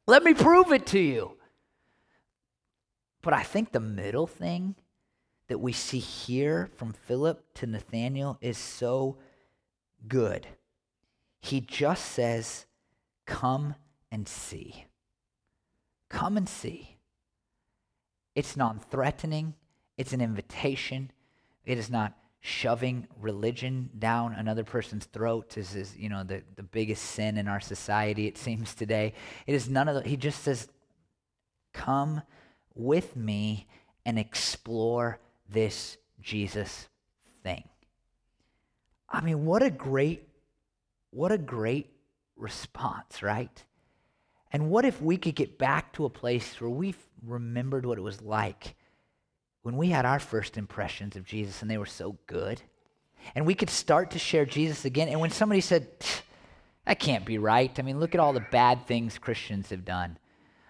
let 0.06 0.24
me 0.24 0.34
prove 0.34 0.72
it 0.72 0.86
to 0.88 1.00
you. 1.00 1.36
But 3.24 3.34
i 3.34 3.44
think 3.44 3.72
the 3.72 3.80
middle 3.80 4.28
thing 4.28 4.76
that 5.48 5.58
we 5.58 5.74
see 5.74 6.00
here 6.00 6.70
from 6.78 6.94
philip 6.94 7.44
to 7.56 7.66
nathanael 7.66 8.38
is 8.40 8.58
so 8.58 9.18
good. 10.08 10.46
He 11.42 11.60
just 11.60 12.06
says 12.06 12.66
Come 13.26 13.76
and 14.12 14.28
see. 14.28 14.86
Come 16.10 16.38
and 16.38 16.48
see. 16.48 16.98
It's 18.36 18.58
non 18.58 18.80
threatening, 18.80 19.54
it's 19.98 20.14
an 20.14 20.22
invitation. 20.22 21.12
It 21.66 21.78
is 21.78 21.90
not 21.90 22.14
shoving 22.42 23.08
religion 23.22 23.90
down 23.98 24.34
another 24.34 24.66
person's 24.66 25.06
throat. 25.06 25.52
This 25.52 25.76
is, 25.76 25.96
you 25.96 26.10
know, 26.10 26.24
the, 26.24 26.44
the 26.58 26.64
biggest 26.64 27.04
sin 27.04 27.38
in 27.38 27.48
our 27.48 27.62
society, 27.62 28.28
it 28.28 28.38
seems 28.38 28.76
today. 28.76 29.14
It 29.48 29.56
is 29.56 29.70
none 29.70 29.88
of 29.88 29.96
the, 29.96 30.10
he 30.10 30.18
just 30.18 30.44
says, 30.44 30.68
Come 31.72 32.22
with 32.76 33.16
me 33.16 33.68
and 34.06 34.20
explore 34.20 35.20
this 35.50 35.98
Jesus 36.22 36.90
thing. 37.44 37.64
I 39.10 39.22
mean, 39.22 39.46
what 39.46 39.64
a 39.64 39.70
great, 39.70 40.28
what 41.12 41.32
a 41.32 41.38
great 41.38 41.93
response, 42.36 43.22
right? 43.24 43.64
And 44.52 44.70
what 44.70 44.86
if 44.86 45.02
we 45.02 45.18
could 45.18 45.36
get 45.36 45.58
back 45.58 45.94
to 45.94 46.06
a 46.06 46.10
place 46.10 46.62
where 46.62 46.70
we 46.70 46.94
remembered 47.26 47.86
what 47.86 47.98
it 47.98 48.02
was 48.02 48.22
like 48.22 48.76
when 49.64 49.78
we 49.78 49.90
had 49.90 50.06
our 50.06 50.20
first 50.20 50.58
impressions 50.58 51.16
of 51.16 51.26
Jesus 51.26 51.62
and 51.62 51.72
they 51.72 51.78
were 51.78 51.86
so 51.86 52.18
good? 52.28 52.62
And 53.36 53.46
we 53.46 53.56
could 53.56 53.70
start 53.70 54.12
to 54.12 54.20
share 54.20 54.46
Jesus 54.46 54.86
again. 54.86 55.08
And 55.08 55.20
when 55.20 55.32
somebody 55.32 55.62
said, 55.62 55.88
that 56.86 57.00
can't 57.00 57.26
be 57.26 57.38
right. 57.38 57.72
I 57.80 57.82
mean, 57.82 58.00
look 58.00 58.14
at 58.14 58.20
all 58.20 58.34
the 58.34 58.46
bad 58.52 58.86
things 58.86 59.18
Christians 59.18 59.70
have 59.70 59.86
done. 59.86 60.18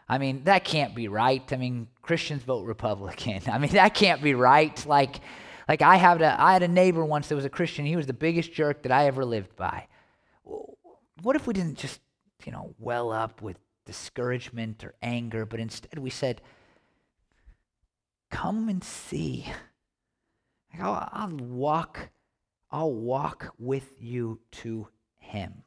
I 0.08 0.18
mean, 0.18 0.44
that 0.44 0.64
can't 0.64 0.94
be 0.94 1.08
right. 1.08 1.42
I 1.52 1.58
mean, 1.58 1.88
Christians 2.02 2.44
vote 2.44 2.66
Republican. 2.66 3.42
I 3.52 3.58
mean, 3.58 3.72
that 3.72 3.96
can't 3.96 4.22
be 4.22 4.36
right. 4.36 4.86
Like, 4.86 5.22
like 5.68 5.82
I 5.82 5.96
had 5.96 6.22
a 6.22 6.40
I 6.40 6.54
had 6.54 6.62
a 6.64 6.68
neighbor 6.68 7.04
once 7.04 7.30
that 7.30 7.36
was 7.36 7.46
a 7.46 7.50
Christian. 7.50 7.86
He 7.86 7.96
was 7.96 8.06
the 8.06 8.14
biggest 8.14 8.54
jerk 8.54 8.84
that 8.84 8.92
I 8.92 9.08
ever 9.08 9.26
lived 9.26 9.56
by 9.56 9.88
what 11.22 11.36
if 11.36 11.48
we 11.48 11.54
didn't 11.54 11.78
just, 11.78 12.00
you 12.46 12.52
know, 12.52 12.74
well 12.80 13.12
up 13.12 13.42
with 13.42 13.58
discouragement 13.86 14.84
or 14.84 14.96
anger, 15.02 15.46
but 15.46 15.60
instead 15.60 16.00
we 16.00 16.10
said, 16.10 16.42
come 18.30 18.70
and 18.70 18.84
see. 18.84 19.46
I'll, 20.80 21.08
I'll 21.12 21.30
walk, 21.30 22.10
I'll 22.72 22.94
walk 22.94 23.54
with 23.60 23.92
you 24.00 24.40
to 24.52 24.88
him. 25.20 25.64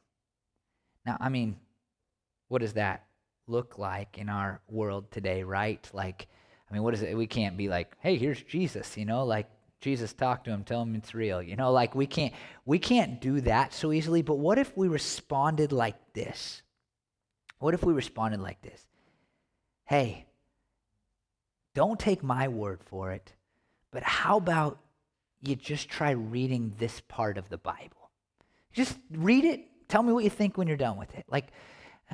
Now, 1.05 1.17
I 1.19 1.29
mean, 1.29 1.55
what 2.49 2.61
does 2.61 2.73
that 2.73 3.05
look 3.47 3.77
like 3.77 4.17
in 4.17 4.27
our 4.27 4.61
world 4.67 5.09
today, 5.11 5.43
right? 5.43 5.87
Like, 5.93 6.27
I 6.69 6.73
mean, 6.73 6.83
what 6.83 6.93
is 6.93 7.01
it? 7.01 7.15
We 7.15 7.27
can't 7.27 7.55
be 7.55 7.69
like, 7.69 7.95
hey, 7.99 8.17
here's 8.17 8.41
Jesus, 8.41 8.97
you 8.97 9.05
know, 9.05 9.23
like 9.23 9.49
Jesus, 9.79 10.13
talk 10.13 10.43
to 10.43 10.49
him, 10.49 10.63
tell 10.63 10.81
him 10.81 10.95
it's 10.95 11.13
real. 11.13 11.41
You 11.41 11.55
know, 11.55 11.71
like 11.71 11.93
we 11.93 12.07
can't 12.07 12.33
we 12.65 12.79
can't 12.79 13.21
do 13.21 13.41
that 13.41 13.73
so 13.73 13.91
easily, 13.91 14.21
but 14.21 14.35
what 14.39 14.57
if 14.57 14.75
we 14.75 14.87
responded 14.87 15.71
like 15.71 15.95
this? 16.13 16.63
What 17.59 17.73
if 17.73 17.83
we 17.83 17.93
responded 17.93 18.39
like 18.39 18.61
this? 18.61 18.85
Hey, 19.85 20.25
don't 21.75 21.99
take 21.99 22.23
my 22.23 22.47
word 22.47 22.81
for 22.83 23.11
it, 23.11 23.33
but 23.91 24.03
how 24.03 24.37
about 24.37 24.79
you 25.41 25.55
just 25.55 25.89
try 25.89 26.11
reading 26.11 26.73
this 26.77 27.01
part 27.07 27.37
of 27.37 27.49
the 27.49 27.57
Bible? 27.57 28.09
Just 28.73 28.97
read 29.11 29.45
it. 29.45 29.65
Tell 29.87 30.03
me 30.03 30.11
what 30.11 30.23
you 30.23 30.29
think 30.29 30.57
when 30.57 30.67
you're 30.67 30.75
done 30.75 30.97
with 30.97 31.15
it. 31.15 31.25
Like, 31.29 31.47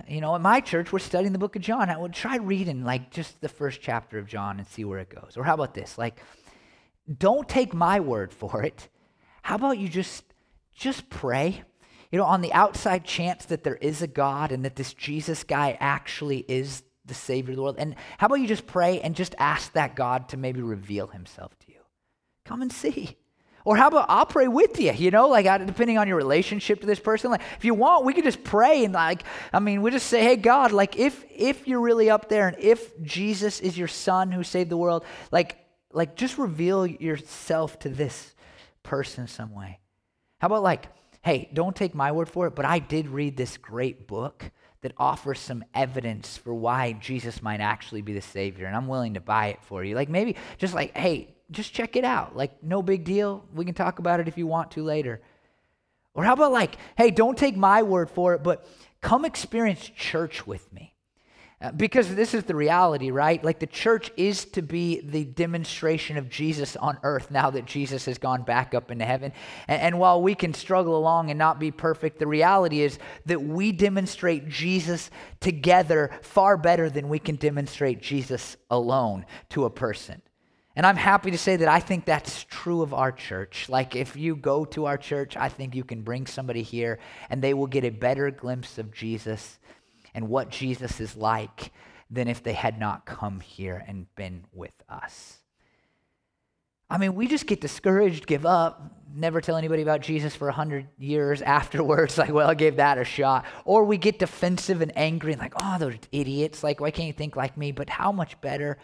you 0.08 0.22
know, 0.22 0.36
at 0.36 0.42
my 0.42 0.60
church, 0.60 0.92
we're 0.92 1.00
studying 1.00 1.34
the 1.34 1.40
book 1.40 1.56
of 1.56 1.62
John. 1.62 1.90
I 1.90 1.98
would 1.98 2.14
try 2.14 2.38
reading 2.38 2.84
like 2.84 3.10
just 3.10 3.40
the 3.42 3.50
first 3.50 3.82
chapter 3.82 4.18
of 4.20 4.28
John 4.28 4.60
and 4.60 4.68
see 4.68 4.84
where 4.84 5.00
it 5.00 5.10
goes. 5.10 5.36
Or 5.38 5.44
how 5.44 5.54
about 5.54 5.74
this? 5.74 5.98
Like, 5.98 6.22
don't 7.18 7.48
take 7.48 7.74
my 7.74 8.00
word 8.00 8.34
for 8.34 8.64
it. 8.64 8.90
How 9.42 9.56
about 9.56 9.78
you 9.78 9.88
just 9.88 10.24
just 10.76 11.10
pray? 11.10 11.64
You 12.12 12.20
know, 12.20 12.26
on 12.26 12.42
the 12.42 12.54
outside 12.54 13.06
chance 13.06 13.46
that 13.46 13.64
there 13.64 13.76
is 13.76 14.02
a 14.02 14.08
God 14.08 14.52
and 14.52 14.64
that 14.66 14.76
this 14.76 14.94
Jesus 14.94 15.44
guy 15.44 15.78
actually 15.80 16.46
is 16.48 16.84
the 17.06 17.14
savior 17.14 17.52
of 17.52 17.56
the 17.58 17.64
world. 17.64 17.76
And 17.80 17.96
how 18.18 18.28
about 18.28 18.36
you 18.36 18.48
just 18.48 18.68
pray 18.68 19.02
and 19.02 19.16
just 19.16 19.36
ask 19.38 19.74
that 19.74 19.96
God 19.96 20.30
to 20.30 20.38
maybe 20.38 20.62
reveal 20.62 21.08
himself 21.08 21.58
to 21.60 21.72
you? 21.72 21.80
Come 22.46 22.62
and 22.62 22.72
see. 22.72 23.18
Or 23.66 23.78
how 23.78 23.88
about 23.88 24.08
I'll 24.10 24.26
pray 24.26 24.48
with 24.48 24.80
you, 24.80 24.92
you 24.92 25.10
know, 25.10 25.30
like 25.30 25.46
depending 25.66 25.98
on 25.98 26.08
your 26.08 26.18
relationship 26.18 26.82
to 26.82 26.86
this 26.86 27.00
person. 27.00 27.32
Like 27.32 27.42
if 27.58 27.64
you 27.64 27.74
want, 27.74 28.04
we 28.04 28.14
could 28.14 28.26
just 28.26 28.44
pray 28.44 28.84
and 28.84 28.94
like, 28.94 29.24
I 29.54 29.60
mean, 29.60 29.82
we 29.82 29.90
just 29.90 30.08
say, 30.08 30.22
hey 30.22 30.36
God, 30.36 30.74
like 30.74 31.00
if 31.00 31.24
if 31.30 31.66
you're 31.68 31.80
really 31.80 32.10
up 32.10 32.28
there 32.28 32.50
and 32.50 32.58
if 32.60 33.02
Jesus 33.02 33.62
is 33.62 33.78
your 33.78 33.88
son 33.88 34.32
who 34.32 34.44
saved 34.44 34.70
the 34.70 34.78
world, 34.78 35.06
like 35.32 35.63
like, 35.94 36.16
just 36.16 36.38
reveal 36.38 36.86
yourself 36.86 37.80
to 37.80 37.90
this 37.90 38.34
person 38.82 39.28
some 39.28 39.54
way. 39.54 39.80
How 40.40 40.48
about, 40.48 40.64
like, 40.64 40.88
hey, 41.22 41.50
don't 41.54 41.76
take 41.76 41.96
my 41.96 42.12
word 42.12 42.30
for 42.30 42.48
it, 42.48 42.56
but 42.56 42.66
I 42.66 42.80
did 42.80 43.08
read 43.08 43.38
this 43.38 43.58
great 43.58 44.08
book 44.08 44.52
that 44.82 44.94
offers 44.98 45.40
some 45.40 45.64
evidence 45.74 46.36
for 46.36 46.54
why 46.54 46.92
Jesus 46.94 47.42
might 47.42 47.62
actually 47.62 48.02
be 48.02 48.14
the 48.14 48.22
Savior, 48.22 48.66
and 48.66 48.76
I'm 48.76 48.88
willing 48.88 49.14
to 49.14 49.22
buy 49.22 49.48
it 49.48 49.60
for 49.62 49.84
you. 49.84 49.96
Like, 49.96 50.10
maybe 50.10 50.36
just 50.58 50.74
like, 50.74 50.96
hey, 50.98 51.34
just 51.52 51.74
check 51.74 51.96
it 51.96 52.04
out. 52.04 52.36
Like, 52.36 52.62
no 52.62 52.82
big 52.82 53.06
deal. 53.06 53.46
We 53.54 53.64
can 53.64 53.74
talk 53.74 54.00
about 54.00 54.20
it 54.20 54.28
if 54.28 54.38
you 54.38 54.48
want 54.48 54.72
to 54.72 54.84
later. 54.84 55.22
Or 56.14 56.24
how 56.24 56.34
about 56.34 56.52
like, 56.52 56.76
hey, 56.98 57.12
don't 57.12 57.38
take 57.38 57.56
my 57.56 57.84
word 57.84 58.10
for 58.10 58.34
it, 58.34 58.44
but 58.44 58.68
come 59.02 59.26
experience 59.26 59.90
church 59.96 60.46
with 60.46 60.72
me. 60.74 60.93
Uh, 61.64 61.72
because 61.72 62.14
this 62.14 62.34
is 62.34 62.44
the 62.44 62.54
reality, 62.54 63.10
right? 63.10 63.42
Like 63.42 63.60
the 63.60 63.68
church 63.68 64.12
is 64.18 64.44
to 64.46 64.62
be 64.62 65.00
the 65.00 65.24
demonstration 65.24 66.18
of 66.18 66.30
Jesus 66.30 66.76
on 66.76 66.98
earth 67.04 67.32
now 67.32 67.50
that 67.52 67.66
Jesus 67.66 68.04
has 68.04 68.18
gone 68.18 68.44
back 68.44 68.74
up 68.74 68.92
into 68.92 69.06
heaven. 69.06 69.32
And, 69.70 69.82
and, 69.82 69.98
while 69.98 70.22
we 70.22 70.36
can 70.36 70.54
struggle 70.54 70.98
along 70.98 71.30
and 71.30 71.40
not 71.40 71.60
be 71.60 71.72
perfect, 71.72 72.20
the 72.20 72.28
reality 72.28 72.82
is 72.82 73.00
that 73.28 73.42
we 73.42 73.72
demonstrate 73.72 74.50
Jesus 74.50 75.10
together 75.40 76.12
far 76.22 76.58
better 76.58 76.90
than 76.90 77.08
we 77.08 77.18
can 77.18 77.38
demonstrate 77.38 78.02
Jesus 78.02 78.58
alone 78.70 79.26
to 79.52 79.64
a 79.64 79.70
person. 79.70 80.22
And 80.76 80.86
I'm 80.86 80.98
happy 80.98 81.32
to 81.32 81.38
say 81.38 81.56
that 81.56 81.70
I 81.70 81.80
think 81.80 82.04
that's 82.04 82.44
true 82.44 82.82
of 82.82 82.94
our 82.94 83.12
church. 83.14 83.70
Like, 83.70 83.96
if 83.96 84.18
you 84.18 84.36
go 84.36 84.66
to 84.66 84.86
our 84.86 84.98
church, 84.98 85.38
I 85.38 85.48
think 85.48 85.76
you 85.76 85.86
can 85.86 86.02
bring 86.02 86.26
somebody 86.26 86.64
here 86.64 87.00
and 87.30 87.42
they 87.42 87.54
will 87.54 87.68
get 87.68 87.86
a 87.86 87.90
better 87.90 88.32
glimpse 88.32 88.78
of 88.78 88.92
Jesus 88.92 89.60
and 90.14 90.30
what 90.30 90.50
Jesus 90.50 91.00
is 91.00 91.16
like 91.16 91.72
than 92.10 92.28
if 92.28 92.44
they 92.44 92.54
had 92.54 92.80
not 92.80 93.06
come 93.06 93.40
here 93.40 93.84
and 93.88 94.14
been 94.16 94.46
with 94.54 94.74
us. 94.88 95.40
I 96.90 97.00
mean, 97.00 97.16
we 97.16 97.28
just 97.28 97.48
get 97.48 97.60
discouraged, 97.60 98.28
give 98.28 98.46
up, 98.46 98.92
never 99.16 99.42
tell 99.42 99.58
anybody 99.58 99.82
about 99.82 100.02
Jesus 100.02 100.36
for 100.36 100.48
a 100.48 100.52
hundred 100.52 100.88
years 101.00 101.42
afterwards. 101.60 102.18
Like, 102.18 102.32
well, 102.32 102.50
I 102.50 102.54
gave 102.54 102.76
that 102.76 102.98
a 102.98 103.04
shot. 103.04 103.46
Or 103.66 103.84
we 103.84 103.98
get 103.98 104.20
defensive 104.20 104.82
and 104.82 104.96
angry 104.96 105.34
and 105.34 105.42
like, 105.42 105.54
oh, 105.56 105.78
those 105.80 105.96
idiots. 106.12 106.64
Like, 106.64 106.80
why 106.80 106.92
can't 106.92 107.08
you 107.08 107.14
think 107.14 107.36
like 107.36 107.58
me? 107.58 107.72
But 107.72 107.90
how 107.90 108.12
much 108.12 108.40
better 108.42 108.78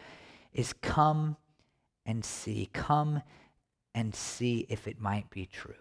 is 0.53 0.73
come 0.73 1.37
and 2.05 2.25
see. 2.25 2.69
Come 2.73 3.21
and 3.93 4.15
see 4.15 4.65
if 4.69 4.87
it 4.87 4.99
might 4.99 5.29
be 5.29 5.45
true. 5.45 5.75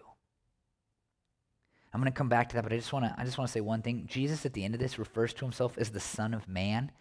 I'm 1.93 1.99
going 1.99 2.11
to 2.11 2.17
come 2.17 2.29
back 2.29 2.49
to 2.49 2.55
that, 2.55 2.63
but 2.63 2.73
I 2.73 2.77
just 2.77 2.93
want 2.93 3.05
to 3.05 3.15
I 3.17 3.25
just 3.25 3.37
want 3.37 3.47
to 3.47 3.51
say 3.51 3.61
one 3.61 3.81
thing. 3.81 4.05
Jesus 4.07 4.45
at 4.45 4.53
the 4.53 4.63
end 4.63 4.75
of 4.75 4.79
this 4.79 4.99
refers 4.99 5.33
to 5.35 5.45
himself 5.45 5.77
as 5.77 5.89
the 5.89 5.99
Son 5.99 6.33
of 6.33 6.47
Man. 6.47 6.91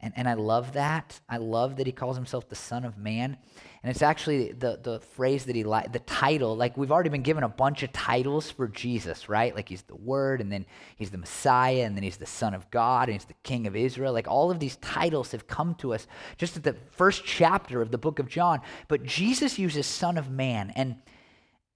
And, 0.00 0.12
and 0.14 0.28
I 0.28 0.34
love 0.34 0.74
that. 0.74 1.20
I 1.26 1.38
love 1.38 1.76
that 1.76 1.86
he 1.86 1.92
calls 1.92 2.16
himself 2.16 2.48
the 2.48 2.54
Son 2.54 2.84
of 2.84 2.98
Man. 2.98 3.38
And 3.82 3.90
it's 3.90 4.02
actually 4.02 4.52
the, 4.52 4.78
the 4.82 5.00
phrase 5.00 5.46
that 5.46 5.56
he 5.56 5.64
like, 5.64 5.90
the 5.90 6.00
title. 6.00 6.54
Like 6.54 6.76
we've 6.76 6.92
already 6.92 7.08
been 7.08 7.22
given 7.22 7.44
a 7.44 7.48
bunch 7.48 7.82
of 7.82 7.92
titles 7.92 8.50
for 8.50 8.68
Jesus, 8.68 9.30
right? 9.30 9.54
Like 9.54 9.70
he's 9.70 9.82
the 9.82 9.96
Word, 9.96 10.42
and 10.42 10.52
then 10.52 10.66
he's 10.96 11.10
the 11.10 11.18
Messiah, 11.18 11.84
and 11.84 11.96
then 11.96 12.02
he's 12.02 12.18
the 12.18 12.26
Son 12.26 12.52
of 12.52 12.70
God, 12.70 13.08
and 13.08 13.14
he's 13.14 13.24
the 13.24 13.34
King 13.42 13.66
of 13.66 13.74
Israel. 13.74 14.12
Like 14.12 14.28
all 14.28 14.50
of 14.50 14.60
these 14.60 14.76
titles 14.76 15.32
have 15.32 15.46
come 15.46 15.74
to 15.76 15.94
us 15.94 16.06
just 16.36 16.58
at 16.58 16.62
the 16.62 16.76
first 16.90 17.24
chapter 17.24 17.80
of 17.80 17.90
the 17.90 17.98
book 17.98 18.18
of 18.18 18.28
John. 18.28 18.60
But 18.88 19.04
Jesus 19.04 19.58
uses 19.58 19.86
Son 19.86 20.18
of 20.18 20.30
Man. 20.30 20.72
And, 20.76 20.96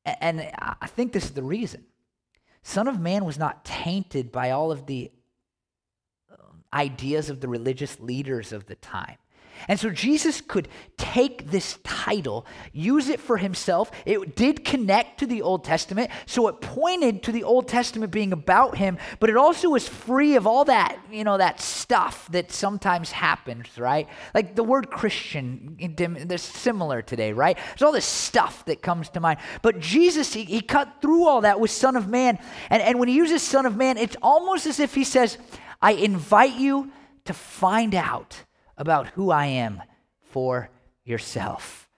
and 0.05 0.51
I 0.59 0.89
think 0.89 1.13
this 1.13 1.25
is 1.25 1.33
the 1.33 1.43
reason. 1.43 1.87
Son 2.63 2.87
of 2.89 3.01
Man 3.01 3.25
was 3.25 3.39
not 3.39 3.65
tainted 3.65 4.31
by 4.31 4.51
all 4.51 4.71
of 4.71 4.87
the 4.87 5.11
um, 6.31 6.65
ideas 6.73 7.31
of 7.31 7.41
the 7.41 7.49
religious 7.49 7.99
leaders 8.01 8.53
of 8.53 8.67
the 8.67 8.75
time. 8.77 9.17
And 9.69 9.79
so 9.79 9.91
Jesus 9.91 10.41
could 10.41 10.69
take 10.97 11.51
this 11.51 11.79
title, 11.85 12.47
use 12.73 13.09
it 13.09 13.21
for 13.21 13.37
himself. 13.37 13.91
It 14.07 14.37
did 14.37 14.65
connect 14.65 15.21
to 15.21 15.27
the 15.27 15.43
Old 15.43 15.65
Testament, 15.65 16.11
so 16.27 16.49
it 16.49 16.61
pointed 16.61 17.23
to 17.25 17.33
the 17.33 17.45
Old 17.45 17.69
Testament 17.69 18.13
being 18.13 18.33
about 18.33 18.77
him, 18.77 18.99
but 19.19 19.31
it 19.31 19.37
also 19.37 19.71
was 19.71 19.89
free 19.89 20.37
of 20.37 20.47
all 20.47 20.65
that, 20.67 20.99
you 21.11 21.25
know, 21.25 21.39
that 21.39 21.61
stuff 21.61 22.29
that 22.31 22.53
sometimes 22.53 23.11
happens, 23.11 23.67
right? 23.79 24.09
Like 24.35 24.55
the 24.55 24.65
word 24.65 24.91
Christian, 24.91 25.77
they're 25.97 26.39
similar 26.39 27.03
today, 27.03 27.33
right? 27.33 27.57
There's 27.69 27.83
all 27.83 27.93
this 27.93 28.05
stuff 28.05 28.65
that 28.67 28.83
comes 28.83 29.09
to 29.11 29.21
mind. 29.21 29.41
But 29.63 29.81
Jesus, 29.81 30.33
he, 30.33 30.45
he 30.45 30.61
cut 30.61 31.01
through 31.01 31.27
all 31.27 31.43
that 31.43 31.61
with 31.61 31.71
Son 31.71 31.97
of 31.97 32.09
Man. 32.09 32.39
And, 32.71 32.83
and 32.83 32.99
when 32.99 33.09
he 33.09 33.15
uses 33.15 33.43
Son 33.43 33.67
of 33.67 33.77
Man, 33.77 33.97
it's 33.97 34.17
almost 34.23 34.67
as 34.67 34.81
if 34.81 34.95
he 34.95 35.05
says, 35.05 35.39
I 35.83 35.93
invite 35.93 36.55
you 36.55 36.91
to 37.25 37.33
find 37.33 37.95
out 37.95 38.45
about 38.81 39.09
who 39.09 39.31
I 39.31 39.47
am 39.47 39.83
for 40.33 40.71
yourself. 41.05 41.89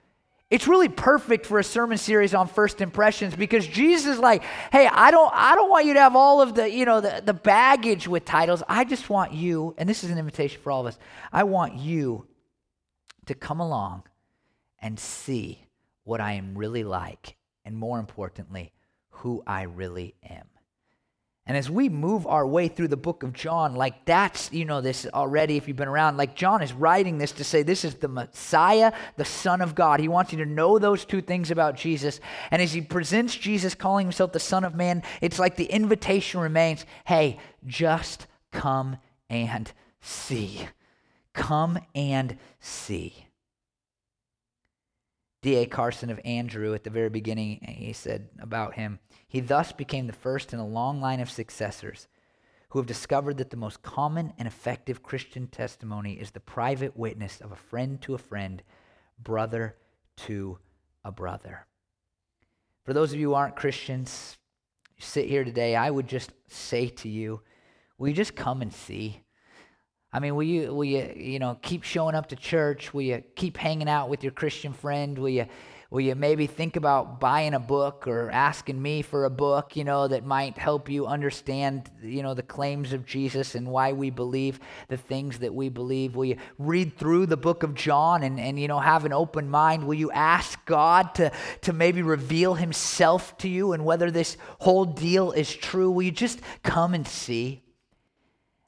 It's 0.50 0.68
really 0.68 0.88
perfect 0.88 1.46
for 1.46 1.58
a 1.58 1.64
sermon 1.64 1.96
series 1.96 2.34
on 2.34 2.46
first 2.46 2.82
impressions 2.82 3.34
because 3.34 3.66
Jesus 3.66 4.16
is 4.16 4.18
like, 4.18 4.42
hey, 4.70 4.86
I 4.86 5.10
don't, 5.10 5.32
I 5.32 5.54
don't 5.54 5.70
want 5.70 5.86
you 5.86 5.94
to 5.94 6.00
have 6.00 6.14
all 6.14 6.42
of 6.42 6.54
the, 6.54 6.70
you 6.70 6.84
know, 6.84 7.00
the, 7.00 7.22
the 7.24 7.32
baggage 7.32 8.06
with 8.06 8.26
titles. 8.26 8.62
I 8.68 8.84
just 8.84 9.08
want 9.08 9.32
you, 9.32 9.74
and 9.78 9.88
this 9.88 10.04
is 10.04 10.10
an 10.10 10.18
invitation 10.18 10.60
for 10.60 10.70
all 10.70 10.82
of 10.82 10.88
us, 10.88 10.98
I 11.32 11.44
want 11.44 11.76
you 11.76 12.26
to 13.26 13.34
come 13.34 13.60
along 13.60 14.02
and 14.78 14.98
see 14.98 15.64
what 16.04 16.20
I 16.20 16.32
am 16.32 16.58
really 16.58 16.84
like, 16.84 17.36
and 17.64 17.76
more 17.76 17.98
importantly, 17.98 18.72
who 19.08 19.42
I 19.46 19.62
really 19.62 20.16
am. 20.28 20.41
And 21.44 21.56
as 21.56 21.68
we 21.68 21.88
move 21.88 22.24
our 22.26 22.46
way 22.46 22.68
through 22.68 22.88
the 22.88 22.96
book 22.96 23.24
of 23.24 23.32
John, 23.32 23.74
like 23.74 24.04
that's, 24.04 24.52
you 24.52 24.64
know, 24.64 24.80
this 24.80 25.06
already, 25.12 25.56
if 25.56 25.66
you've 25.66 25.76
been 25.76 25.88
around, 25.88 26.16
like 26.16 26.36
John 26.36 26.62
is 26.62 26.72
writing 26.72 27.18
this 27.18 27.32
to 27.32 27.44
say 27.44 27.64
this 27.64 27.84
is 27.84 27.96
the 27.96 28.06
Messiah, 28.06 28.92
the 29.16 29.24
Son 29.24 29.60
of 29.60 29.74
God. 29.74 29.98
He 29.98 30.06
wants 30.06 30.32
you 30.32 30.38
to 30.38 30.46
know 30.46 30.78
those 30.78 31.04
two 31.04 31.20
things 31.20 31.50
about 31.50 31.76
Jesus. 31.76 32.20
And 32.52 32.62
as 32.62 32.72
he 32.72 32.80
presents 32.80 33.34
Jesus 33.34 33.74
calling 33.74 34.06
himself 34.06 34.32
the 34.32 34.38
Son 34.38 34.62
of 34.62 34.76
Man, 34.76 35.02
it's 35.20 35.40
like 35.40 35.56
the 35.56 35.64
invitation 35.64 36.38
remains 36.38 36.86
hey, 37.06 37.38
just 37.66 38.28
come 38.52 38.98
and 39.28 39.72
see. 40.00 40.68
Come 41.34 41.80
and 41.92 42.38
see. 42.60 43.26
D.A. 45.42 45.66
Carson 45.66 46.10
of 46.10 46.20
Andrew 46.24 46.72
at 46.72 46.84
the 46.84 46.90
very 46.90 47.08
beginning, 47.08 47.58
he 47.62 47.92
said 47.92 48.28
about 48.38 48.74
him, 48.74 49.00
he 49.32 49.40
thus 49.40 49.72
became 49.72 50.06
the 50.06 50.12
first 50.12 50.52
in 50.52 50.58
a 50.58 50.66
long 50.66 51.00
line 51.00 51.18
of 51.18 51.30
successors 51.30 52.06
who 52.68 52.78
have 52.78 52.84
discovered 52.84 53.38
that 53.38 53.48
the 53.48 53.56
most 53.56 53.80
common 53.80 54.34
and 54.36 54.46
effective 54.46 55.02
Christian 55.02 55.46
testimony 55.46 56.12
is 56.12 56.32
the 56.32 56.40
private 56.40 56.94
witness 56.98 57.40
of 57.40 57.50
a 57.50 57.56
friend 57.56 57.98
to 58.02 58.12
a 58.12 58.18
friend, 58.18 58.62
brother 59.18 59.74
to 60.16 60.58
a 61.02 61.10
brother. 61.10 61.64
For 62.84 62.92
those 62.92 63.14
of 63.14 63.18
you 63.18 63.28
who 63.28 63.34
aren't 63.34 63.56
Christians, 63.56 64.36
you 64.98 65.02
sit 65.02 65.30
here 65.30 65.44
today, 65.44 65.76
I 65.76 65.88
would 65.88 66.08
just 66.08 66.32
say 66.48 66.88
to 66.88 67.08
you, 67.08 67.40
will 67.96 68.08
you 68.08 68.14
just 68.14 68.36
come 68.36 68.60
and 68.60 68.70
see? 68.70 69.22
I 70.12 70.20
mean, 70.20 70.36
will 70.36 70.42
you, 70.42 70.74
will 70.74 70.84
you, 70.84 71.10
you 71.16 71.38
know, 71.38 71.58
keep 71.62 71.84
showing 71.84 72.14
up 72.14 72.26
to 72.28 72.36
church? 72.36 72.92
Will 72.92 73.00
you 73.00 73.24
keep 73.34 73.56
hanging 73.56 73.88
out 73.88 74.10
with 74.10 74.22
your 74.22 74.32
Christian 74.32 74.74
friend? 74.74 75.16
Will 75.16 75.30
you, 75.30 75.46
will 75.92 76.00
you 76.00 76.14
maybe 76.14 76.46
think 76.46 76.76
about 76.76 77.20
buying 77.20 77.52
a 77.52 77.60
book 77.60 78.08
or 78.08 78.30
asking 78.30 78.80
me 78.80 79.02
for 79.02 79.26
a 79.26 79.30
book, 79.30 79.76
you 79.76 79.84
know, 79.84 80.08
that 80.08 80.24
might 80.24 80.56
help 80.56 80.88
you 80.88 81.06
understand, 81.06 81.90
you 82.02 82.22
know, 82.22 82.32
the 82.32 82.42
claims 82.42 82.94
of 82.94 83.04
Jesus 83.04 83.54
and 83.54 83.68
why 83.68 83.92
we 83.92 84.08
believe 84.08 84.58
the 84.88 84.96
things 84.96 85.40
that 85.40 85.54
we 85.54 85.68
believe? 85.68 86.16
Will 86.16 86.24
you 86.24 86.38
read 86.58 86.96
through 86.96 87.26
the 87.26 87.36
book 87.36 87.62
of 87.62 87.74
John 87.74 88.22
and, 88.22 88.40
and 88.40 88.58
you 88.58 88.68
know, 88.68 88.80
have 88.80 89.04
an 89.04 89.12
open 89.12 89.50
mind? 89.50 89.86
Will 89.86 89.92
you 89.92 90.10
ask 90.12 90.64
God 90.64 91.14
to, 91.16 91.30
to 91.60 91.74
maybe 91.74 92.00
reveal 92.00 92.54
himself 92.54 93.36
to 93.38 93.48
you 93.48 93.74
and 93.74 93.84
whether 93.84 94.10
this 94.10 94.38
whole 94.60 94.86
deal 94.86 95.32
is 95.32 95.54
true? 95.54 95.90
Will 95.90 96.04
you 96.04 96.10
just 96.10 96.40
come 96.62 96.94
and 96.94 97.06
see? 97.06 97.62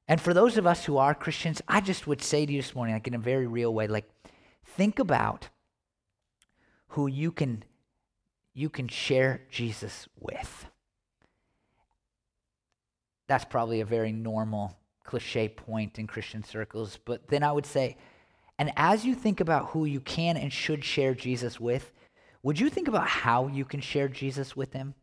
And 0.07 0.21
for 0.21 0.35
those 0.35 0.59
of 0.59 0.67
us 0.67 0.85
who 0.85 0.99
are 0.99 1.15
Christians, 1.15 1.63
I 1.67 1.81
just 1.81 2.07
would 2.07 2.21
say 2.21 2.45
to 2.45 2.53
you 2.53 2.61
this 2.61 2.75
morning, 2.75 2.95
like 2.95 3.09
in 3.09 3.15
a 3.15 3.19
very 3.19 3.47
real 3.47 3.73
way, 3.73 3.87
like 3.87 4.11
think 4.67 4.99
about 4.99 5.49
who 6.95 7.07
you 7.09 7.33
can 7.33 7.65
you 8.57 8.71
can 8.71 8.87
share 8.87 9.41
Jesus 9.51 10.07
with. 10.21 10.67
That's 13.27 13.45
probably 13.45 13.81
a 13.81 13.85
very 13.85 14.13
normal 14.13 14.77
cliche 15.03 15.49
point 15.49 15.99
in 15.99 16.07
Christian 16.07 16.45
circles, 16.45 16.99
but 17.05 17.27
then 17.27 17.43
I 17.43 17.51
would 17.51 17.67
say, 17.67 17.97
and 18.61 18.73
as 18.77 19.05
you 19.05 19.17
think 19.17 19.41
about 19.41 19.71
who 19.71 19.87
you 19.87 19.99
can 19.99 20.37
and 20.37 20.53
should 20.53 20.85
share 20.85 21.15
Jesus 21.15 21.59
with, 21.59 21.91
would 22.45 22.61
you 22.61 22.71
think 22.71 22.87
about 22.87 23.09
how 23.09 23.49
you 23.49 23.65
can 23.65 23.81
share 23.81 24.07
Jesus 24.07 24.55
with 24.55 24.73
him? 24.73 24.95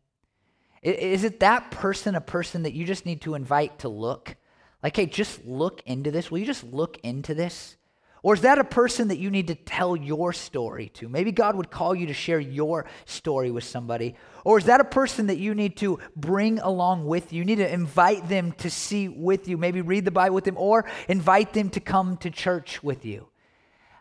Is 0.82 1.24
it 1.24 1.40
that 1.40 1.70
person 1.70 2.14
a 2.14 2.22
person 2.22 2.62
that 2.62 2.72
you 2.72 2.86
just 2.86 3.04
need 3.04 3.20
to 3.22 3.34
invite 3.34 3.80
to 3.80 3.90
look? 3.90 4.34
Like, 4.82 4.96
hey, 4.96 5.06
just 5.06 5.44
look 5.44 5.82
into 5.84 6.10
this. 6.10 6.30
Will 6.30 6.38
you 6.38 6.46
just 6.46 6.64
look 6.64 6.98
into 7.02 7.34
this? 7.34 7.76
Or 8.24 8.34
is 8.34 8.42
that 8.42 8.58
a 8.58 8.64
person 8.64 9.08
that 9.08 9.18
you 9.18 9.30
need 9.30 9.48
to 9.48 9.56
tell 9.56 9.96
your 9.96 10.32
story 10.32 10.90
to? 10.94 11.08
Maybe 11.08 11.32
God 11.32 11.56
would 11.56 11.72
call 11.72 11.92
you 11.92 12.06
to 12.06 12.14
share 12.14 12.38
your 12.38 12.86
story 13.04 13.50
with 13.50 13.64
somebody. 13.64 14.14
Or 14.44 14.58
is 14.58 14.64
that 14.66 14.80
a 14.80 14.84
person 14.84 15.26
that 15.26 15.38
you 15.38 15.54
need 15.56 15.76
to 15.78 15.98
bring 16.14 16.60
along 16.60 17.06
with 17.06 17.32
you? 17.32 17.40
You 17.40 17.44
need 17.44 17.56
to 17.56 17.72
invite 17.72 18.28
them 18.28 18.52
to 18.58 18.70
see 18.70 19.08
with 19.08 19.48
you, 19.48 19.56
maybe 19.56 19.80
read 19.80 20.04
the 20.04 20.12
Bible 20.12 20.36
with 20.36 20.44
them, 20.44 20.56
or 20.56 20.84
invite 21.08 21.52
them 21.52 21.68
to 21.70 21.80
come 21.80 22.16
to 22.18 22.30
church 22.30 22.80
with 22.82 23.04
you. 23.04 23.26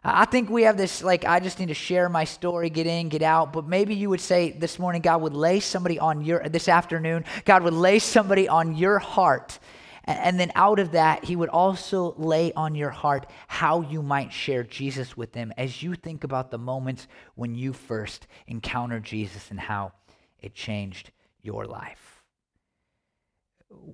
I 0.04 0.26
think 0.26 0.50
we 0.50 0.64
have 0.64 0.78
this, 0.78 1.04
like, 1.04 1.26
I 1.26 1.40
just 1.40 1.60
need 1.60 1.68
to 1.68 1.76
share 1.76 2.10
my 2.10 2.24
story, 2.24 2.70
get 2.72 2.88
in, 2.88 3.10
get 3.10 3.22
out. 3.22 3.54
But 3.54 3.68
maybe 3.68 3.94
you 3.96 4.10
would 4.10 4.22
say 4.22 4.52
this 4.52 4.80
morning, 4.80 5.02
God 5.02 5.22
would 5.22 5.34
lay 5.34 5.60
somebody 5.60 6.00
on 6.00 6.24
your, 6.24 6.48
this 6.48 6.68
afternoon, 6.68 7.26
God 7.46 7.64
would 7.64 7.74
lay 7.74 7.98
somebody 8.00 8.48
on 8.48 8.76
your 8.76 9.00
heart 9.00 9.60
and 10.06 10.40
then 10.40 10.52
out 10.56 10.80
of 10.80 10.92
that, 10.94 11.24
he 11.26 11.36
would 11.36 11.50
also 11.50 12.16
lay 12.18 12.52
on 12.54 12.76
your 12.76 12.90
heart 12.90 13.30
how 13.48 13.82
you 13.82 14.02
might 14.02 14.34
share 14.34 14.64
Jesus 14.64 15.16
with 15.16 15.32
them 15.34 15.54
as 15.58 15.84
you 15.84 15.94
think 15.96 16.24
about 16.24 16.50
the 16.50 16.58
moments 16.58 17.08
when 17.36 17.54
you 17.56 17.72
first 17.74 18.28
encountered 18.48 19.04
Jesus 19.04 19.52
and 19.52 19.60
how 19.60 19.94
it 20.40 20.56
changed 20.56 21.12
your 21.44 21.66
life. 21.66 22.24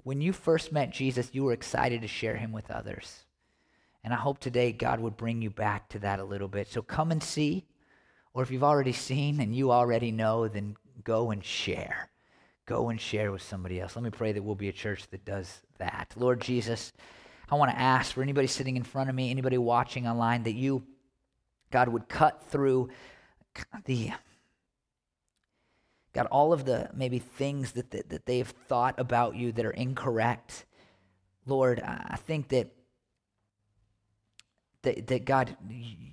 when 0.04 0.22
you 0.22 0.34
first 0.34 0.72
met 0.72 0.92
Jesus, 0.92 1.30
you 1.34 1.44
were 1.44 1.54
excited 1.54 2.02
to 2.02 2.08
share 2.08 2.36
him 2.36 2.52
with 2.52 2.72
others. 2.72 3.26
And 4.04 4.14
I 4.14 4.18
hope 4.18 4.40
today 4.40 4.72
God 4.72 5.00
would 5.00 5.18
bring 5.18 5.42
you 5.42 5.50
back 5.50 5.90
to 5.90 6.00
that 6.00 6.20
a 6.20 6.24
little 6.24 6.48
bit. 6.48 6.68
So 6.68 6.82
come 6.82 7.12
and 7.12 7.22
see, 7.22 7.66
or 8.34 8.42
if 8.44 8.52
you've 8.52 8.64
already 8.64 8.94
seen 8.94 9.40
and 9.40 9.56
you 9.56 9.72
already 9.72 10.12
know, 10.12 10.48
then 10.48 10.78
go 11.04 11.32
and 11.32 11.44
share. 11.44 12.10
Go 12.68 12.90
and 12.90 13.02
share 13.02 13.32
with 13.32 13.42
somebody 13.42 13.82
else. 13.82 13.96
Let 13.96 14.04
me 14.04 14.12
pray 14.12 14.34
that 14.34 14.44
we'll 14.44 14.54
be 14.54 14.70
a 14.70 14.74
church 14.74 15.08
that 15.10 15.26
does 15.26 15.62
that. 15.80 16.14
Lord 16.16 16.42
Jesus, 16.42 16.94
I 17.50 17.56
want 17.56 17.72
to 17.72 17.80
ask 17.80 18.14
for 18.14 18.22
anybody 18.22 18.46
sitting 18.46 18.78
in 18.78 18.84
front 18.84 19.10
of 19.10 19.16
me, 19.16 19.32
anybody 19.32 19.58
watching 19.58 20.08
online, 20.08 20.44
that 20.44 20.54
you, 20.54 20.84
God, 21.72 21.90
would 21.90 22.08
cut 22.08 22.44
through 22.50 22.90
the 23.86 24.12
God, 26.14 26.28
all 26.28 26.52
of 26.52 26.66
the 26.66 26.90
maybe 26.94 27.20
things 27.20 27.72
that, 27.74 27.92
that, 27.92 28.10
that 28.10 28.26
they've 28.26 28.48
thought 28.48 29.00
about 29.00 29.36
you 29.36 29.52
that 29.52 29.66
are 29.66 29.72
incorrect. 29.72 30.66
Lord, 31.46 31.80
I 31.80 32.18
think 32.18 32.50
that 32.50 32.72
that, 34.82 35.08
that 35.08 35.26
God, 35.26 35.56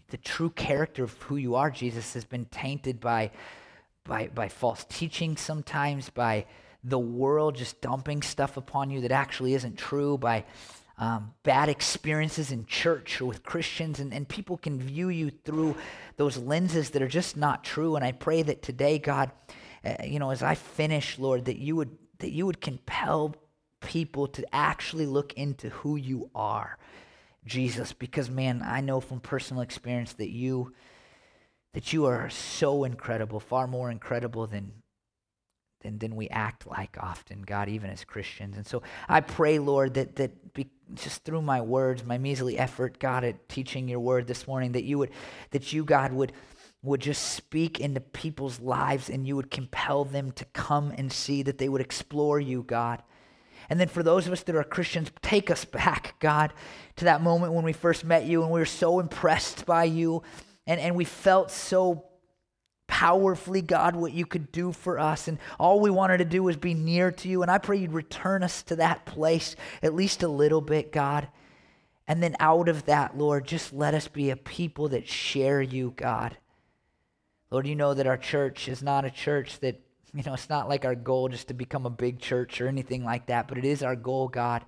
the 0.08 0.16
true 0.18 0.50
character 0.50 1.04
of 1.04 1.12
who 1.22 1.36
you 1.36 1.54
are, 1.54 1.70
Jesus, 1.70 2.14
has 2.14 2.24
been 2.24 2.44
tainted 2.46 3.00
by, 3.00 3.30
by, 4.04 4.28
by 4.28 4.48
false 4.48 4.84
teaching 4.88 5.36
sometimes, 5.36 6.10
by 6.10 6.46
the 6.82 6.98
world 6.98 7.56
just 7.56 7.80
dumping 7.80 8.22
stuff 8.22 8.56
upon 8.56 8.90
you 8.90 9.00
that 9.00 9.10
actually 9.12 9.54
isn't 9.54 9.78
true, 9.78 10.18
by 10.18 10.44
um, 10.98 11.32
bad 11.42 11.68
experiences 11.68 12.52
in 12.52 12.66
church 12.66 13.20
or 13.20 13.24
with 13.24 13.42
Christians, 13.42 13.98
and, 13.98 14.12
and 14.12 14.28
people 14.28 14.56
can 14.56 14.78
view 14.78 15.08
you 15.08 15.30
through 15.30 15.76
those 16.16 16.36
lenses 16.36 16.90
that 16.90 17.02
are 17.02 17.08
just 17.08 17.36
not 17.36 17.64
true. 17.64 17.96
And 17.96 18.04
I 18.04 18.12
pray 18.12 18.42
that 18.42 18.62
today, 18.62 18.98
God, 18.98 19.32
uh, 19.84 19.96
you 20.04 20.18
know, 20.18 20.30
as 20.30 20.42
I 20.42 20.54
finish, 20.54 21.18
Lord, 21.18 21.46
that 21.46 21.58
you 21.58 21.76
would 21.76 21.96
that 22.18 22.30
you 22.30 22.46
would 22.46 22.60
compel 22.60 23.34
people 23.80 24.28
to 24.28 24.54
actually 24.54 25.04
look 25.04 25.32
into 25.34 25.68
who 25.70 25.96
you 25.96 26.30
are 26.34 26.78
Jesus 27.44 27.92
because 27.92 28.30
man, 28.30 28.62
I 28.64 28.80
know 28.80 29.00
from 29.00 29.20
personal 29.20 29.62
experience 29.62 30.14
that 30.14 30.30
you 30.30 30.72
that 31.74 31.92
you 31.92 32.06
are 32.06 32.30
so 32.30 32.84
incredible, 32.84 33.40
far 33.40 33.66
more 33.66 33.90
incredible 33.90 34.46
than 34.46 34.72
than, 35.82 35.98
than 35.98 36.16
we 36.16 36.30
act 36.30 36.66
like 36.66 36.96
often, 36.98 37.42
God, 37.42 37.68
even 37.68 37.90
as 37.90 38.04
Christians. 38.04 38.56
And 38.56 38.66
so 38.66 38.82
I 39.06 39.20
pray, 39.20 39.58
Lord, 39.58 39.94
that 39.94 40.16
that 40.16 40.54
be, 40.54 40.70
just 40.94 41.24
through 41.24 41.42
my 41.42 41.60
words, 41.60 42.04
my 42.04 42.16
measly 42.16 42.58
effort, 42.58 42.98
God, 42.98 43.22
at 43.22 43.48
teaching 43.50 43.86
your 43.86 44.00
word 44.00 44.26
this 44.26 44.48
morning, 44.48 44.72
that 44.72 44.84
you 44.84 44.98
would 44.98 45.10
that 45.50 45.72
you, 45.72 45.84
God, 45.84 46.12
would 46.12 46.32
would 46.82 47.00
just 47.00 47.32
speak 47.32 47.80
into 47.80 48.00
people's 48.00 48.60
lives 48.60 49.08
and 49.08 49.26
you 49.26 49.36
would 49.36 49.50
compel 49.50 50.04
them 50.04 50.32
to 50.32 50.44
come 50.46 50.92
and 50.96 51.12
see 51.12 51.42
that 51.42 51.58
they 51.58 51.68
would 51.68 51.80
explore 51.80 52.38
you, 52.38 52.62
God. 52.62 53.02
And 53.70 53.80
then 53.80 53.88
for 53.88 54.02
those 54.02 54.26
of 54.26 54.32
us 54.34 54.42
that 54.42 54.54
are 54.54 54.64
Christians, 54.64 55.10
take 55.22 55.50
us 55.50 55.64
back, 55.64 56.14
God, 56.20 56.52
to 56.96 57.06
that 57.06 57.22
moment 57.22 57.54
when 57.54 57.64
we 57.64 57.72
first 57.72 58.04
met 58.04 58.26
you 58.26 58.42
and 58.42 58.50
we 58.50 58.60
were 58.60 58.66
so 58.66 59.00
impressed 59.00 59.64
by 59.64 59.84
you 59.84 60.22
and, 60.66 60.80
and 60.80 60.96
we 60.96 61.04
felt 61.04 61.50
so 61.50 62.04
powerfully, 62.86 63.62
God, 63.62 63.96
what 63.96 64.12
you 64.12 64.26
could 64.26 64.52
do 64.52 64.72
for 64.72 64.98
us. 64.98 65.28
And 65.28 65.38
all 65.58 65.80
we 65.80 65.90
wanted 65.90 66.18
to 66.18 66.24
do 66.24 66.42
was 66.42 66.56
be 66.56 66.74
near 66.74 67.10
to 67.12 67.28
you. 67.28 67.42
And 67.42 67.50
I 67.50 67.58
pray 67.58 67.78
you'd 67.78 67.92
return 67.92 68.42
us 68.42 68.62
to 68.64 68.76
that 68.76 69.06
place 69.06 69.56
at 69.82 69.94
least 69.94 70.22
a 70.22 70.28
little 70.28 70.60
bit, 70.60 70.92
God. 70.92 71.28
And 72.06 72.22
then 72.22 72.36
out 72.38 72.68
of 72.68 72.84
that, 72.84 73.16
Lord, 73.16 73.46
just 73.46 73.72
let 73.72 73.94
us 73.94 74.08
be 74.08 74.30
a 74.30 74.36
people 74.36 74.90
that 74.90 75.08
share 75.08 75.62
you, 75.62 75.94
God. 75.96 76.36
Lord, 77.50 77.66
you 77.66 77.76
know 77.76 77.94
that 77.94 78.06
our 78.06 78.18
church 78.18 78.68
is 78.68 78.82
not 78.82 79.04
a 79.04 79.10
church 79.10 79.60
that 79.60 79.80
you 80.14 80.22
know, 80.22 80.34
it's 80.34 80.48
not 80.48 80.68
like 80.68 80.84
our 80.84 80.94
goal 80.94 81.28
just 81.28 81.48
to 81.48 81.54
become 81.54 81.86
a 81.86 81.90
big 81.90 82.20
church 82.20 82.60
or 82.60 82.68
anything 82.68 83.04
like 83.04 83.26
that, 83.26 83.48
but 83.48 83.58
it 83.58 83.64
is 83.64 83.82
our 83.82 83.96
goal, 83.96 84.28
God. 84.28 84.64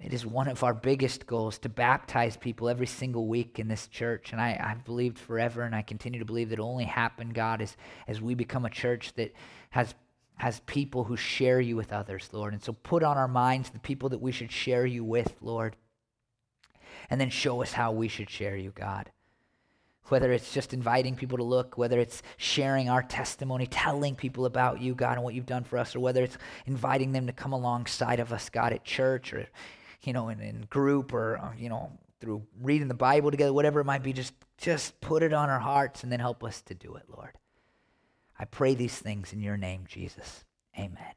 It 0.00 0.12
is 0.12 0.24
one 0.24 0.46
of 0.46 0.62
our 0.62 0.74
biggest 0.74 1.26
goals 1.26 1.58
to 1.58 1.68
baptize 1.68 2.36
people 2.36 2.68
every 2.68 2.86
single 2.86 3.26
week 3.26 3.58
in 3.58 3.66
this 3.66 3.88
church. 3.88 4.32
And 4.32 4.40
I, 4.40 4.58
I've 4.62 4.84
believed 4.84 5.18
forever, 5.18 5.62
and 5.62 5.74
I 5.74 5.82
continue 5.82 6.20
to 6.20 6.24
believe 6.24 6.50
that 6.50 6.60
only 6.60 6.84
happen, 6.84 7.30
God, 7.30 7.60
as, 7.60 7.76
as 8.06 8.20
we 8.20 8.34
become 8.34 8.64
a 8.64 8.70
church 8.70 9.12
that 9.16 9.32
has 9.70 9.94
has 10.36 10.60
people 10.66 11.02
who 11.02 11.16
share 11.16 11.60
you 11.60 11.74
with 11.74 11.92
others, 11.92 12.28
Lord. 12.30 12.52
And 12.52 12.62
so 12.62 12.72
put 12.72 13.02
on 13.02 13.18
our 13.18 13.26
minds 13.26 13.70
the 13.70 13.80
people 13.80 14.10
that 14.10 14.20
we 14.20 14.30
should 14.30 14.52
share 14.52 14.86
you 14.86 15.02
with, 15.02 15.34
Lord. 15.40 15.74
And 17.10 17.20
then 17.20 17.28
show 17.28 17.60
us 17.60 17.72
how 17.72 17.90
we 17.90 18.06
should 18.06 18.30
share 18.30 18.56
you, 18.56 18.70
God 18.70 19.10
whether 20.10 20.32
it's 20.32 20.52
just 20.52 20.72
inviting 20.72 21.14
people 21.14 21.38
to 21.38 21.44
look, 21.44 21.76
whether 21.76 22.00
it's 22.00 22.22
sharing 22.36 22.88
our 22.88 23.02
testimony, 23.02 23.66
telling 23.66 24.14
people 24.14 24.46
about 24.46 24.80
you, 24.80 24.94
God, 24.94 25.14
and 25.14 25.22
what 25.22 25.34
you've 25.34 25.46
done 25.46 25.64
for 25.64 25.78
us, 25.78 25.94
or 25.94 26.00
whether 26.00 26.22
it's 26.22 26.38
inviting 26.66 27.12
them 27.12 27.26
to 27.26 27.32
come 27.32 27.52
alongside 27.52 28.20
of 28.20 28.32
us, 28.32 28.48
God, 28.48 28.72
at 28.72 28.84
church 28.84 29.32
or, 29.32 29.46
you 30.02 30.12
know, 30.12 30.28
in, 30.28 30.40
in 30.40 30.62
group 30.70 31.12
or, 31.12 31.38
uh, 31.38 31.52
you 31.56 31.68
know, 31.68 31.92
through 32.20 32.42
reading 32.60 32.88
the 32.88 32.94
Bible 32.94 33.30
together, 33.30 33.52
whatever 33.52 33.80
it 33.80 33.84
might 33.84 34.02
be, 34.02 34.12
just, 34.12 34.32
just 34.56 35.00
put 35.00 35.22
it 35.22 35.32
on 35.32 35.48
our 35.50 35.60
hearts 35.60 36.02
and 36.02 36.10
then 36.10 36.20
help 36.20 36.42
us 36.42 36.62
to 36.62 36.74
do 36.74 36.94
it, 36.96 37.04
Lord. 37.08 37.36
I 38.38 38.44
pray 38.44 38.74
these 38.74 38.96
things 38.98 39.32
in 39.32 39.40
your 39.40 39.56
name, 39.56 39.84
Jesus. 39.88 40.44
Amen. 40.76 41.14